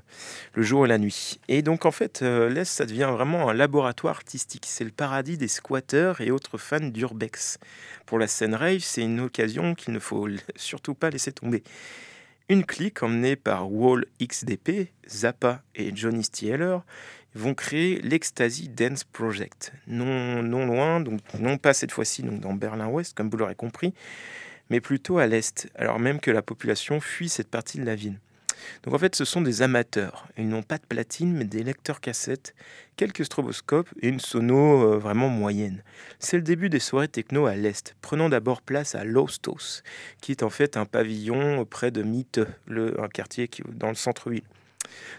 le 0.54 0.64
jour 0.64 0.86
et 0.86 0.90
la 0.90 0.98
nuit. 0.98 1.40
Et 1.48 1.62
donc, 1.62 1.86
en 1.86 1.92
fait, 1.92 2.22
euh, 2.22 2.50
l'Est, 2.50 2.66
ça 2.66 2.86
devient 2.86 3.10
vraiment 3.12 3.50
un 3.50 3.54
laboratoire 3.54 4.16
artistique. 4.16 4.66
C'est 4.68 4.84
le 4.84 4.92
paradis 4.92 5.38
des 5.38 5.48
squatteurs 5.48 6.20
et 6.20 6.30
autres 6.30 6.58
fans 6.58 6.80
d'urbex. 6.82 7.58
Pour 8.06 8.20
la 8.20 8.28
scène 8.28 8.54
rave, 8.54 8.82
c'est 8.82 9.02
une 9.02 9.22
occasion 9.22 9.76
qu'il 9.76 9.94
ne 9.94 10.00
faut 10.00 10.28
surtout 10.58 10.94
pas 10.94 11.10
laisser 11.10 11.32
tomber. 11.32 11.64
Une 12.50 12.66
clique 12.66 13.02
emmenée 13.02 13.38
par 13.38 13.72
Wall 13.72 14.06
XDP, 14.22 14.92
Zappa 15.08 15.62
et 15.76 15.96
Johnny 15.96 16.26
Stieler 16.26 16.80
vont 17.36 17.54
créer 17.54 18.02
l'Ecstasy 18.02 18.68
Dance 18.68 19.06
Project. 19.06 19.72
Non, 19.88 20.44
non 20.44 20.66
loin, 20.66 21.00
donc 21.00 21.22
non 21.40 21.58
pas 21.58 21.74
cette 21.74 21.92
fois-ci 21.92 22.22
donc 22.22 22.42
dans 22.42 22.54
Berlin-Ouest, 22.54 23.16
comme 23.16 23.30
vous 23.30 23.38
l'aurez 23.38 23.56
compris, 23.56 23.94
mais 24.70 24.82
plutôt 24.82 25.18
à 25.18 25.28
l'est, 25.28 25.70
alors 25.76 26.00
même 26.00 26.20
que 26.20 26.32
la 26.32 26.42
population 26.42 27.00
fuit 27.00 27.30
cette 27.30 27.50
partie 27.50 27.80
de 27.80 27.86
la 27.86 27.96
ville. 27.96 28.20
Donc 28.84 28.94
en 28.94 28.98
fait, 28.98 29.16
ce 29.16 29.26
sont 29.26 29.42
des 29.42 29.62
amateurs. 29.62 30.28
Ils 30.38 30.48
n'ont 30.48 30.64
pas 30.64 30.78
de 30.78 30.86
platine, 30.86 31.34
mais 31.34 31.46
des 31.46 31.64
lecteurs 31.64 32.02
cassettes, 32.02 32.56
quelques 32.96 33.26
stroboscopes 33.26 33.90
et 34.02 34.08
une 34.08 34.20
sono 34.20 34.94
euh, 34.94 34.98
vraiment 34.98 35.30
moyenne. 35.30 35.84
C'est 36.20 36.38
le 36.38 36.44
début 36.44 36.70
des 36.70 36.80
soirées 36.80 37.08
techno 37.08 37.46
à 37.46 37.56
l'est, 37.56 37.96
prenant 38.02 38.30
d'abord 38.30 38.62
place 38.62 38.96
à 38.96 39.04
Lostos, 39.04 39.84
qui 40.22 40.32
est 40.32 40.44
en 40.44 40.50
fait 40.50 40.78
un 40.78 40.86
pavillon 40.86 41.66
près 41.66 41.92
de 41.92 42.04
Mitte, 42.04 42.42
le, 42.68 43.00
un 43.02 43.08
quartier 43.08 43.50
dans 43.70 43.90
le 43.90 43.96
centre-ville. 43.96 44.44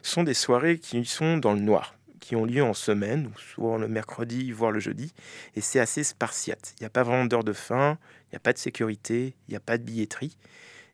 sont 0.02 0.24
des 0.24 0.34
soirées 0.34 0.78
qui 0.78 1.04
sont 1.04 1.38
dans 1.38 1.52
le 1.52 1.60
noir, 1.60 1.96
qui 2.20 2.36
ont 2.36 2.44
lieu 2.44 2.62
en 2.62 2.74
semaine, 2.74 3.30
souvent 3.36 3.76
le 3.76 3.88
mercredi, 3.88 4.50
voire 4.52 4.70
le 4.70 4.80
jeudi, 4.80 5.12
et 5.56 5.60
c'est 5.60 5.80
assez 5.80 6.04
spartiate. 6.04 6.74
Il 6.78 6.82
n'y 6.82 6.86
a 6.86 6.90
pas 6.90 7.02
vraiment 7.02 7.26
d'heure 7.26 7.44
de 7.44 7.52
fin, 7.52 7.98
n'y 8.34 8.38
a 8.38 8.40
pas 8.40 8.52
de 8.52 8.58
sécurité, 8.58 9.34
il 9.48 9.52
n'y 9.52 9.56
a 9.56 9.60
pas 9.60 9.78
de 9.78 9.82
billetterie. 9.82 10.36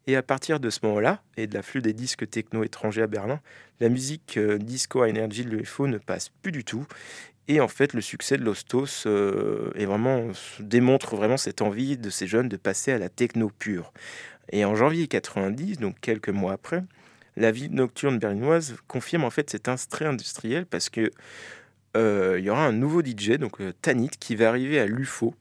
Et 0.07 0.16
à 0.16 0.22
partir 0.22 0.61
de 0.61 0.70
ce 0.70 0.81
moment-là, 0.85 1.22
et 1.37 1.46
de 1.46 1.55
l'afflux 1.55 1.83
des 1.83 1.92
disques 1.92 2.29
techno 2.29 2.64
étrangers 2.64 3.03
à 3.03 3.07
Berlin, 3.07 3.40
la 3.81 3.88
musique 3.88 4.37
euh, 4.37 4.59
disco 4.59 5.03
à 5.03 5.09
énergie 5.09 5.44
de 5.44 5.50
l'UFO 5.50 5.87
ne 5.87 5.98
passe 5.98 6.31
plus 6.42 6.53
du 6.53 6.64
tout. 6.64 6.87
Et 7.48 7.61
en 7.61 7.68
fait, 7.68 7.92
le 7.94 8.00
succès 8.00 8.37
de 8.37 8.44
l'Ostos 8.44 9.05
euh, 9.07 9.70
est 9.74 9.85
vraiment, 9.85 10.29
démontre 10.61 11.16
vraiment 11.16 11.37
cette 11.37 11.62
envie 11.62 11.96
de 11.96 12.11
ces 12.11 12.26
jeunes 12.26 12.48
de 12.48 12.57
passer 12.57 12.92
à 12.92 12.98
la 12.98 13.09
techno 13.09 13.50
pure. 13.50 13.92
Et 14.53 14.64
en 14.64 14.74
janvier 14.74 15.07
90, 15.07 15.79
donc 15.79 16.00
quelques 16.00 16.29
mois 16.29 16.53
après, 16.53 16.83
la 17.37 17.50
vie 17.53 17.70
nocturne 17.70 18.18
berlinoise 18.18 18.76
confirme 18.88 19.24
en 19.24 19.31
fait 19.31 19.48
cet 19.50 19.68
instrait 19.68 20.07
industriel 20.07 20.66
parce 20.66 20.88
que 20.88 21.11
euh, 21.96 22.37
il 22.38 22.44
y 22.44 22.50
aura 22.50 22.66
un 22.66 22.72
nouveau 22.72 23.03
DJ, 23.03 23.33
donc 23.38 23.59
Tanit, 23.83 24.11
qui 24.11 24.37
va 24.37 24.48
arriver 24.48 24.79
à 24.79 24.87
l'UFO 24.87 25.35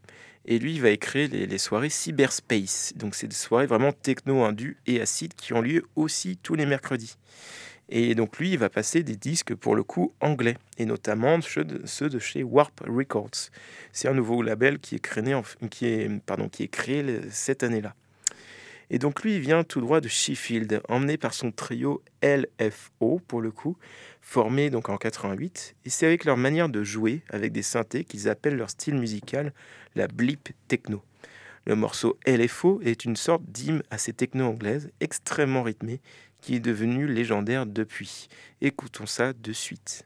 et 0.50 0.58
lui, 0.58 0.74
il 0.74 0.82
va 0.82 0.90
écrire 0.90 1.30
les, 1.32 1.58
soirées 1.60 1.90
Cyberspace. 1.90 2.94
Donc, 2.96 3.14
c'est 3.14 3.28
des 3.28 3.36
soirées 3.36 3.68
vraiment 3.68 3.92
techno, 3.92 4.44
indu 4.44 4.78
et 4.88 5.00
acide 5.00 5.36
qui 5.36 5.54
ont 5.54 5.62
lieu 5.62 5.86
aussi 5.96 6.38
tous 6.38 6.56
les 6.56 6.66
mercredis. 6.66 7.18
Et 7.88 8.16
donc, 8.16 8.40
lui, 8.40 8.54
il 8.54 8.58
va 8.58 8.68
passer 8.68 9.04
des 9.04 9.16
disques 9.16 9.54
pour 9.54 9.76
le 9.76 9.84
coup 9.84 10.12
anglais, 10.22 10.58
et 10.80 10.86
notamment 10.86 11.40
ceux 11.42 11.64
de, 11.64 12.20
chez 12.20 12.42
Warp 12.42 12.82
Records. 12.88 13.52
C'est 13.94 14.08
un 14.08 14.16
nouveau 14.16 14.42
label 14.42 14.80
qui 14.80 14.96
est 14.96 15.00
créé 16.68 17.22
cette 17.30 17.62
année-là. 17.62 17.94
Et 18.90 18.98
donc 18.98 19.24
lui, 19.24 19.40
vient 19.40 19.64
tout 19.64 19.82
droit 19.82 20.02
de 20.02 20.08
Sheffield, 20.08 20.82
emmené 20.90 21.18
par 21.18 21.34
son 21.34 21.52
trio 21.52 22.04
LFO, 22.24 23.22
pour 23.28 23.42
le 23.42 23.52
coup, 23.52 23.78
formé 24.22 24.70
donc 24.70 24.90
en 24.90 24.98
88. 24.98 25.76
Et 25.86 25.90
c'est 25.90 26.08
avec 26.08 26.26
leur 26.26 26.38
manière 26.38 26.70
de 26.70 26.84
jouer 26.84 27.22
avec 27.30 27.52
des 27.52 27.62
synthés 27.62 28.04
qu'ils 28.04 28.30
appellent 28.30 28.58
leur 28.58 28.70
style 28.70 28.96
musical 28.96 29.54
la 29.96 30.08
blip 30.08 30.50
techno. 30.68 31.04
Le 31.66 31.76
morceau 31.76 32.18
LFO 32.26 32.82
est 32.84 33.06
une 33.06 33.16
sorte 33.16 33.44
d'hymne 33.44 33.84
à 33.92 33.98
ces 33.98 34.14
techno 34.14 34.46
anglaises 34.46 34.90
extrêmement 35.02 35.62
rythmées 35.62 36.02
qui 36.42 36.56
est 36.56 36.60
devenue 36.60 37.06
légendaire 37.06 37.66
depuis. 37.66 38.28
Écoutons 38.62 39.06
ça 39.06 39.34
de 39.34 39.54
suite. 39.54 40.06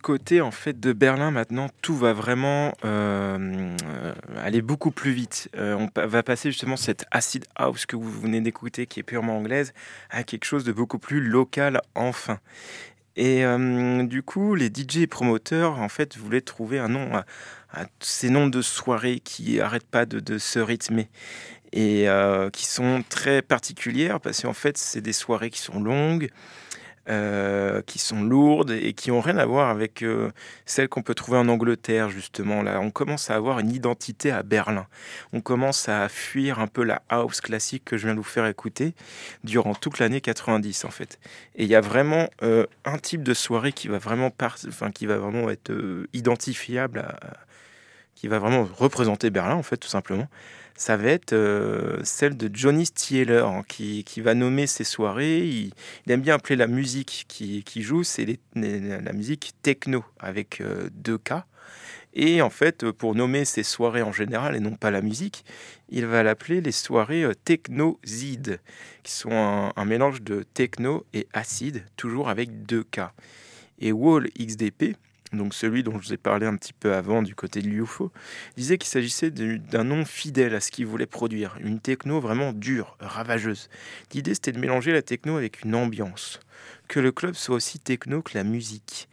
Côté 0.00 0.40
en 0.40 0.50
fait 0.50 0.80
de 0.80 0.92
Berlin 0.92 1.30
maintenant, 1.30 1.68
tout 1.82 1.96
va 1.96 2.12
vraiment 2.12 2.72
euh, 2.84 3.76
aller 4.36 4.62
beaucoup 4.62 4.90
plus 4.90 5.12
vite. 5.12 5.48
Euh, 5.56 5.74
on 5.76 6.06
va 6.06 6.22
passer 6.22 6.50
justement 6.50 6.76
cette 6.76 7.04
acid 7.10 7.44
house 7.56 7.86
que 7.86 7.96
vous 7.96 8.10
venez 8.10 8.40
d'écouter, 8.40 8.86
qui 8.86 9.00
est 9.00 9.04
purement 9.04 9.36
anglaise, 9.36 9.72
à 10.10 10.24
quelque 10.24 10.44
chose 10.44 10.64
de 10.64 10.72
beaucoup 10.72 10.98
plus 10.98 11.20
local 11.20 11.80
enfin. 11.94 12.38
Et 13.16 13.44
du 14.04 14.22
coup, 14.22 14.54
les 14.54 14.68
DJ 14.68 15.06
promoteurs, 15.06 15.78
en 15.78 15.90
fait, 15.90 16.16
voulaient 16.16 16.40
trouver 16.40 16.78
un 16.78 16.88
nom 16.88 17.10
à, 17.14 17.24
ces 17.98 18.30
noms 18.30 18.46
de 18.46 18.62
soirées 18.62 19.20
qui 19.20 19.58
n'arrêtent 19.58 19.90
pas 19.90 20.06
de, 20.06 20.38
se 20.38 20.58
rythmer 20.58 21.10
et 21.72 22.06
qui 22.52 22.66
sont 22.66 23.04
très 23.06 23.42
particulières 23.42 24.20
parce 24.20 24.40
qu'en 24.40 24.54
fait, 24.54 24.78
c'est 24.78 25.02
des 25.02 25.12
soirées 25.12 25.50
qui 25.50 25.58
sont 25.58 25.80
longues, 25.80 26.30
euh, 27.08 27.80
qui 27.82 27.98
sont 27.98 28.22
lourdes 28.22 28.70
et 28.70 28.92
qui 28.92 29.10
ont 29.10 29.20
rien 29.20 29.38
à 29.38 29.46
voir 29.46 29.70
avec 29.70 30.02
euh, 30.02 30.30
celles 30.66 30.88
qu'on 30.88 31.02
peut 31.02 31.14
trouver 31.14 31.38
en 31.38 31.48
Angleterre 31.48 32.10
justement. 32.10 32.62
Là, 32.62 32.78
on 32.80 32.90
commence 32.90 33.30
à 33.30 33.36
avoir 33.36 33.58
une 33.58 33.72
identité 33.72 34.30
à 34.30 34.42
Berlin. 34.42 34.86
On 35.32 35.40
commence 35.40 35.88
à 35.88 36.08
fuir 36.08 36.60
un 36.60 36.66
peu 36.66 36.84
la 36.84 37.02
house 37.08 37.40
classique 37.40 37.84
que 37.84 37.96
je 37.96 38.06
viens 38.06 38.14
de 38.14 38.20
vous 38.20 38.24
faire 38.24 38.46
écouter 38.46 38.94
durant 39.44 39.74
toute 39.74 39.98
l'année 39.98 40.20
90 40.20 40.84
en 40.84 40.90
fait. 40.90 41.18
Et 41.56 41.64
il 41.64 41.68
y 41.70 41.74
a 41.74 41.80
vraiment 41.80 42.28
euh, 42.42 42.66
un 42.84 42.98
type 42.98 43.22
de 43.22 43.34
soirée 43.34 43.72
qui 43.72 43.88
va 43.88 43.98
vraiment, 43.98 44.30
qui 44.94 45.06
va 45.06 45.16
vraiment 45.16 45.48
être 45.48 45.72
identifiable, 46.12 47.18
qui 48.14 48.28
va 48.28 48.38
vraiment 48.38 48.68
représenter 48.76 49.30
Berlin 49.30 49.54
en 49.54 49.62
fait 49.62 49.78
tout 49.78 49.88
simplement 49.88 50.28
ça 50.80 50.96
va 50.96 51.08
être 51.08 51.34
euh, 51.34 52.00
celle 52.04 52.38
de 52.38 52.48
Johnny 52.50 52.86
Stieler 52.86 53.42
hein, 53.44 53.62
qui, 53.68 54.02
va 54.22 54.32
nommer 54.32 54.66
ses 54.66 54.84
soirées. 54.84 55.46
Il, 55.46 55.72
aime 56.08 56.22
bien 56.22 56.36
appeler 56.36 56.56
la 56.56 56.66
musique 56.66 57.26
qui, 57.28 57.82
joue, 57.82 58.02
c'est 58.02 58.38
la 58.54 59.12
musique 59.12 59.52
techno 59.60 60.02
avec 60.18 60.62
euh, 60.62 60.88
deux 60.94 61.18
K. 61.18 61.44
Et 62.14 62.40
en 62.40 62.48
fait, 62.48 62.90
pour 62.92 63.14
nommer 63.14 63.44
ses 63.44 63.62
soirées 63.62 64.00
en 64.00 64.10
général 64.10 64.56
et 64.56 64.60
non 64.60 64.74
pas 64.74 64.90
la 64.90 65.02
musique, 65.02 65.44
il 65.90 66.06
va 66.06 66.22
l'appeler 66.22 66.62
les 66.62 66.72
soirées 66.72 67.24
euh, 67.24 67.34
techno-zid, 67.34 68.58
qui 69.02 69.12
sont 69.12 69.72
un, 69.76 69.84
mélange 69.84 70.22
de 70.22 70.46
techno 70.54 71.04
et 71.12 71.28
acide, 71.34 71.84
toujours 71.96 72.30
avec 72.30 72.64
deux 72.64 72.84
K. 72.84 73.00
Et 73.80 73.92
Wall 73.92 74.30
XDP, 74.38 74.96
donc 75.32 75.54
celui 75.54 75.82
dont 75.82 75.98
je 76.00 76.08
vous 76.08 76.12
ai 76.12 76.16
parlé 76.16 76.46
un 76.46 76.56
petit 76.56 76.72
peu 76.72 76.94
avant 76.94 77.22
du 77.22 77.34
côté 77.34 77.62
de 77.62 77.68
l'UFO, 77.68 78.12
disait 78.56 78.78
qu'il 78.78 78.88
s'agissait 78.88 79.30
d'un 79.30 79.84
nom 79.84 80.04
fidèle 80.04 80.54
à 80.54 80.60
ce 80.60 80.70
qu'il 80.70 80.86
voulait 80.86 81.06
produire, 81.06 81.56
une 81.60 81.80
techno 81.80 82.20
vraiment 82.20 82.52
dure, 82.52 82.96
ravageuse. 83.00 83.68
L'idée 84.12 84.34
c'était 84.34 84.52
de 84.52 84.58
mélanger 84.58 84.92
la 84.92 85.02
techno 85.02 85.36
avec 85.36 85.64
une 85.64 85.74
ambiance, 85.74 86.40
que 86.88 87.00
le 87.00 87.12
club 87.12 87.34
soit 87.34 87.56
aussi 87.56 87.78
techno 87.78 88.22
que 88.22 88.36
la 88.36 88.44
musique. 88.44 89.08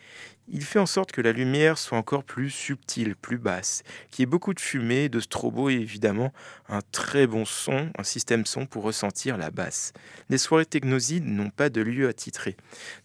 Il 0.49 0.63
fait 0.63 0.79
en 0.79 0.85
sorte 0.85 1.11
que 1.11 1.21
la 1.21 1.33
lumière 1.33 1.77
soit 1.77 1.97
encore 1.97 2.23
plus 2.23 2.49
subtile, 2.49 3.15
plus 3.15 3.37
basse, 3.37 3.83
qu'il 4.11 4.21
y 4.21 4.23
ait 4.23 4.27
beaucoup 4.27 4.53
de 4.53 4.61
fumée, 4.61 5.09
de 5.09 5.19
strobo 5.19 5.69
et 5.69 5.73
évidemment 5.73 6.31
un 6.69 6.79
très 6.91 7.27
bon 7.27 7.43
son, 7.43 7.89
un 7.97 8.03
système 8.03 8.45
son 8.45 8.65
pour 8.65 8.83
ressentir 8.83 9.37
la 9.37 9.51
basse. 9.51 9.91
Les 10.29 10.37
soirées 10.37 10.65
technosides 10.65 11.25
n'ont 11.25 11.49
pas 11.49 11.69
de 11.69 11.81
lieu 11.81 12.07
attitré 12.07 12.55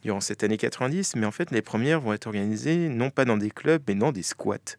durant 0.02 0.20
cette 0.20 0.44
année 0.44 0.56
90, 0.56 1.16
mais 1.16 1.26
en 1.26 1.32
fait 1.32 1.50
les 1.50 1.62
premières 1.62 2.00
vont 2.00 2.12
être 2.12 2.26
organisées 2.26 2.88
non 2.88 3.10
pas 3.10 3.24
dans 3.24 3.36
des 3.36 3.50
clubs 3.50 3.82
mais 3.88 3.94
dans 3.96 4.12
des 4.12 4.22
squats. 4.22 4.76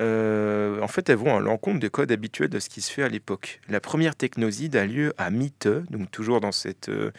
Euh, 0.00 0.80
en 0.80 0.88
fait, 0.88 1.08
elles 1.08 1.16
vont 1.16 1.36
à 1.36 1.40
l'encontre 1.40 1.78
des 1.78 1.90
codes 1.90 2.10
habituels 2.10 2.48
de 2.48 2.58
ce 2.58 2.68
qui 2.68 2.80
se 2.80 2.90
fait 2.90 3.02
à 3.02 3.08
l'époque. 3.08 3.60
La 3.68 3.80
première 3.80 4.16
technoside 4.16 4.74
a 4.76 4.86
lieu 4.86 5.12
à 5.18 5.30
Mitte, 5.30 5.68
donc 5.90 6.10
toujours 6.10 6.40
dans 6.40 6.52
cette, 6.52 6.88
euh, 6.88 7.12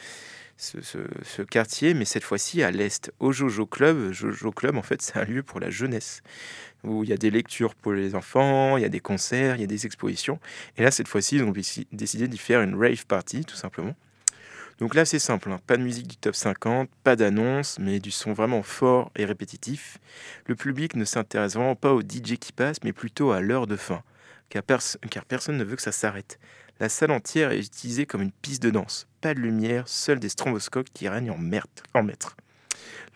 ce, 0.64 1.42
quartier, 1.42 1.94
mais 1.94 2.06
cette 2.06 2.24
fois-ci 2.24 2.64
à 2.64 2.72
l'est, 2.72 3.12
au 3.20 3.32
Jojo 3.32 3.66
Club. 3.66 4.12
Jojo 4.12 4.52
Club, 4.52 4.78
en 4.78 4.82
fait, 4.82 5.02
c'est 5.02 5.18
un 5.18 5.26
lieu 5.26 5.44
pour 5.44 5.60
la 5.60 5.70
jeunesse, 5.70 6.22
où 6.84 7.04
il 7.04 7.10
y 7.10 7.14
a 7.14 7.18
des 7.18 7.32
lectures 7.32 7.76
pour 7.76 7.94
les 7.94 8.16
enfants, 8.16 8.78
il 8.78 8.82
y 8.82 8.86
a 8.86 8.90
des 8.90 9.00
concerts, 9.00 9.56
il 9.56 9.62
y 9.62 9.64
a 9.64 9.68
des 9.68 9.86
expositions. 9.86 10.40
Et 10.78 10.84
là, 10.84 10.92
cette 10.92 11.08
fois-ci, 11.08 11.36
ils 11.38 11.44
ont 11.44 11.54
décidé 11.92 12.28
d'y 12.28 12.38
faire 12.38 12.62
une 12.62 12.76
rave 12.76 13.06
party, 13.06 13.46
tout 13.46 13.56
simplement. 13.56 13.96
Donc 14.80 14.96
là, 14.96 15.06
c'est 15.06 15.20
simple, 15.20 15.52
hein. 15.52 15.60
pas 15.68 15.78
de 15.78 15.84
musique 15.84 16.08
du 16.08 16.18
top 16.18 16.36
50, 16.36 16.90
pas 17.04 17.16
d'annonce, 17.16 17.78
mais 17.80 18.00
du 18.00 18.10
son 18.10 18.34
vraiment 18.34 18.64
fort 18.64 19.12
et 19.16 19.26
répétitif. 19.26 20.00
Le 20.48 20.56
public 20.56 20.96
ne 20.96 21.06
s'intéresse 21.06 21.54
vraiment 21.54 21.76
pas 21.76 21.94
au 21.94 22.02
DJ 22.02 22.38
qui 22.40 22.52
passe, 22.52 22.78
mais 22.84 22.92
plutôt 22.92 23.32
à 23.32 23.42
l'heure 23.42 23.68
de 23.68 23.76
fin, 23.76 24.02
car 24.50 24.64
personne 24.64 25.58
ne 25.58 25.64
veut 25.64 25.76
que 25.76 25.82
ça 25.82 25.92
s'arrête. 25.92 26.40
La 26.80 26.90
salle 26.90 27.12
entière 27.12 27.52
est 27.52 27.60
utilisée 27.60 28.06
comme 28.06 28.22
une 28.22 28.32
piste 28.32 28.64
de 28.64 28.70
danse. 28.70 29.08
Pas 29.22 29.34
de 29.34 29.40
lumière, 29.40 29.88
seuls 29.88 30.20
des 30.20 30.30
stromboscopes 30.30 30.90
qui 30.94 31.08
règnent 31.08 31.32
en, 31.32 31.40
en 31.94 32.04
maître. 32.04 32.36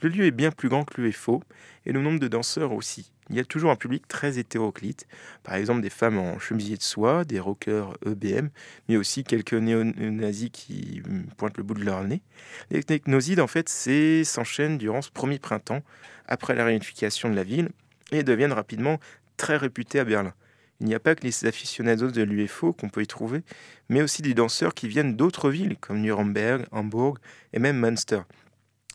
Le 0.02 0.10
lieu 0.10 0.26
est 0.26 0.32
bien 0.32 0.52
plus 0.52 0.70
grand 0.70 0.84
que 0.84 1.02
l'UFO 1.02 1.44
et 1.86 1.92
le 1.92 2.02
nombre 2.02 2.20
de 2.20 2.28
danseurs 2.28 2.72
aussi. 2.72 3.12
Il 3.30 3.36
y 3.36 3.40
a 3.40 3.46
toujours 3.46 3.72
un 3.72 3.76
public 3.76 4.08
très 4.08 4.38
hétéroclite, 4.40 5.06
par 5.44 5.56
exemple 5.56 5.82
des 5.82 5.90
femmes 5.90 6.18
en 6.18 6.40
chemisier 6.40 6.78
de 6.78 6.84
soie, 6.84 7.26
des 7.26 7.40
rockers 7.40 7.98
EBM, 8.06 8.50
mais 8.88 8.96
aussi 8.96 9.24
quelques 9.24 9.54
néo-nazis 9.54 10.50
qui 10.52 11.02
pointent 11.36 11.58
le 11.58 11.64
bout 11.64 11.74
de 11.74 11.84
leur 11.84 12.04
nez. 12.04 12.22
Les 12.70 12.84
technosides, 12.84 13.42
en 13.42 13.48
fait, 13.48 13.68
s'enchaînent 13.70 14.78
durant 14.78 15.02
ce 15.02 15.12
premier 15.12 15.40
printemps, 15.40 15.84
après 16.28 16.56
la 16.56 16.64
réunification 16.64 17.30
de 17.30 17.36
la 17.36 17.44
ville, 17.44 17.70
et 18.12 18.24
deviennent 18.24 18.54
rapidement 18.54 19.00
très 19.36 19.58
réputés 19.58 20.00
à 20.00 20.06
Berlin. 20.06 20.34
Il 20.80 20.88
n'y 20.88 20.96
a 20.96 21.00
pas 21.00 21.16
que 21.16 21.24
les 21.24 21.46
aficionados 21.46 22.12
de 22.12 22.22
l'UFO 22.22 22.72
qu'on 22.72 22.90
peut 22.90 23.02
y 23.02 23.08
trouver, 23.08 23.42
mais 23.90 24.02
aussi 24.02 24.22
des 24.22 24.36
danseurs 24.36 24.76
qui 24.76 24.88
viennent 24.88 25.16
d'autres 25.16 25.50
villes 25.50 25.78
comme 25.80 26.02
Nuremberg, 26.02 26.66
Hambourg 26.72 27.18
et 27.54 27.60
même 27.60 27.80
Münster. 27.80 28.22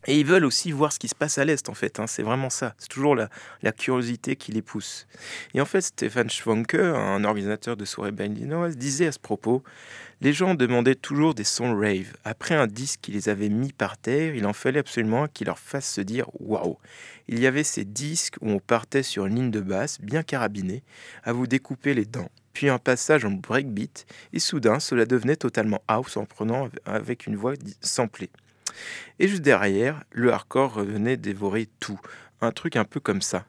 Et 0.07 0.18
ils 0.18 0.26
veulent 0.26 0.44
aussi 0.44 0.72
voir 0.72 0.92
ce 0.92 0.98
qui 0.98 1.09
se 1.09 1.14
passe 1.14 1.38
à 1.38 1.44
l'Est, 1.44 1.68
en 1.68 1.74
fait. 1.74 2.00
Hein. 2.00 2.07
C'est 2.07 2.22
vraiment 2.22 2.50
ça. 2.50 2.74
C'est 2.78 2.88
toujours 2.88 3.14
la, 3.14 3.28
curiosité 3.72 4.34
qui 4.36 4.50
les 4.50 4.62
pousse. 4.62 5.07
Et 5.55 5.61
en 5.61 5.64
fait, 5.64 5.80
Stéphane 5.80 6.28
Schwanke, 6.28 6.74
un 6.74 7.24
organisateur 7.24 7.76
de 7.76 7.84
soirées 7.84 8.11
berlinoises, 8.11 8.76
disait 8.76 9.07
à 9.07 9.12
ce 9.12 9.20
propos 9.20 9.62
Les 10.20 10.32
gens 10.32 10.55
demandaient 10.55 10.96
toujours 10.96 11.34
des 11.34 11.44
sons 11.44 11.76
rave. 11.76 12.12
Après 12.24 12.55
un 12.55 12.66
disque 12.66 13.00
qui 13.03 13.12
les 13.12 13.28
avait 13.28 13.48
mis 13.48 13.72
par 13.72 13.96
terre, 13.96 14.34
il 14.34 14.44
en 14.46 14.53
fallait 14.53 14.80
absolument 14.80 15.28
qu'ils 15.28 15.46
leur 15.46 15.59
fassent 15.59 15.92
se 15.92 16.00
dire 16.00 16.26
Waouh 16.40 16.78
Il 17.28 17.38
y 17.38 17.46
avait 17.46 17.64
ces 17.64 17.84
disques 17.84 18.36
où 18.40 18.50
on 18.50 18.59
partait 18.59 19.05
sur 19.05 19.26
une 19.26 19.36
ligne 19.36 19.50
de 19.53 19.61
basse, 19.61 20.00
bien 20.00 20.24
carabinée, 20.24 20.82
à 21.22 21.32
vous 21.32 21.46
découper 21.46 21.94
les 21.94 22.05
dents 22.05 22.30
puis 22.53 22.68
un 22.68 22.78
passage 22.78 23.24
en 23.24 23.30
breakbeat, 23.30 24.07
et 24.34 24.38
soudain 24.38 24.78
cela 24.78 25.07
devenait 25.07 25.36
totalement 25.36 25.82
house 25.88 26.18
en 26.18 26.26
prenant 26.26 26.68
avec 26.84 27.26
une 27.26 27.34
voix 27.34 27.55
samplée. 27.80 28.30
Et 29.18 29.28
juste 29.28 29.42
derrière, 29.42 30.02
le 30.10 30.32
hardcore 30.32 30.74
revenait 30.74 31.16
dévorer 31.16 31.68
tout. 31.80 32.00
Un 32.40 32.52
truc 32.52 32.76
un 32.76 32.84
peu 32.84 33.00
comme 33.00 33.22
ça. 33.22 33.44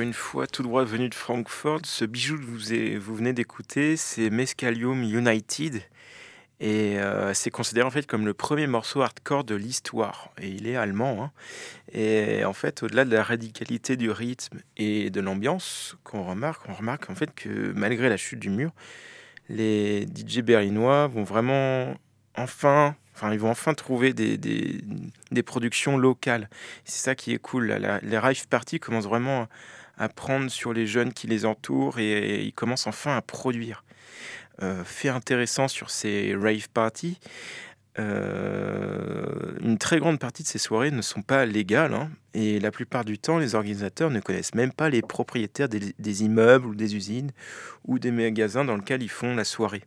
Une 0.00 0.12
fois, 0.12 0.46
tout 0.46 0.62
droit 0.62 0.84
venu 0.84 1.08
de 1.08 1.14
Francfort, 1.14 1.80
ce 1.84 2.04
bijou 2.04 2.36
que 2.36 2.42
vous, 2.42 3.00
vous 3.00 3.14
venez 3.16 3.32
d'écouter, 3.32 3.96
c'est 3.96 4.28
Mescalium 4.28 5.02
United. 5.02 5.82
Et 6.60 6.98
euh, 6.98 7.32
c'est 7.34 7.50
considéré 7.50 7.86
en 7.86 7.90
fait 7.90 8.06
comme 8.06 8.26
le 8.26 8.34
premier 8.34 8.66
morceau 8.66 9.00
hardcore 9.00 9.44
de 9.44 9.54
l'histoire. 9.54 10.30
Et 10.40 10.48
il 10.48 10.66
est 10.66 10.76
allemand. 10.76 11.24
Hein. 11.24 11.32
Et 11.92 12.44
en 12.44 12.52
fait, 12.52 12.82
au-delà 12.82 13.04
de 13.04 13.14
la 13.14 13.22
radicalité 13.22 13.96
du 13.96 14.10
rythme 14.10 14.58
et 14.76 15.08
de 15.08 15.20
l'ambiance 15.20 15.96
qu'on 16.04 16.24
remarque, 16.24 16.68
on 16.68 16.74
remarque 16.74 17.08
en 17.08 17.14
fait 17.14 17.34
que 17.34 17.72
malgré 17.74 18.08
la 18.08 18.16
chute 18.16 18.40
du 18.40 18.50
mur, 18.50 18.72
les 19.48 20.02
DJ 20.02 20.40
berlinois 20.40 21.06
vont 21.06 21.24
vraiment 21.24 21.94
enfin 22.34 22.96
Enfin, 23.14 23.32
ils 23.32 23.38
vont 23.38 23.48
enfin 23.48 23.72
trouver 23.72 24.12
des, 24.12 24.36
des, 24.36 25.42
productions 25.42 25.96
locales. 25.96 26.50
C'est 26.84 27.02
ça 27.02 27.14
qui 27.14 27.32
est 27.32 27.38
cool. 27.38 27.74
les 28.02 28.18
rave 28.18 28.46
parties 28.48 28.78
commencent 28.78 29.06
vraiment 29.06 29.48
à 29.96 30.08
prendre 30.08 30.50
sur 30.50 30.72
les 30.72 30.86
jeunes 30.86 31.12
qui 31.12 31.26
les 31.26 31.44
entourent 31.44 31.98
et, 31.98 32.44
ils 32.44 32.52
commencent 32.52 32.86
enfin 32.86 33.16
à 33.16 33.22
produire. 33.22 33.84
Euh, 34.62 34.84
fait 34.84 35.10
intéressant 35.10 35.68
sur 35.68 35.90
ces 35.90 36.34
rave 36.34 36.68
parties, 36.70 37.18
euh, 37.98 39.54
une 39.62 39.78
très 39.78 39.98
grande 39.98 40.18
partie 40.18 40.42
de 40.42 40.48
ces 40.48 40.58
soirées 40.58 40.90
ne 40.90 41.00
sont 41.00 41.22
pas 41.22 41.46
légales 41.46 41.94
hein, 41.94 42.10
et 42.34 42.60
la 42.60 42.70
plupart 42.70 43.06
du 43.06 43.18
temps, 43.18 43.38
les 43.38 43.54
organisateurs 43.54 44.10
ne 44.10 44.20
connaissent 44.20 44.54
même 44.54 44.72
pas 44.72 44.90
les 44.90 45.00
propriétaires 45.00 45.68
des, 45.68 46.24
immeubles 46.24 46.66
ou 46.66 46.74
des 46.74 46.94
usines 46.94 47.30
ou 47.84 47.98
des 47.98 48.10
magasins 48.10 48.64
dans 48.64 48.76
lesquels 48.76 49.02
ils 49.02 49.10
font 49.10 49.34
la 49.34 49.44
soirée. 49.44 49.82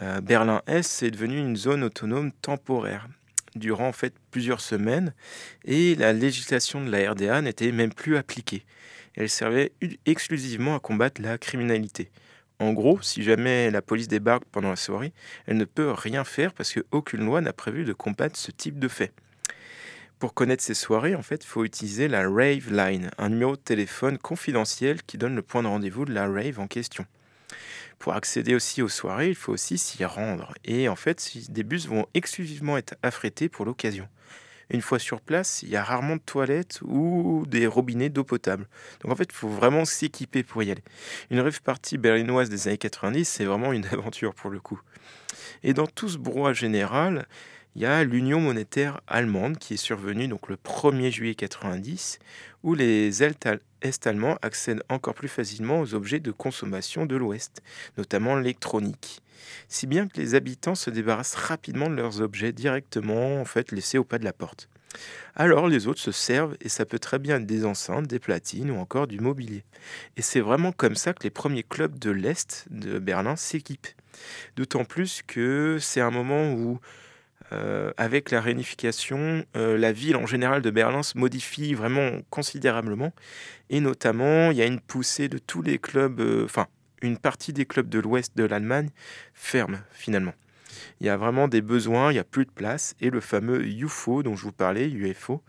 Euh, 0.00 0.20
Berlin-Est 0.20 1.02
est 1.02 1.10
devenu 1.10 1.38
une 1.38 1.56
zone 1.56 1.84
autonome 1.84 2.32
temporaire 2.32 3.08
durant 3.54 3.88
en 3.88 3.92
fait 3.92 4.14
plusieurs 4.30 4.60
semaines 4.60 5.12
et 5.64 5.96
la 5.96 6.12
législation 6.12 6.82
de 6.82 6.90
la 6.90 7.10
RDA 7.10 7.42
n'était 7.42 7.72
même 7.72 7.92
plus 7.92 8.16
appliquée. 8.16 8.64
Elle 9.16 9.28
servait 9.28 9.72
exclusivement 10.06 10.76
à 10.76 10.80
combattre 10.80 11.20
la 11.20 11.38
criminalité. 11.38 12.10
En 12.58 12.72
gros, 12.72 13.00
si 13.00 13.22
jamais 13.22 13.70
la 13.70 13.80
police 13.80 14.08
débarque 14.08 14.44
pendant 14.44 14.70
la 14.70 14.76
soirée, 14.76 15.12
elle 15.46 15.56
ne 15.56 15.64
peut 15.64 15.90
rien 15.90 16.24
faire 16.24 16.52
parce 16.52 16.74
qu'aucune 16.74 17.24
loi 17.24 17.40
n'a 17.40 17.54
prévu 17.54 17.84
de 17.84 17.94
combattre 17.94 18.38
ce 18.38 18.50
type 18.50 18.78
de 18.78 18.88
fait. 18.88 19.12
Pour 20.18 20.34
connaître 20.34 20.62
ces 20.62 20.74
soirées, 20.74 21.14
en 21.14 21.22
fait, 21.22 21.42
il 21.42 21.46
faut 21.46 21.64
utiliser 21.64 22.06
la 22.06 22.28
Rave 22.28 22.70
Line, 22.70 23.10
un 23.16 23.30
numéro 23.30 23.56
de 23.56 23.62
téléphone 23.62 24.18
confidentiel 24.18 25.02
qui 25.02 25.16
donne 25.16 25.34
le 25.34 25.40
point 25.40 25.62
de 25.62 25.68
rendez-vous 25.68 26.04
de 26.04 26.12
la 26.12 26.28
rave 26.28 26.60
en 26.60 26.66
question. 26.66 27.06
Pour 27.98 28.12
accéder 28.12 28.54
aussi 28.54 28.82
aux 28.82 28.88
soirées, 28.88 29.30
il 29.30 29.34
faut 29.34 29.52
aussi 29.52 29.78
s'y 29.78 30.04
rendre. 30.04 30.52
Et 30.64 30.90
en 30.90 30.96
fait, 30.96 31.26
des 31.48 31.62
bus 31.62 31.86
vont 31.86 32.06
exclusivement 32.12 32.76
être 32.76 32.96
affrétés 33.02 33.48
pour 33.48 33.64
l'occasion. 33.64 34.06
Une 34.70 34.82
fois 34.82 34.98
sur 34.98 35.20
place, 35.20 35.62
il 35.62 35.70
y 35.70 35.76
a 35.76 35.82
rarement 35.82 36.16
de 36.16 36.22
toilettes 36.24 36.80
ou 36.82 37.44
des 37.48 37.66
robinets 37.66 38.08
d'eau 38.08 38.24
potable. 38.24 38.68
Donc 39.02 39.12
en 39.12 39.16
fait, 39.16 39.28
il 39.30 39.34
faut 39.34 39.48
vraiment 39.48 39.84
s'équiper 39.84 40.42
pour 40.42 40.62
y 40.62 40.70
aller. 40.70 40.84
Une 41.30 41.40
rêve 41.40 41.60
partie 41.62 41.98
berlinoise 41.98 42.48
des 42.48 42.68
années 42.68 42.78
90, 42.78 43.24
c'est 43.24 43.44
vraiment 43.44 43.72
une 43.72 43.86
aventure 43.92 44.34
pour 44.34 44.50
le 44.50 44.60
coup. 44.60 44.80
Et 45.62 45.74
dans 45.74 45.86
tout 45.86 46.08
ce 46.08 46.18
brouhaha 46.18 46.52
général, 46.52 47.26
il 47.76 47.82
y 47.82 47.86
a 47.86 48.02
l'union 48.02 48.40
monétaire 48.40 49.00
allemande 49.06 49.58
qui 49.58 49.74
est 49.74 49.78
survenue 49.78 50.26
donc 50.26 50.48
le 50.48 50.56
1er 50.56 51.10
juillet 51.10 51.34
90, 51.34 52.18
où 52.62 52.74
les 52.74 53.22
Est-Allemands 53.82 54.38
accèdent 54.42 54.82
encore 54.88 55.14
plus 55.14 55.28
facilement 55.28 55.80
aux 55.80 55.94
objets 55.94 56.20
de 56.20 56.32
consommation 56.32 57.06
de 57.06 57.16
l'Ouest, 57.16 57.62
notamment 57.96 58.36
l'électronique. 58.36 59.22
Si 59.68 59.86
bien 59.86 60.08
que 60.08 60.20
les 60.20 60.34
habitants 60.34 60.74
se 60.74 60.90
débarrassent 60.90 61.36
rapidement 61.36 61.88
de 61.88 61.94
leurs 61.94 62.20
objets 62.20 62.52
directement 62.52 63.40
en 63.40 63.44
fait 63.44 63.70
laissés 63.72 63.98
au 63.98 64.04
pas 64.04 64.18
de 64.18 64.24
la 64.24 64.32
porte. 64.32 64.68
Alors 65.36 65.68
les 65.68 65.86
autres 65.86 66.00
se 66.00 66.12
servent 66.12 66.56
et 66.60 66.68
ça 66.68 66.84
peut 66.84 66.98
très 66.98 67.20
bien 67.20 67.36
être 67.36 67.46
des 67.46 67.64
enceintes, 67.64 68.08
des 68.08 68.18
platines 68.18 68.72
ou 68.72 68.78
encore 68.78 69.06
du 69.06 69.20
mobilier. 69.20 69.62
Et 70.16 70.22
c'est 70.22 70.40
vraiment 70.40 70.72
comme 70.72 70.96
ça 70.96 71.12
que 71.14 71.22
les 71.22 71.30
premiers 71.30 71.62
clubs 71.62 71.98
de 71.98 72.10
l'Est 72.10 72.66
de 72.70 72.98
Berlin 72.98 73.36
s'équipent. 73.36 73.86
D'autant 74.56 74.84
plus 74.84 75.22
que 75.24 75.78
c'est 75.80 76.00
un 76.00 76.10
moment 76.10 76.52
où 76.52 76.80
euh, 77.52 77.92
avec 77.96 78.30
la 78.30 78.40
réunification, 78.40 79.44
euh, 79.56 79.76
la 79.76 79.92
ville 79.92 80.16
en 80.16 80.26
général 80.26 80.62
de 80.62 80.70
Berlin 80.70 81.02
se 81.02 81.18
modifie 81.18 81.74
vraiment 81.74 82.20
considérablement. 82.30 83.12
Et 83.70 83.80
notamment, 83.80 84.50
il 84.50 84.56
y 84.56 84.62
a 84.62 84.66
une 84.66 84.80
poussée 84.80 85.28
de 85.28 85.38
tous 85.38 85.62
les 85.62 85.78
clubs, 85.78 86.20
euh, 86.20 86.44
enfin, 86.44 86.66
une 87.02 87.18
partie 87.18 87.52
des 87.52 87.66
clubs 87.66 87.88
de 87.88 87.98
l'ouest 87.98 88.36
de 88.36 88.44
l'Allemagne 88.44 88.90
ferme 89.34 89.82
finalement. 89.92 90.34
Il 91.00 91.06
y 91.06 91.10
a 91.10 91.16
vraiment 91.16 91.48
des 91.48 91.62
besoins, 91.62 92.10
il 92.10 92.14
n'y 92.14 92.20
a 92.20 92.24
plus 92.24 92.44
de 92.44 92.50
place. 92.50 92.94
Et 93.00 93.10
le 93.10 93.20
fameux 93.20 93.66
UFO 93.66 94.22
dont 94.22 94.36
je 94.36 94.44
vous 94.44 94.52
parlais, 94.52 94.88
UFO, 94.88 95.42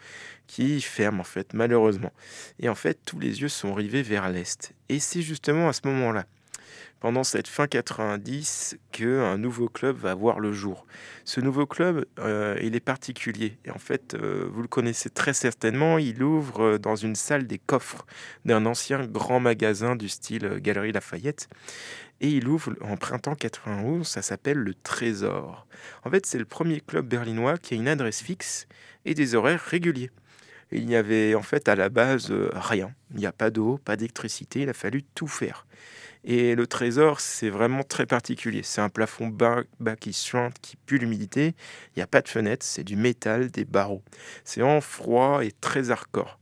qui 0.48 0.82
ferme 0.82 1.20
en 1.20 1.26
fait, 1.26 1.54
malheureusement. 1.54 2.12
Et 2.60 2.70
en 2.70 2.76
fait, 2.76 3.00
tous 3.06 3.20
les 3.20 3.42
yeux 3.42 3.50
sont 3.50 3.74
rivés 3.74 4.02
vers 4.02 4.30
l'est. 4.30 4.74
Et 4.90 5.00
c'est 5.00 5.22
justement 5.22 5.70
à 5.70 5.74
ce 5.74 5.82
moment-là 5.86 6.26
pendant 7.02 7.24
cette 7.24 7.48
fin 7.48 7.68
90 7.68 8.78
qu'un 8.92 9.38
nouveau 9.38 9.68
club 9.68 9.98
va 9.98 10.14
voir 10.14 10.40
le 10.40 10.54
jour. 10.54 10.86
Ce 11.26 11.42
nouveau 11.42 11.66
club, 11.66 12.06
euh, 12.20 12.58
il 12.62 12.76
est 12.76 12.80
particulier. 12.80 13.58
Et 13.66 13.72
en 13.72 13.80
fait, 13.80 14.14
euh, 14.14 14.48
vous 14.54 14.62
le 14.62 14.68
connaissez 14.68 15.10
très 15.10 15.34
certainement, 15.34 15.98
il 15.98 16.22
ouvre 16.24 16.62
euh, 16.62 16.78
dans 16.78 16.96
une 16.96 17.16
salle 17.16 17.48
des 17.48 17.58
coffres 17.58 18.06
d'un 18.46 18.68
ancien 18.68 19.08
grand 19.08 19.40
magasin 19.40 19.96
du 19.96 20.08
style 20.10 20.60
Galerie 20.60 20.92
Lafayette. 20.92 21.50
Et 22.22 22.30
il 22.30 22.48
ouvre 22.48 22.76
en 22.82 22.98
printemps 22.98 23.36
91, 23.36 24.08
ça 24.08 24.22
s'appelle 24.22 24.58
le 24.58 24.76
Trésor. 24.76 25.66
En 26.06 26.12
fait, 26.12 26.28
c'est 26.28 26.38
le 26.38 26.46
premier 26.46 26.82
club 26.82 27.08
berlinois 27.08 27.58
qui 27.58 27.74
a 27.74 27.78
une 27.78 27.88
adresse 27.88 28.22
fixe 28.22 28.68
et 29.06 29.16
des 29.16 29.34
horaires 29.34 29.60
réguliers. 29.60 30.12
Il 30.72 30.86
n'y 30.86 30.96
avait 30.96 31.34
en 31.34 31.42
fait 31.42 31.68
à 31.68 31.76
la 31.76 31.90
base 31.90 32.32
rien. 32.54 32.94
Il 33.16 33.18
n'y 33.18 33.26
a 33.26 33.32
pas 33.32 33.50
d'eau, 33.50 33.80
pas 33.84 33.96
d'électricité, 33.96 34.62
il 34.62 34.70
a 34.70 34.74
fallu 34.74 35.02
tout 35.02 35.28
faire. 35.28 35.66
Et 36.24 36.56
le 36.56 36.68
trésor, 36.68 37.20
c'est 37.20 37.50
vraiment 37.50 37.84
très 37.84 38.06
particulier. 38.06 38.62
C'est 38.64 38.82
un 38.82 38.90
plafond 38.90 39.28
bas, 39.28 39.64
qui 40.00 40.14
suinte, 40.14 40.56
qui 40.62 40.76
pue 40.76 40.98
l'humidité. 40.98 41.56
Il 41.90 42.00
n'y 42.00 42.04
a 42.04 42.08
pas 42.08 42.22
de 42.22 42.28
fenêtre, 42.28 42.66
c'est 42.66 42.84
du 42.84 42.96
métal, 42.96 43.50
des 43.50 43.66
barreaux. 43.66 44.04
C'est 44.44 44.62
en 44.62 44.82
froid 44.82 45.44
et 45.44 45.52
très 45.52 45.90
hardcore. 45.90 46.38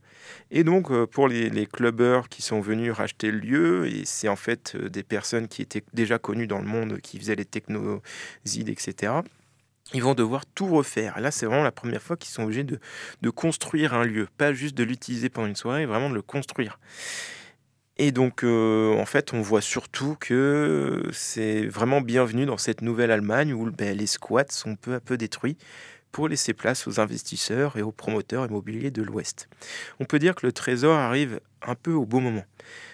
Et 0.50 0.64
donc, 0.64 0.90
euh, 0.90 1.06
pour 1.06 1.28
les, 1.28 1.48
les, 1.48 1.66
clubbers 1.66 2.28
qui 2.28 2.42
sont 2.42 2.60
venus 2.60 2.92
racheter 2.92 3.30
le 3.30 3.38
lieu, 3.38 3.86
et 3.88 4.04
c'est 4.04 4.28
en 4.28 4.36
fait 4.36 4.74
euh, 4.74 4.88
des 4.88 5.02
personnes 5.02 5.48
qui 5.48 5.62
étaient 5.62 5.82
déjà 5.92 6.18
connues 6.18 6.46
dans 6.46 6.58
le 6.58 6.66
monde, 6.66 7.00
qui 7.00 7.18
faisaient 7.18 7.36
les 7.36 7.44
technosides, 7.44 8.68
etc., 8.68 9.12
ils 9.92 10.02
vont 10.02 10.14
devoir 10.14 10.46
tout 10.46 10.66
refaire. 10.66 11.20
Là, 11.20 11.30
c'est 11.30 11.46
vraiment 11.46 11.64
la 11.64 11.72
première 11.72 12.02
fois 12.02 12.16
qu'ils 12.16 12.30
sont 12.30 12.44
obligés 12.44 12.64
de, 12.64 12.78
de 13.22 13.30
construire 13.30 13.94
un 13.94 14.04
lieu, 14.04 14.28
pas 14.36 14.52
juste 14.52 14.76
de 14.76 14.84
l'utiliser 14.84 15.28
pendant 15.28 15.48
une 15.48 15.56
soirée, 15.56 15.86
vraiment 15.86 16.10
de 16.10 16.14
le 16.14 16.22
construire. 16.22 16.78
Et 18.02 18.12
donc, 18.12 18.44
euh, 18.44 18.94
en 18.94 19.04
fait, 19.04 19.34
on 19.34 19.42
voit 19.42 19.60
surtout 19.60 20.16
que 20.18 21.02
c'est 21.12 21.66
vraiment 21.66 22.00
bienvenu 22.00 22.46
dans 22.46 22.56
cette 22.56 22.80
nouvelle 22.80 23.10
Allemagne 23.10 23.52
où 23.52 23.70
ben, 23.70 23.94
les 23.94 24.06
squats 24.06 24.46
sont 24.48 24.74
peu 24.74 24.94
à 24.94 25.00
peu 25.00 25.18
détruits 25.18 25.58
pour 26.10 26.26
laisser 26.26 26.54
place 26.54 26.86
aux 26.86 26.98
investisseurs 26.98 27.76
et 27.76 27.82
aux 27.82 27.92
promoteurs 27.92 28.46
immobiliers 28.46 28.90
de 28.90 29.02
l'Ouest. 29.02 29.50
On 30.00 30.06
peut 30.06 30.18
dire 30.18 30.34
que 30.34 30.46
le 30.46 30.52
trésor 30.52 30.96
arrive 30.96 31.40
un 31.60 31.74
peu 31.74 31.92
au 31.92 32.06
bon 32.06 32.22
moment. 32.22 32.46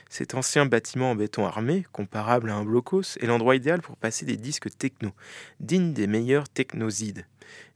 Cet 0.08 0.34
ancien 0.34 0.66
bâtiment 0.66 1.10
en 1.10 1.14
béton 1.14 1.46
armé, 1.46 1.86
comparable 1.92 2.50
à 2.50 2.54
un 2.54 2.64
blocos, 2.64 3.18
est 3.20 3.26
l'endroit 3.26 3.56
idéal 3.56 3.82
pour 3.82 3.96
passer 3.96 4.24
des 4.24 4.36
disques 4.36 4.68
techno, 4.78 5.10
dignes 5.60 5.92
des 5.92 6.06
meilleurs 6.06 6.48
technosides 6.48 7.26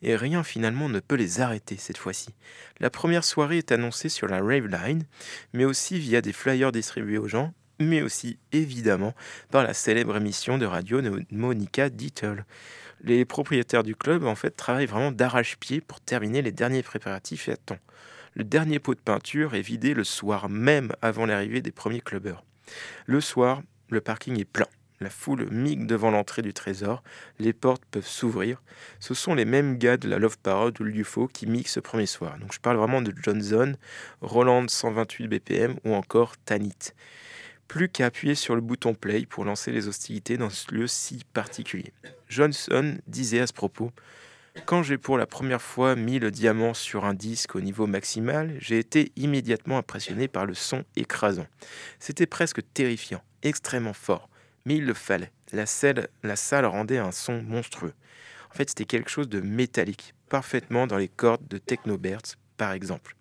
et 0.03 0.17
rien 0.17 0.43
finalement 0.43 0.89
ne 0.89 1.01
peut 1.01 1.17
les 1.17 1.41
arrêter 1.41 1.77
cette 1.77 1.99
fois-ci. 1.99 2.31
La 2.79 2.91
première 2.91 3.25
soirée 3.25 3.59
est 3.59 3.73
annoncée 3.73 4.09
sur 4.09 4.27
la 4.29 4.39
Rave 4.39 4.67
Line, 4.67 5.05
mais 5.53 5.65
aussi 5.65 5.99
via 5.99 6.21
des 6.21 6.33
flyers 6.33 6.73
distribués 6.73 7.19
aux 7.19 7.29
gens, 7.29 7.53
mais 7.79 8.03
aussi 8.03 8.39
évidemment 8.53 9.15
par 9.51 9.63
la 9.63 9.75
célèbre 9.75 10.17
émission 10.17 10.59
de 10.59 10.67
radio 10.67 11.01
de 11.01 11.25
Monica 11.31 11.89
Dittel. 11.89 12.45
Les 13.03 13.25
propriétaires 13.25 13.83
du 13.83 13.97
club 13.97 14.25
en 14.25 14.35
fait 14.35 14.51
travaillent 14.51 14.87
vraiment 14.87 15.13
d'arrache-pied 15.13 15.81
pour 15.81 16.01
terminer 16.01 16.43
les 16.43 16.53
derniers 16.53 16.83
préparatifs 16.83 17.49
et 17.49 17.53
à 17.53 17.57
temps. 17.57 17.79
Le 18.41 18.45
dernier 18.45 18.79
pot 18.79 18.95
de 18.95 19.01
peinture 19.01 19.55
est 19.55 19.61
vidé 19.61 19.93
le 19.93 20.03
soir 20.03 20.49
même 20.49 20.95
avant 21.03 21.27
l'arrivée 21.27 21.61
des 21.61 21.73
premiers 21.73 22.01
clubbers. 22.01 22.43
Le 23.05 23.21
soir, 23.21 23.61
le 23.91 24.01
parking 24.01 24.41
est 24.41 24.47
plein. 24.47 24.67
La 24.99 25.11
foule 25.11 25.51
migue 25.51 25.87
devant 25.87 26.11
l'entrée 26.11 26.41
du 26.41 26.55
trésor, 26.55 27.03
les 27.39 27.53
portes 27.53 27.85
peuvent 27.91 28.07
s'ouvrir. 28.07 28.63
Ce 28.99 29.13
sont 29.13 29.35
les 29.35 29.45
mêmes 29.45 29.77
gars 29.77 29.99
de 29.99 30.09
la 30.09 30.19
Love 30.19 30.39
Parade 30.39 30.81
ou 30.81 30.85
l'UFO 30.85 31.29
qui 31.29 31.47
mixent 31.47 31.75
ce 31.75 31.81
premier 31.81 32.07
soir. 32.07 32.39
Donc 32.39 32.55
je 32.55 32.61
parle 32.61 32.79
vraiment 32.79 33.03
de 33.03 33.13
Johnson, 33.23 33.75
Roland 34.23 34.67
128 34.67 35.29
BPM 35.29 35.75
ou 35.85 35.93
encore 35.93 36.39
Tanit. 36.39 36.95
Plus 37.69 37.91
qu'à 37.91 38.07
appuyer 38.07 38.35
sur 38.35 38.55
le 38.55 38.63
bouton 38.63 38.95
play 38.95 39.27
pour 39.27 39.45
lancer 39.45 39.71
les 39.71 39.87
hostilités 39.87 40.39
dans 40.39 40.49
ce 40.49 40.75
lieu 40.75 40.87
si 40.87 41.25
particulier. 41.35 41.93
Johnson 42.31 42.97
disait 43.07 43.41
à 43.41 43.47
ce 43.47 43.53
propos 43.53 43.93
Quand 44.67 44.83
j'ai 44.83 44.99
pour 44.99 45.19
la 45.19 45.27
première 45.27 45.63
fois 45.63 45.97
mis 45.97 46.19
le 46.19 46.31
diamant 46.31 46.75
sur 46.75 47.05
un 47.05 47.15
disque 47.15 47.55
au 47.55 47.61
niveau 47.61 47.87
maximal, 47.87 48.55
j'ai 48.59 48.79
été 48.79 49.13
immédiatement 49.17 49.79
impressionné 49.79 50.29
par 50.29 50.47
le 50.47 50.55
son 50.55 50.85
écrasant. 50.97 51.47
C'était 51.99 52.27
presque 52.27 52.61
terrifiant, 52.75 53.23
extrêmement 53.43 53.93
fort 53.93 54.31
mais 54.65 54.77
il 54.77 54.87
le 54.87 54.95
fallait. 54.95 55.33
La 55.53 55.67
salle, 55.67 56.09
la 56.23 56.37
salle 56.37 56.67
rendait 56.67 56.99
un 56.99 57.13
son 57.13 57.43
monstrueux. 57.43 57.95
En 58.51 58.55
fait, 58.55 58.69
c'était 58.69 58.85
quelque 58.85 59.11
chose 59.11 59.29
de 59.29 59.41
métallique, 59.41 60.15
parfaitement 60.29 60.87
dans 60.87 60.97
les 60.97 61.09
cordes 61.09 61.47
de 61.49 61.59
Technoberts, 61.59 62.37
par 62.57 62.73
exemple. 62.73 63.17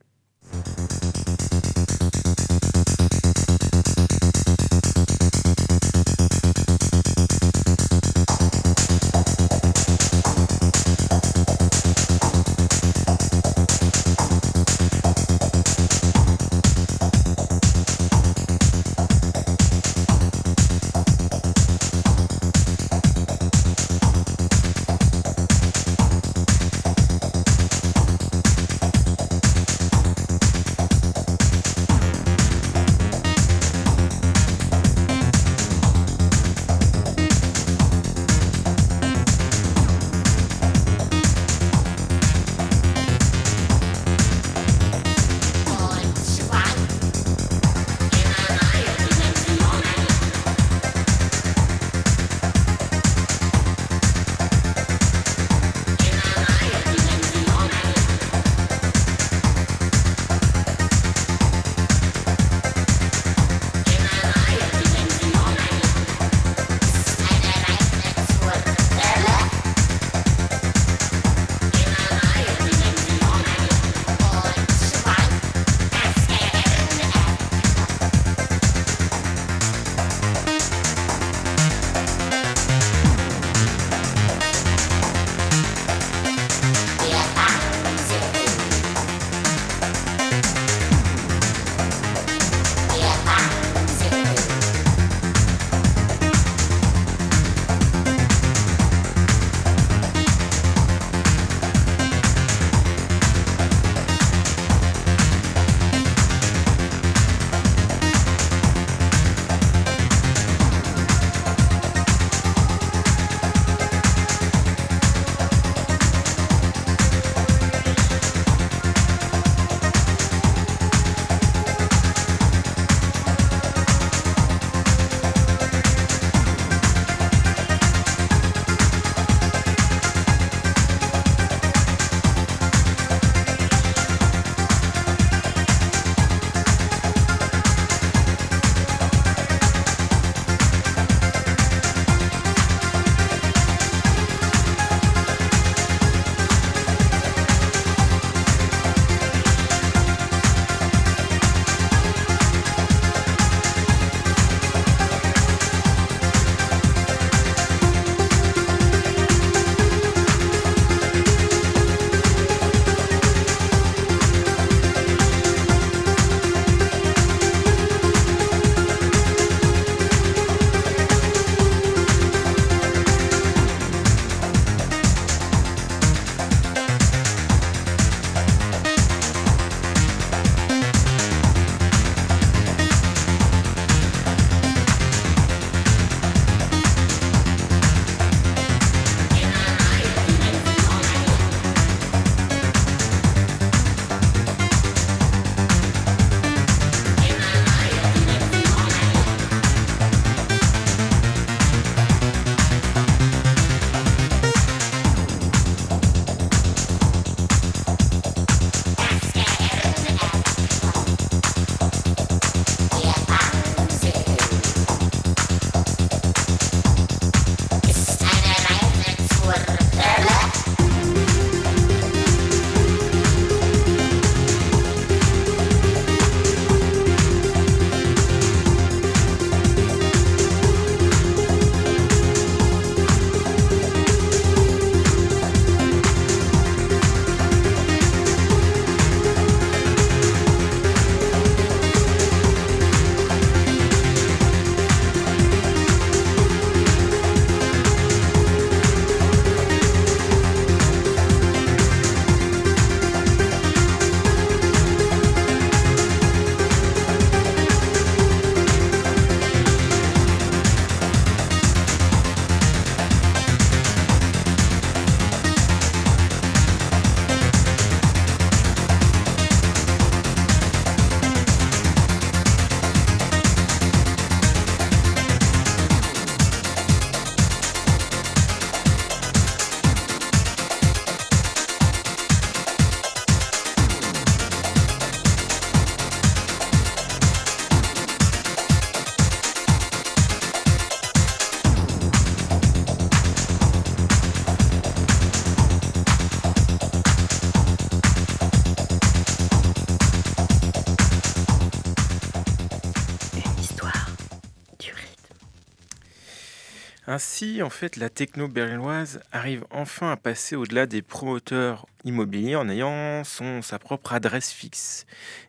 En 307.62 307.70
fait, 307.70 307.96
la 307.96 308.10
techno 308.10 308.50
berlinoise 308.50 309.22
arrive 309.32 309.64
enfin 309.70 310.12
à 310.12 310.18
passer 310.18 310.58
au-delà 310.58 310.86
des 310.88 311.02
promoteurs 311.02 311.86
immobiliers 312.04 312.58
en 312.58 312.68
ayant 312.68 313.24
son, 313.24 313.62
sa 313.62 313.80
propre 313.80 314.12
adresse 314.12 314.52
fixe. 314.52 315.06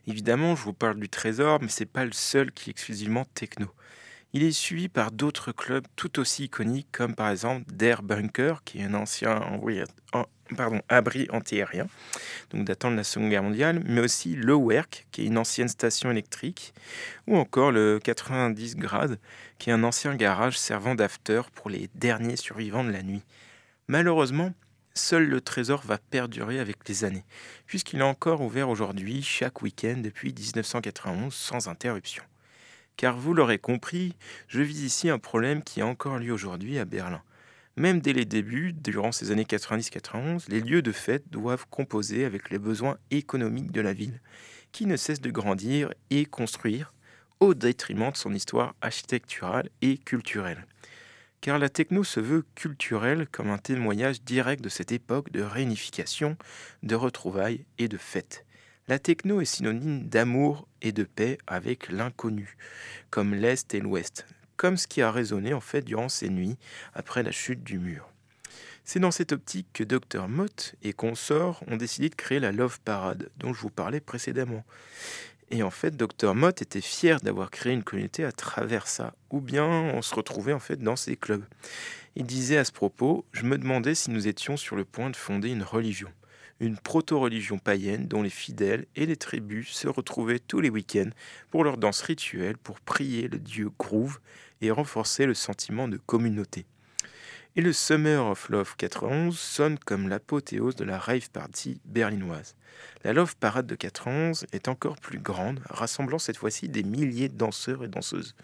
Évidemment, 0.07 0.55
je 0.55 0.63
vous 0.63 0.71
parle 0.71 0.97
du 0.97 1.09
Trésor, 1.09 1.59
mais 1.61 1.67
c'est 1.67 1.85
pas 1.85 2.05
le 2.05 2.13
seul 2.13 2.53
qui 2.53 2.69
est 2.69 2.71
exclusivement 2.71 3.25
techno. 3.33 3.67
Il 4.31 4.43
est 4.43 4.53
suivi 4.53 4.87
par 4.87 5.11
d'autres 5.11 5.51
clubs 5.51 5.85
tout 5.97 6.19
aussi 6.19 6.45
iconiques, 6.45 6.87
comme 6.93 7.13
par 7.13 7.29
exemple 7.29 7.65
Der 7.73 8.03
Bunker, 8.03 8.63
qui 8.63 8.79
est 8.79 8.83
un 8.85 8.93
ancien 8.93 9.41
pardon, 10.55 10.81
abri 10.89 11.27
antiaérien, 11.31 11.87
donc 12.51 12.65
datant 12.65 12.91
de 12.91 12.95
la 12.95 13.03
Seconde 13.03 13.29
Guerre 13.29 13.43
mondiale, 13.43 13.81
mais 13.85 14.01
aussi 14.01 14.35
le 14.35 14.53
Werk, 14.55 15.07
qui 15.11 15.21
est 15.21 15.25
une 15.25 15.37
ancienne 15.37 15.67
station 15.67 16.11
électrique, 16.11 16.73
ou 17.27 17.37
encore 17.37 17.71
le 17.71 17.99
90 18.03 18.75
grades, 18.75 19.19
qui 19.57 19.69
est 19.69 19.73
un 19.73 19.83
ancien 19.83 20.15
garage 20.15 20.57
servant 20.57 20.95
d'after 20.95 21.41
pour 21.53 21.69
les 21.69 21.89
derniers 21.95 22.35
survivants 22.35 22.83
de 22.83 22.91
la 22.91 23.03
nuit. 23.03 23.23
Malheureusement, 23.87 24.53
seul 24.93 25.27
le 25.27 25.41
trésor 25.41 25.81
va 25.83 25.97
perdurer 25.97 26.59
avec 26.59 26.87
les 26.87 27.03
années, 27.03 27.25
puisqu'il 27.65 27.99
est 27.99 28.03
encore 28.03 28.41
ouvert 28.41 28.69
aujourd'hui 28.69 29.21
chaque 29.21 29.61
week-end 29.61 29.97
depuis 29.97 30.33
1991 30.33 31.33
sans 31.33 31.67
interruption. 31.67 32.23
Car 32.97 33.17
vous 33.17 33.33
l'aurez 33.33 33.57
compris, 33.57 34.15
je 34.47 34.61
vis 34.61 34.83
ici 34.83 35.09
un 35.09 35.19
problème 35.19 35.63
qui 35.63 35.81
a 35.81 35.87
encore 35.87 36.19
lieu 36.19 36.31
aujourd'hui 36.31 36.77
à 36.77 36.85
Berlin. 36.85 37.21
Même 37.77 38.01
dès 38.01 38.11
les 38.11 38.25
débuts, 38.25 38.73
durant 38.73 39.13
ces 39.13 39.31
années 39.31 39.45
90-91, 39.45 40.49
les 40.49 40.59
lieux 40.59 40.81
de 40.81 40.91
fête 40.91 41.29
doivent 41.29 41.65
composer 41.69 42.25
avec 42.25 42.49
les 42.49 42.59
besoins 42.59 42.97
économiques 43.11 43.71
de 43.71 43.79
la 43.79 43.93
ville, 43.93 44.19
qui 44.73 44.85
ne 44.85 44.97
cesse 44.97 45.21
de 45.21 45.31
grandir 45.31 45.93
et 46.09 46.25
construire 46.25 46.93
au 47.39 47.53
détriment 47.53 48.11
de 48.11 48.17
son 48.17 48.33
histoire 48.33 48.75
architecturale 48.81 49.69
et 49.81 49.97
culturelle. 49.97 50.65
Car 51.39 51.57
la 51.59 51.69
techno 51.69 52.03
se 52.03 52.19
veut 52.19 52.45
culturelle 52.55 53.25
comme 53.31 53.49
un 53.49 53.57
témoignage 53.57 54.21
direct 54.21 54.63
de 54.63 54.69
cette 54.69 54.91
époque 54.91 55.31
de 55.31 55.41
réunification, 55.41 56.37
de 56.83 56.95
retrouvailles 56.95 57.65
et 57.79 57.87
de 57.87 57.97
fêtes. 57.97 58.45
La 58.87 58.99
techno 58.99 59.39
est 59.39 59.45
synonyme 59.45 60.07
d'amour 60.07 60.67
et 60.81 60.91
de 60.91 61.03
paix 61.03 61.37
avec 61.47 61.89
l'inconnu, 61.89 62.57
comme 63.09 63.33
l'Est 63.33 63.73
et 63.73 63.79
l'Ouest, 63.79 64.27
comme 64.61 64.77
ce 64.77 64.85
qui 64.85 65.01
a 65.01 65.11
résonné 65.11 65.55
en 65.55 65.59
fait 65.59 65.81
durant 65.81 66.07
ces 66.07 66.29
nuits 66.29 66.55
après 66.93 67.23
la 67.23 67.31
chute 67.31 67.63
du 67.63 67.79
mur. 67.79 68.07
C'est 68.85 68.99
dans 68.99 69.09
cette 69.09 69.31
optique 69.31 69.65
que 69.73 69.83
Dr 69.83 70.27
Mott 70.27 70.75
et 70.83 70.93
consorts 70.93 71.63
ont 71.65 71.77
décidé 71.77 72.09
de 72.09 72.15
créer 72.15 72.39
la 72.39 72.51
Love 72.51 72.79
Parade 72.81 73.31
dont 73.37 73.55
je 73.55 73.61
vous 73.61 73.71
parlais 73.71 73.99
précédemment. 73.99 74.63
Et 75.49 75.63
en 75.63 75.71
fait, 75.71 75.97
Dr 75.97 76.35
Mott 76.35 76.61
était 76.61 76.79
fier 76.79 77.21
d'avoir 77.21 77.49
créé 77.49 77.73
une 77.73 77.81
communauté 77.81 78.23
à 78.23 78.31
travers 78.31 78.85
ça, 78.85 79.15
ou 79.31 79.41
bien 79.41 79.65
on 79.65 80.03
se 80.03 80.13
retrouvait 80.13 80.53
en 80.53 80.59
fait 80.59 80.77
dans 80.77 80.95
ces 80.95 81.15
clubs. 81.15 81.43
Il 82.15 82.27
disait 82.27 82.57
à 82.57 82.63
ce 82.63 82.71
propos, 82.71 83.25
je 83.31 83.45
me 83.45 83.57
demandais 83.57 83.95
si 83.95 84.11
nous 84.11 84.27
étions 84.27 84.57
sur 84.57 84.75
le 84.75 84.85
point 84.85 85.09
de 85.09 85.15
fonder 85.15 85.49
une 85.49 85.63
religion 85.63 86.11
une 86.61 86.77
proto-religion 86.77 87.57
païenne 87.57 88.07
dont 88.07 88.21
les 88.21 88.29
fidèles 88.29 88.85
et 88.95 89.07
les 89.07 89.17
tribus 89.17 89.69
se 89.69 89.87
retrouvaient 89.87 90.39
tous 90.39 90.61
les 90.61 90.69
week-ends 90.69 91.09
pour 91.49 91.63
leur 91.63 91.77
danse 91.77 92.03
rituelle, 92.03 92.57
pour 92.57 92.79
prier 92.79 93.27
le 93.27 93.39
dieu 93.39 93.71
Groove 93.79 94.19
et 94.61 94.69
renforcer 94.69 95.25
le 95.25 95.33
sentiment 95.33 95.87
de 95.87 95.97
communauté. 95.97 96.65
Et 97.57 97.61
le 97.61 97.73
Summer 97.73 98.25
of 98.25 98.47
Love 98.47 98.75
91 98.77 99.37
sonne 99.37 99.77
comme 99.77 100.07
l'apothéose 100.07 100.77
de 100.77 100.85
la 100.85 100.97
rave 100.97 101.29
party 101.31 101.81
berlinoise. 101.83 102.55
La 103.03 103.11
Love 103.11 103.35
Parade 103.35 103.67
de 103.67 103.75
91 103.75 104.45
est 104.53 104.69
encore 104.69 104.95
plus 104.95 105.19
grande, 105.19 105.59
rassemblant 105.69 106.17
cette 106.17 106.37
fois-ci 106.37 106.69
des 106.69 106.83
milliers 106.83 107.27
de 107.27 107.35
danseurs 107.35 107.83
et 107.83 107.89
danseuses. 107.89 108.35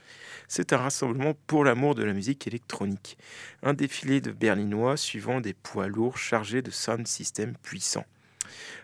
C'est 0.50 0.74
un 0.74 0.78
rassemblement 0.78 1.36
pour 1.48 1.64
l'amour 1.64 1.96
de 1.96 2.04
la 2.04 2.12
musique 2.12 2.48
électronique, 2.48 3.18
un 3.64 3.74
défilé 3.74 4.20
de 4.20 4.32
berlinois 4.32 4.98
suivant 4.98 5.40
des 5.40 5.54
poids 5.54 5.88
lourds 5.88 6.18
chargés 6.18 6.62
de 6.62 6.70
sound 6.70 7.08
systems 7.08 7.56
puissants. 7.64 8.06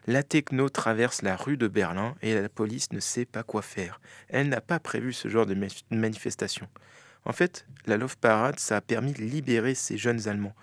La 0.07 0.23
techno 0.23 0.69
traverse 0.69 1.21
la 1.21 1.35
rue 1.35 1.57
de 1.57 1.67
Berlin 1.67 2.15
et 2.21 2.33
la 2.33 2.47
police 2.47 2.93
ne 2.93 3.01
sait 3.01 3.25
pas 3.25 3.43
quoi 3.43 3.61
faire. 3.61 3.99
Elle 4.29 4.47
n'a 4.47 4.61
pas 4.61 4.79
prévu 4.79 5.11
ce 5.11 5.27
genre 5.27 5.45
de 5.45 5.57
manifestation. 5.91 6.69
En 7.25 7.33
fait, 7.33 7.65
la 7.85 7.97
Love 7.97 8.17
Parade, 8.17 8.59
ça 8.59 8.77
a 8.77 8.81
permis 8.81 9.13
de 9.13 9.21
libérer 9.21 9.75
ces 9.75 9.97
jeunes 9.97 10.27
Allemands. 10.27 10.55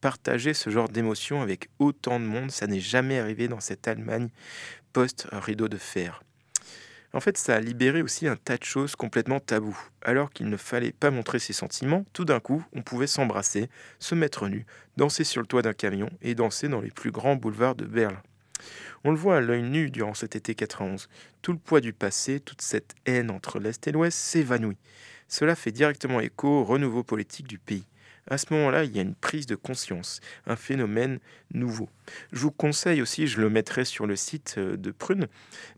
Partager 0.00 0.52
ce 0.52 0.70
genre 0.70 0.88
d'émotion 0.88 1.42
avec 1.42 1.68
autant 1.78 2.18
de 2.18 2.24
monde, 2.24 2.50
ça 2.50 2.66
n'est 2.66 2.80
jamais 2.80 3.18
arrivé 3.18 3.48
dans 3.48 3.60
cette 3.60 3.86
Allemagne 3.86 4.28
post-rideau 4.92 5.68
de 5.68 5.78
fer. 5.78 6.22
En 7.14 7.20
fait, 7.20 7.36
ça 7.36 7.56
a 7.56 7.60
libéré 7.60 8.00
aussi 8.00 8.26
un 8.26 8.36
tas 8.36 8.56
de 8.56 8.64
choses 8.64 8.96
complètement 8.96 9.38
taboues. 9.38 9.78
Alors 10.02 10.30
qu'il 10.30 10.48
ne 10.48 10.56
fallait 10.56 10.92
pas 10.92 11.10
montrer 11.10 11.38
ses 11.38 11.52
sentiments, 11.52 12.06
tout 12.14 12.24
d'un 12.24 12.40
coup, 12.40 12.64
on 12.72 12.82
pouvait 12.82 13.06
s'embrasser, 13.06 13.68
se 13.98 14.14
mettre 14.14 14.48
nu, 14.48 14.64
danser 14.96 15.24
sur 15.24 15.42
le 15.42 15.46
toit 15.46 15.62
d'un 15.62 15.74
camion 15.74 16.10
et 16.22 16.34
danser 16.34 16.68
dans 16.68 16.80
les 16.80 16.90
plus 16.90 17.10
grands 17.10 17.36
boulevards 17.36 17.74
de 17.74 17.84
Berlin. 17.84 18.22
On 19.04 19.10
le 19.10 19.16
voit 19.16 19.36
à 19.36 19.40
l'œil 19.40 19.62
nu 19.62 19.90
durant 19.90 20.14
cet 20.14 20.36
été 20.36 20.54
91. 20.54 21.08
Tout 21.42 21.52
le 21.52 21.58
poids 21.58 21.80
du 21.80 21.92
passé, 21.92 22.40
toute 22.40 22.62
cette 22.62 22.94
haine 23.04 23.30
entre 23.30 23.58
l'Est 23.58 23.86
et 23.86 23.92
l'Ouest 23.92 24.16
s'évanouit. 24.16 24.78
Cela 25.32 25.54
fait 25.54 25.72
directement 25.72 26.20
écho 26.20 26.46
au 26.46 26.62
renouveau 26.62 27.02
politique 27.02 27.48
du 27.48 27.58
pays. 27.58 27.86
À 28.28 28.36
ce 28.36 28.52
moment-là, 28.52 28.84
il 28.84 28.94
y 28.94 28.98
a 28.98 29.02
une 29.02 29.14
prise 29.14 29.46
de 29.46 29.54
conscience, 29.54 30.20
un 30.46 30.56
phénomène 30.56 31.20
nouveau. 31.54 31.88
Je 32.32 32.42
vous 32.42 32.50
conseille 32.50 33.00
aussi, 33.00 33.26
je 33.26 33.40
le 33.40 33.48
mettrai 33.48 33.86
sur 33.86 34.06
le 34.06 34.14
site 34.14 34.56
euh, 34.58 34.76
de 34.76 34.90
Prune, 34.90 35.28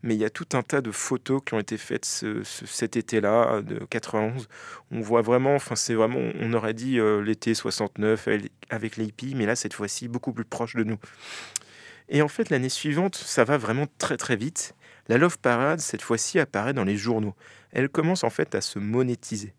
mais 0.03 0.13
il 0.13 0.19
y 0.19 0.25
a 0.25 0.29
tout 0.29 0.49
un 0.57 0.61
tas 0.61 0.81
de 0.81 0.91
photos 0.91 1.41
qui 1.45 1.53
ont 1.53 1.59
été 1.59 1.77
faites 1.77 2.03
cet 2.43 2.97
été-là, 2.97 3.61
de 3.61 3.79
91. 3.85 4.49
On 4.91 4.99
voit 4.99 5.21
vraiment, 5.21 5.55
enfin 5.55 5.77
c'est 5.77 5.93
vraiment, 5.93 6.19
on 6.41 6.51
aurait 6.51 6.73
dit 6.73 6.99
euh, 6.99 7.21
l'été 7.21 7.53
69 7.53 8.27
avec 8.69 8.97
les 8.97 9.05
hippies, 9.05 9.35
mais 9.35 9.45
là 9.45 9.55
cette 9.55 9.73
fois-ci 9.73 10.09
beaucoup 10.09 10.33
plus 10.33 10.43
proche 10.43 10.75
de 10.75 10.83
nous. 10.83 10.97
Et 12.09 12.21
en 12.21 12.27
fait, 12.27 12.49
l'année 12.49 12.69
suivante, 12.69 13.15
ça 13.15 13.45
va 13.45 13.57
vraiment 13.57 13.87
très 13.99 14.17
très 14.17 14.35
vite. 14.35 14.75
La 15.07 15.17
Love 15.17 15.37
Parade, 15.37 15.79
cette 15.79 16.01
fois-ci, 16.01 16.39
apparaît 16.39 16.73
dans 16.73 16.83
les 16.83 16.97
journaux. 16.97 17.35
Elle 17.71 17.89
commence 17.89 18.23
en 18.23 18.29
fait 18.29 18.55
à 18.55 18.61
se 18.61 18.79
monétiser. 18.79 19.53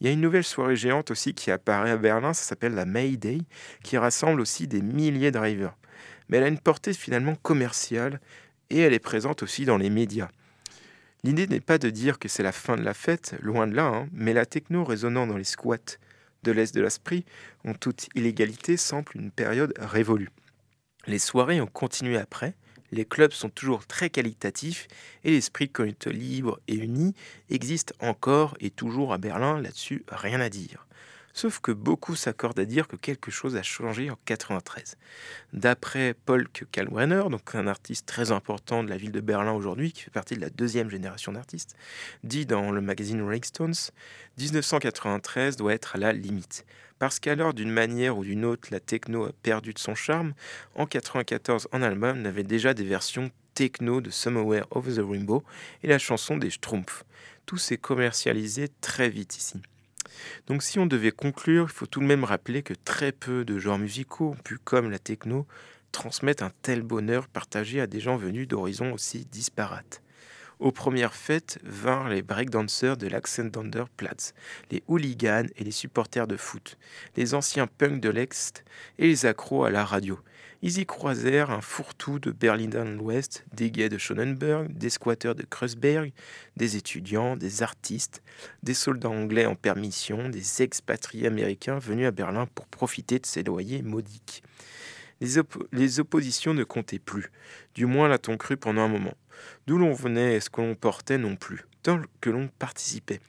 Il 0.00 0.06
y 0.06 0.10
a 0.10 0.12
une 0.12 0.20
nouvelle 0.20 0.44
soirée 0.44 0.76
géante 0.76 1.10
aussi 1.10 1.34
qui 1.34 1.50
apparaît 1.50 1.90
à 1.90 1.96
Berlin, 1.96 2.32
ça 2.32 2.44
s'appelle 2.44 2.74
la 2.74 2.86
May 2.86 3.16
Day, 3.16 3.38
qui 3.82 3.98
rassemble 3.98 4.40
aussi 4.40 4.66
des 4.66 4.82
milliers 4.82 5.30
de 5.30 5.38
drivers. 5.38 5.76
Mais 6.28 6.38
elle 6.38 6.44
a 6.44 6.48
une 6.48 6.58
portée 6.58 6.92
finalement 6.92 7.34
commerciale 7.34 8.20
et 8.70 8.80
elle 8.80 8.94
est 8.94 8.98
présente 8.98 9.42
aussi 9.42 9.64
dans 9.64 9.76
les 9.76 9.90
médias. 9.90 10.28
L'idée 11.22 11.46
n'est 11.46 11.60
pas 11.60 11.76
de 11.78 11.90
dire 11.90 12.18
que 12.18 12.28
c'est 12.28 12.42
la 12.42 12.52
fin 12.52 12.76
de 12.76 12.82
la 12.82 12.94
fête, 12.94 13.34
loin 13.40 13.66
de 13.66 13.74
là, 13.74 13.86
hein, 13.86 14.08
mais 14.12 14.32
la 14.32 14.46
techno 14.46 14.84
résonnant 14.84 15.26
dans 15.26 15.36
les 15.36 15.44
squats 15.44 15.98
de 16.42 16.52
l'Est 16.52 16.74
de 16.74 16.80
l'Esprit, 16.80 17.26
en 17.66 17.74
toute 17.74 18.08
illégalité, 18.14 18.78
semble 18.78 19.12
une 19.14 19.30
période 19.30 19.74
révolue. 19.78 20.30
Les 21.06 21.18
soirées 21.18 21.60
ont 21.60 21.66
continué 21.66 22.16
après, 22.16 22.54
les 22.92 23.04
clubs 23.04 23.32
sont 23.32 23.50
toujours 23.50 23.86
très 23.86 24.10
qualitatifs 24.10 24.88
et 25.24 25.30
l'esprit 25.30 25.68
communauté 25.68 26.12
libre 26.12 26.60
et 26.68 26.74
uni 26.74 27.14
existe 27.48 27.94
encore 28.00 28.56
et 28.60 28.70
toujours 28.70 29.12
à 29.12 29.18
Berlin, 29.18 29.60
là-dessus 29.60 30.04
rien 30.08 30.40
à 30.40 30.48
dire. 30.48 30.86
Sauf 31.32 31.60
que 31.60 31.70
beaucoup 31.70 32.16
s'accordent 32.16 32.58
à 32.58 32.64
dire 32.64 32.88
que 32.88 32.96
quelque 32.96 33.30
chose 33.30 33.56
a 33.56 33.62
changé 33.62 34.10
en 34.10 34.18
93. 34.24 34.96
D'après 35.52 36.14
Paul 36.26 36.48
Kalwenner, 36.72 37.24
donc 37.30 37.54
un 37.54 37.68
artiste 37.68 38.06
très 38.06 38.32
important 38.32 38.82
de 38.82 38.90
la 38.90 38.96
ville 38.96 39.12
de 39.12 39.20
Berlin 39.20 39.52
aujourd'hui, 39.52 39.92
qui 39.92 40.02
fait 40.02 40.10
partie 40.10 40.34
de 40.34 40.40
la 40.40 40.50
deuxième 40.50 40.90
génération 40.90 41.32
d'artistes, 41.32 41.76
dit 42.24 42.46
dans 42.46 42.72
le 42.72 42.80
magazine 42.80 43.22
Rolling 43.22 43.44
Stones, 43.44 43.74
1993 44.38 45.56
doit 45.56 45.72
être 45.72 45.94
à 45.94 45.98
la 45.98 46.12
limite. 46.12 46.64
Parce 47.00 47.18
qu'alors, 47.18 47.54
d'une 47.54 47.70
manière 47.70 48.18
ou 48.18 48.24
d'une 48.24 48.44
autre, 48.44 48.68
la 48.70 48.78
techno 48.78 49.24
a 49.24 49.32
perdu 49.42 49.72
de 49.72 49.78
son 49.78 49.94
charme, 49.94 50.34
en 50.74 50.84
1994, 50.84 51.68
en 51.72 51.80
album, 51.80 52.18
on 52.20 52.24
avait 52.26 52.42
déjà 52.42 52.74
des 52.74 52.84
versions 52.84 53.30
techno 53.54 54.02
de 54.02 54.10
Somewhere 54.10 54.66
Over 54.70 54.92
the 54.92 55.04
Rainbow 55.04 55.42
et 55.82 55.88
la 55.88 55.98
chanson 55.98 56.36
des 56.36 56.50
Schtroumpfs. 56.50 57.04
Tout 57.46 57.56
s'est 57.56 57.78
commercialisé 57.78 58.68
très 58.82 59.08
vite 59.08 59.38
ici. 59.38 59.62
Donc 60.46 60.62
si 60.62 60.78
on 60.78 60.84
devait 60.84 61.10
conclure, 61.10 61.68
il 61.70 61.72
faut 61.72 61.86
tout 61.86 62.00
de 62.00 62.04
même 62.06 62.24
rappeler 62.24 62.62
que 62.62 62.74
très 62.74 63.12
peu 63.12 63.46
de 63.46 63.58
genres 63.58 63.78
musicaux 63.78 64.32
ont 64.32 64.42
pu, 64.42 64.58
comme 64.58 64.90
la 64.90 64.98
techno, 64.98 65.46
transmettre 65.92 66.42
un 66.42 66.52
tel 66.60 66.82
bonheur 66.82 67.28
partagé 67.28 67.80
à 67.80 67.86
des 67.86 68.00
gens 68.00 68.16
venus 68.16 68.46
d'horizons 68.46 68.92
aussi 68.92 69.24
disparates. 69.24 70.02
Aux 70.60 70.72
premières 70.72 71.14
fêtes 71.14 71.58
vinrent 71.64 72.10
les 72.10 72.20
breakdancers 72.20 72.98
de 72.98 73.06
l'Axendanderplatz, 73.06 74.34
les 74.70 74.82
hooligans 74.88 75.48
et 75.56 75.64
les 75.64 75.70
supporters 75.70 76.26
de 76.26 76.36
foot, 76.36 76.76
les 77.16 77.32
anciens 77.32 77.66
punks 77.66 78.02
de 78.02 78.10
l'Est 78.10 78.62
et 78.98 79.06
les 79.06 79.24
accros 79.24 79.64
à 79.64 79.70
la 79.70 79.86
radio. 79.86 80.18
Ils 80.60 80.78
y 80.78 80.84
croisèrent 80.84 81.50
un 81.50 81.62
fourre-tout 81.62 82.18
de 82.18 82.30
Berlin 82.30 82.68
dans 82.68 82.84
l'Ouest, 82.84 83.46
des 83.54 83.70
gays 83.70 83.88
de 83.88 83.96
Schonenberg, 83.96 84.70
des 84.76 84.90
squatteurs 84.90 85.34
de 85.34 85.44
Kreuzberg, 85.44 86.12
des 86.58 86.76
étudiants, 86.76 87.36
des 87.36 87.62
artistes, 87.62 88.22
des 88.62 88.74
soldats 88.74 89.08
anglais 89.08 89.46
en 89.46 89.54
permission, 89.54 90.28
des 90.28 90.60
expatriés 90.60 91.26
américains 91.26 91.78
venus 91.78 92.06
à 92.06 92.10
Berlin 92.10 92.46
pour 92.54 92.66
profiter 92.66 93.18
de 93.18 93.24
ces 93.24 93.42
loyers 93.42 93.80
modiques. 93.80 94.42
Les, 95.22 96.00
oppositions 96.00 96.52
ne 96.52 96.64
comptaient 96.64 96.98
plus, 96.98 97.30
du 97.74 97.86
moins 97.86 98.08
l'a-t-on 98.08 98.36
cru 98.36 98.58
pendant 98.58 98.82
un 98.82 98.88
moment. 98.88 99.14
D'où 99.66 99.78
l'on 99.78 99.92
venait 99.92 100.36
et 100.36 100.40
ce 100.40 100.50
que 100.50 100.60
l'on 100.60 100.74
portait 100.74 101.18
non 101.18 101.36
plus. 101.36 101.64
tant 101.82 102.00
que 102.20 102.30
l'on 102.30 102.48
participait. 102.58 103.20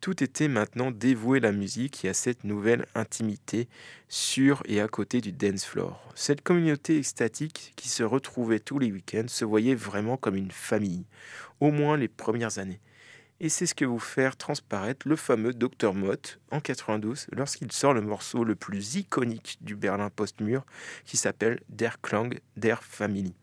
Tout 0.00 0.24
était 0.24 0.48
maintenant 0.48 0.90
dévoué 0.90 1.38
à 1.38 1.42
la 1.42 1.52
musique 1.52 2.04
et 2.04 2.08
à 2.08 2.14
cette 2.14 2.42
nouvelle 2.42 2.86
intimité 2.96 3.68
sur 4.08 4.62
et 4.66 4.80
à 4.80 4.88
côté 4.88 5.20
du 5.20 5.30
dance 5.30 5.64
floor. 5.64 6.12
Cette 6.16 6.42
communauté 6.42 6.98
extatique 6.98 7.72
qui 7.76 7.88
se 7.88 8.02
retrouvait 8.02 8.58
tous 8.58 8.80
les 8.80 8.90
week-ends 8.90 9.28
se 9.28 9.44
voyait 9.44 9.76
vraiment 9.76 10.16
comme 10.16 10.34
une 10.34 10.50
famille, 10.50 11.06
au 11.60 11.70
moins 11.70 11.96
les 11.96 12.08
premières 12.08 12.58
années. 12.58 12.80
Et 13.38 13.48
c'est 13.48 13.66
ce 13.66 13.74
que 13.74 13.84
vous 13.84 13.98
faire 13.98 14.36
transparaître 14.36 15.08
le 15.08 15.16
fameux 15.16 15.52
Dr 15.52 15.94
Mott 15.94 16.38
en 16.50 16.60
92 16.60 17.26
lorsqu'il 17.32 17.72
sort 17.72 17.92
le 17.92 18.00
morceau 18.00 18.44
le 18.44 18.54
plus 18.54 18.96
iconique 18.96 19.58
du 19.60 19.74
Berlin 19.74 20.10
post-mur 20.10 20.64
qui 21.04 21.16
s'appelle 21.16 21.60
Der 21.68 22.00
Klang 22.00 22.38
der 22.56 22.80
Family. 22.82 23.34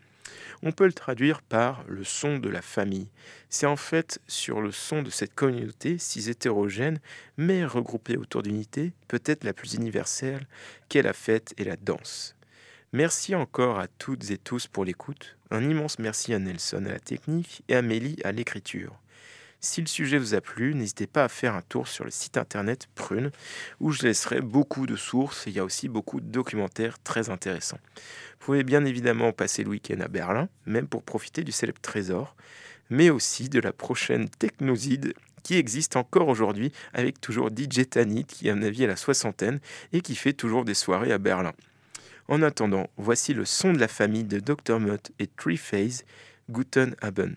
On 0.61 0.71
peut 0.71 0.85
le 0.85 0.93
traduire 0.93 1.41
par 1.41 1.83
le 1.87 2.03
son 2.03 2.37
de 2.37 2.49
la 2.49 2.61
famille. 2.61 3.09
C'est 3.49 3.65
en 3.65 3.77
fait 3.77 4.19
sur 4.27 4.61
le 4.61 4.71
son 4.71 5.01
de 5.01 5.09
cette 5.09 5.33
communauté, 5.33 5.97
si 5.97 6.29
hétérogène, 6.29 6.99
mais 7.37 7.65
regroupée 7.65 8.17
autour 8.17 8.43
d'unité, 8.43 8.91
peut-être 9.07 9.43
la 9.43 9.53
plus 9.53 9.75
universelle, 9.75 10.47
qu'est 10.89 11.01
la 11.01 11.13
fête 11.13 11.53
et 11.57 11.63
la 11.63 11.77
danse. 11.77 12.35
Merci 12.91 13.35
encore 13.35 13.79
à 13.79 13.87
toutes 13.87 14.31
et 14.31 14.37
tous 14.37 14.67
pour 14.67 14.83
l'écoute. 14.83 15.37
Un 15.51 15.63
immense 15.63 15.99
merci 15.99 16.33
à 16.33 16.39
Nelson 16.39 16.83
à 16.85 16.91
la 16.91 16.99
technique 16.99 17.63
et 17.69 17.75
à 17.75 17.81
Mélie 17.81 18.17
à 18.23 18.31
l'écriture. 18.31 18.99
Si 19.61 19.81
le 19.81 19.87
sujet 19.87 20.17
vous 20.17 20.35
a 20.35 20.41
plu, 20.41 20.73
n'hésitez 20.73 21.05
pas 21.05 21.25
à 21.25 21.27
faire 21.27 21.53
un 21.53 21.61
tour 21.61 21.89
sur 21.89 22.05
le 22.05 22.11
site 22.11 22.37
internet 22.37 22.87
Prune, 22.95 23.29
où 23.81 23.91
je 23.91 24.03
laisserai 24.03 24.39
beaucoup 24.39 24.85
de 24.85 24.95
sources 24.95 25.43
il 25.47 25.53
y 25.53 25.59
a 25.59 25.65
aussi 25.65 25.89
beaucoup 25.89 26.21
de 26.21 26.27
documentaires 26.27 26.97
très 27.03 27.29
intéressants. 27.29 27.79
Vous 28.39 28.45
pouvez 28.45 28.63
bien 28.63 28.85
évidemment 28.85 29.33
passer 29.33 29.65
le 29.65 29.71
week-end 29.71 29.99
à 29.99 30.07
Berlin, 30.07 30.47
même 30.65 30.87
pour 30.87 31.03
profiter 31.03 31.43
du 31.43 31.51
célèbre 31.51 31.81
trésor, 31.81 32.37
mais 32.89 33.09
aussi 33.09 33.49
de 33.49 33.59
la 33.59 33.73
prochaine 33.73 34.29
Technoside 34.29 35.13
qui 35.43 35.55
existe 35.55 35.97
encore 35.97 36.29
aujourd'hui 36.29 36.71
avec 36.93 37.19
toujours 37.19 37.49
DJ 37.49 37.89
Tanit 37.89 38.25
qui 38.25 38.49
à 38.49 38.55
mon 38.55 38.63
avis 38.63 38.85
à 38.85 38.87
la 38.87 38.95
soixantaine 38.95 39.59
et 39.91 39.99
qui 39.99 40.15
fait 40.15 40.33
toujours 40.33 40.63
des 40.63 40.73
soirées 40.73 41.11
à 41.11 41.17
Berlin. 41.17 41.53
En 42.29 42.41
attendant, 42.43 42.87
voici 42.95 43.33
le 43.33 43.43
son 43.43 43.73
de 43.73 43.79
la 43.79 43.89
famille 43.89 44.23
de 44.23 44.39
Dr. 44.39 44.79
Mutt 44.79 45.11
et 45.19 45.27
Three 45.27 45.57
Phase, 45.57 46.05
Guten 46.49 46.95
Abend. 47.01 47.35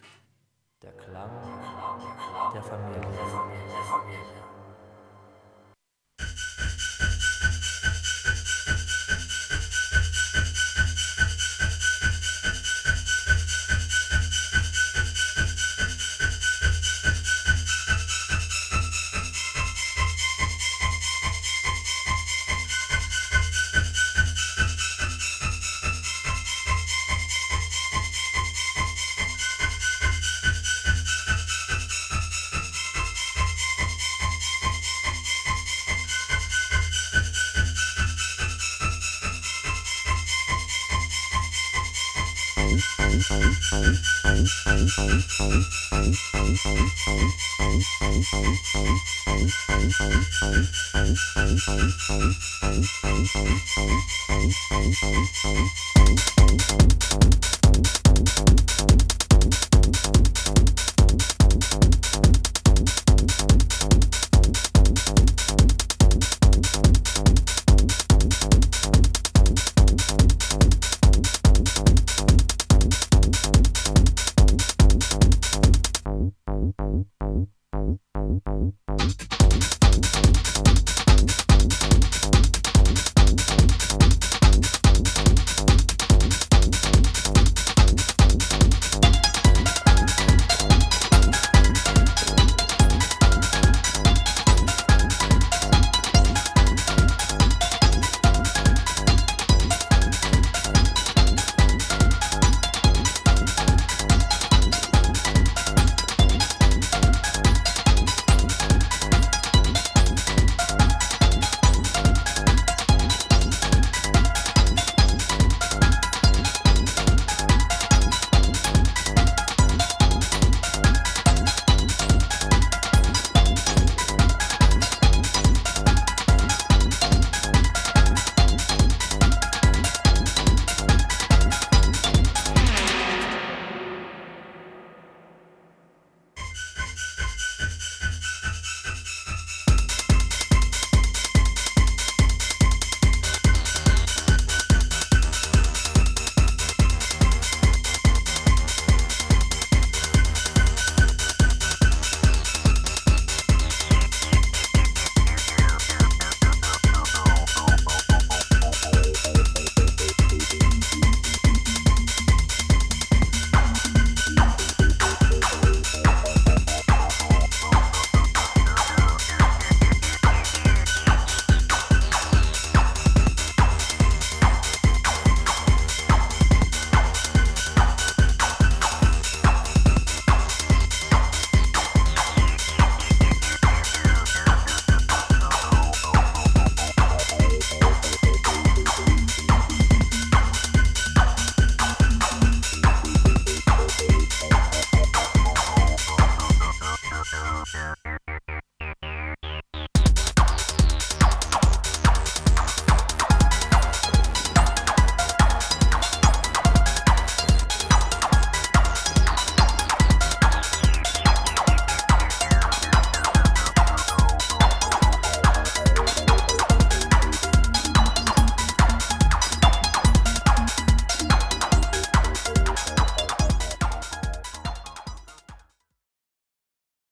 Thank 2.55 3.32
you. 3.32 3.32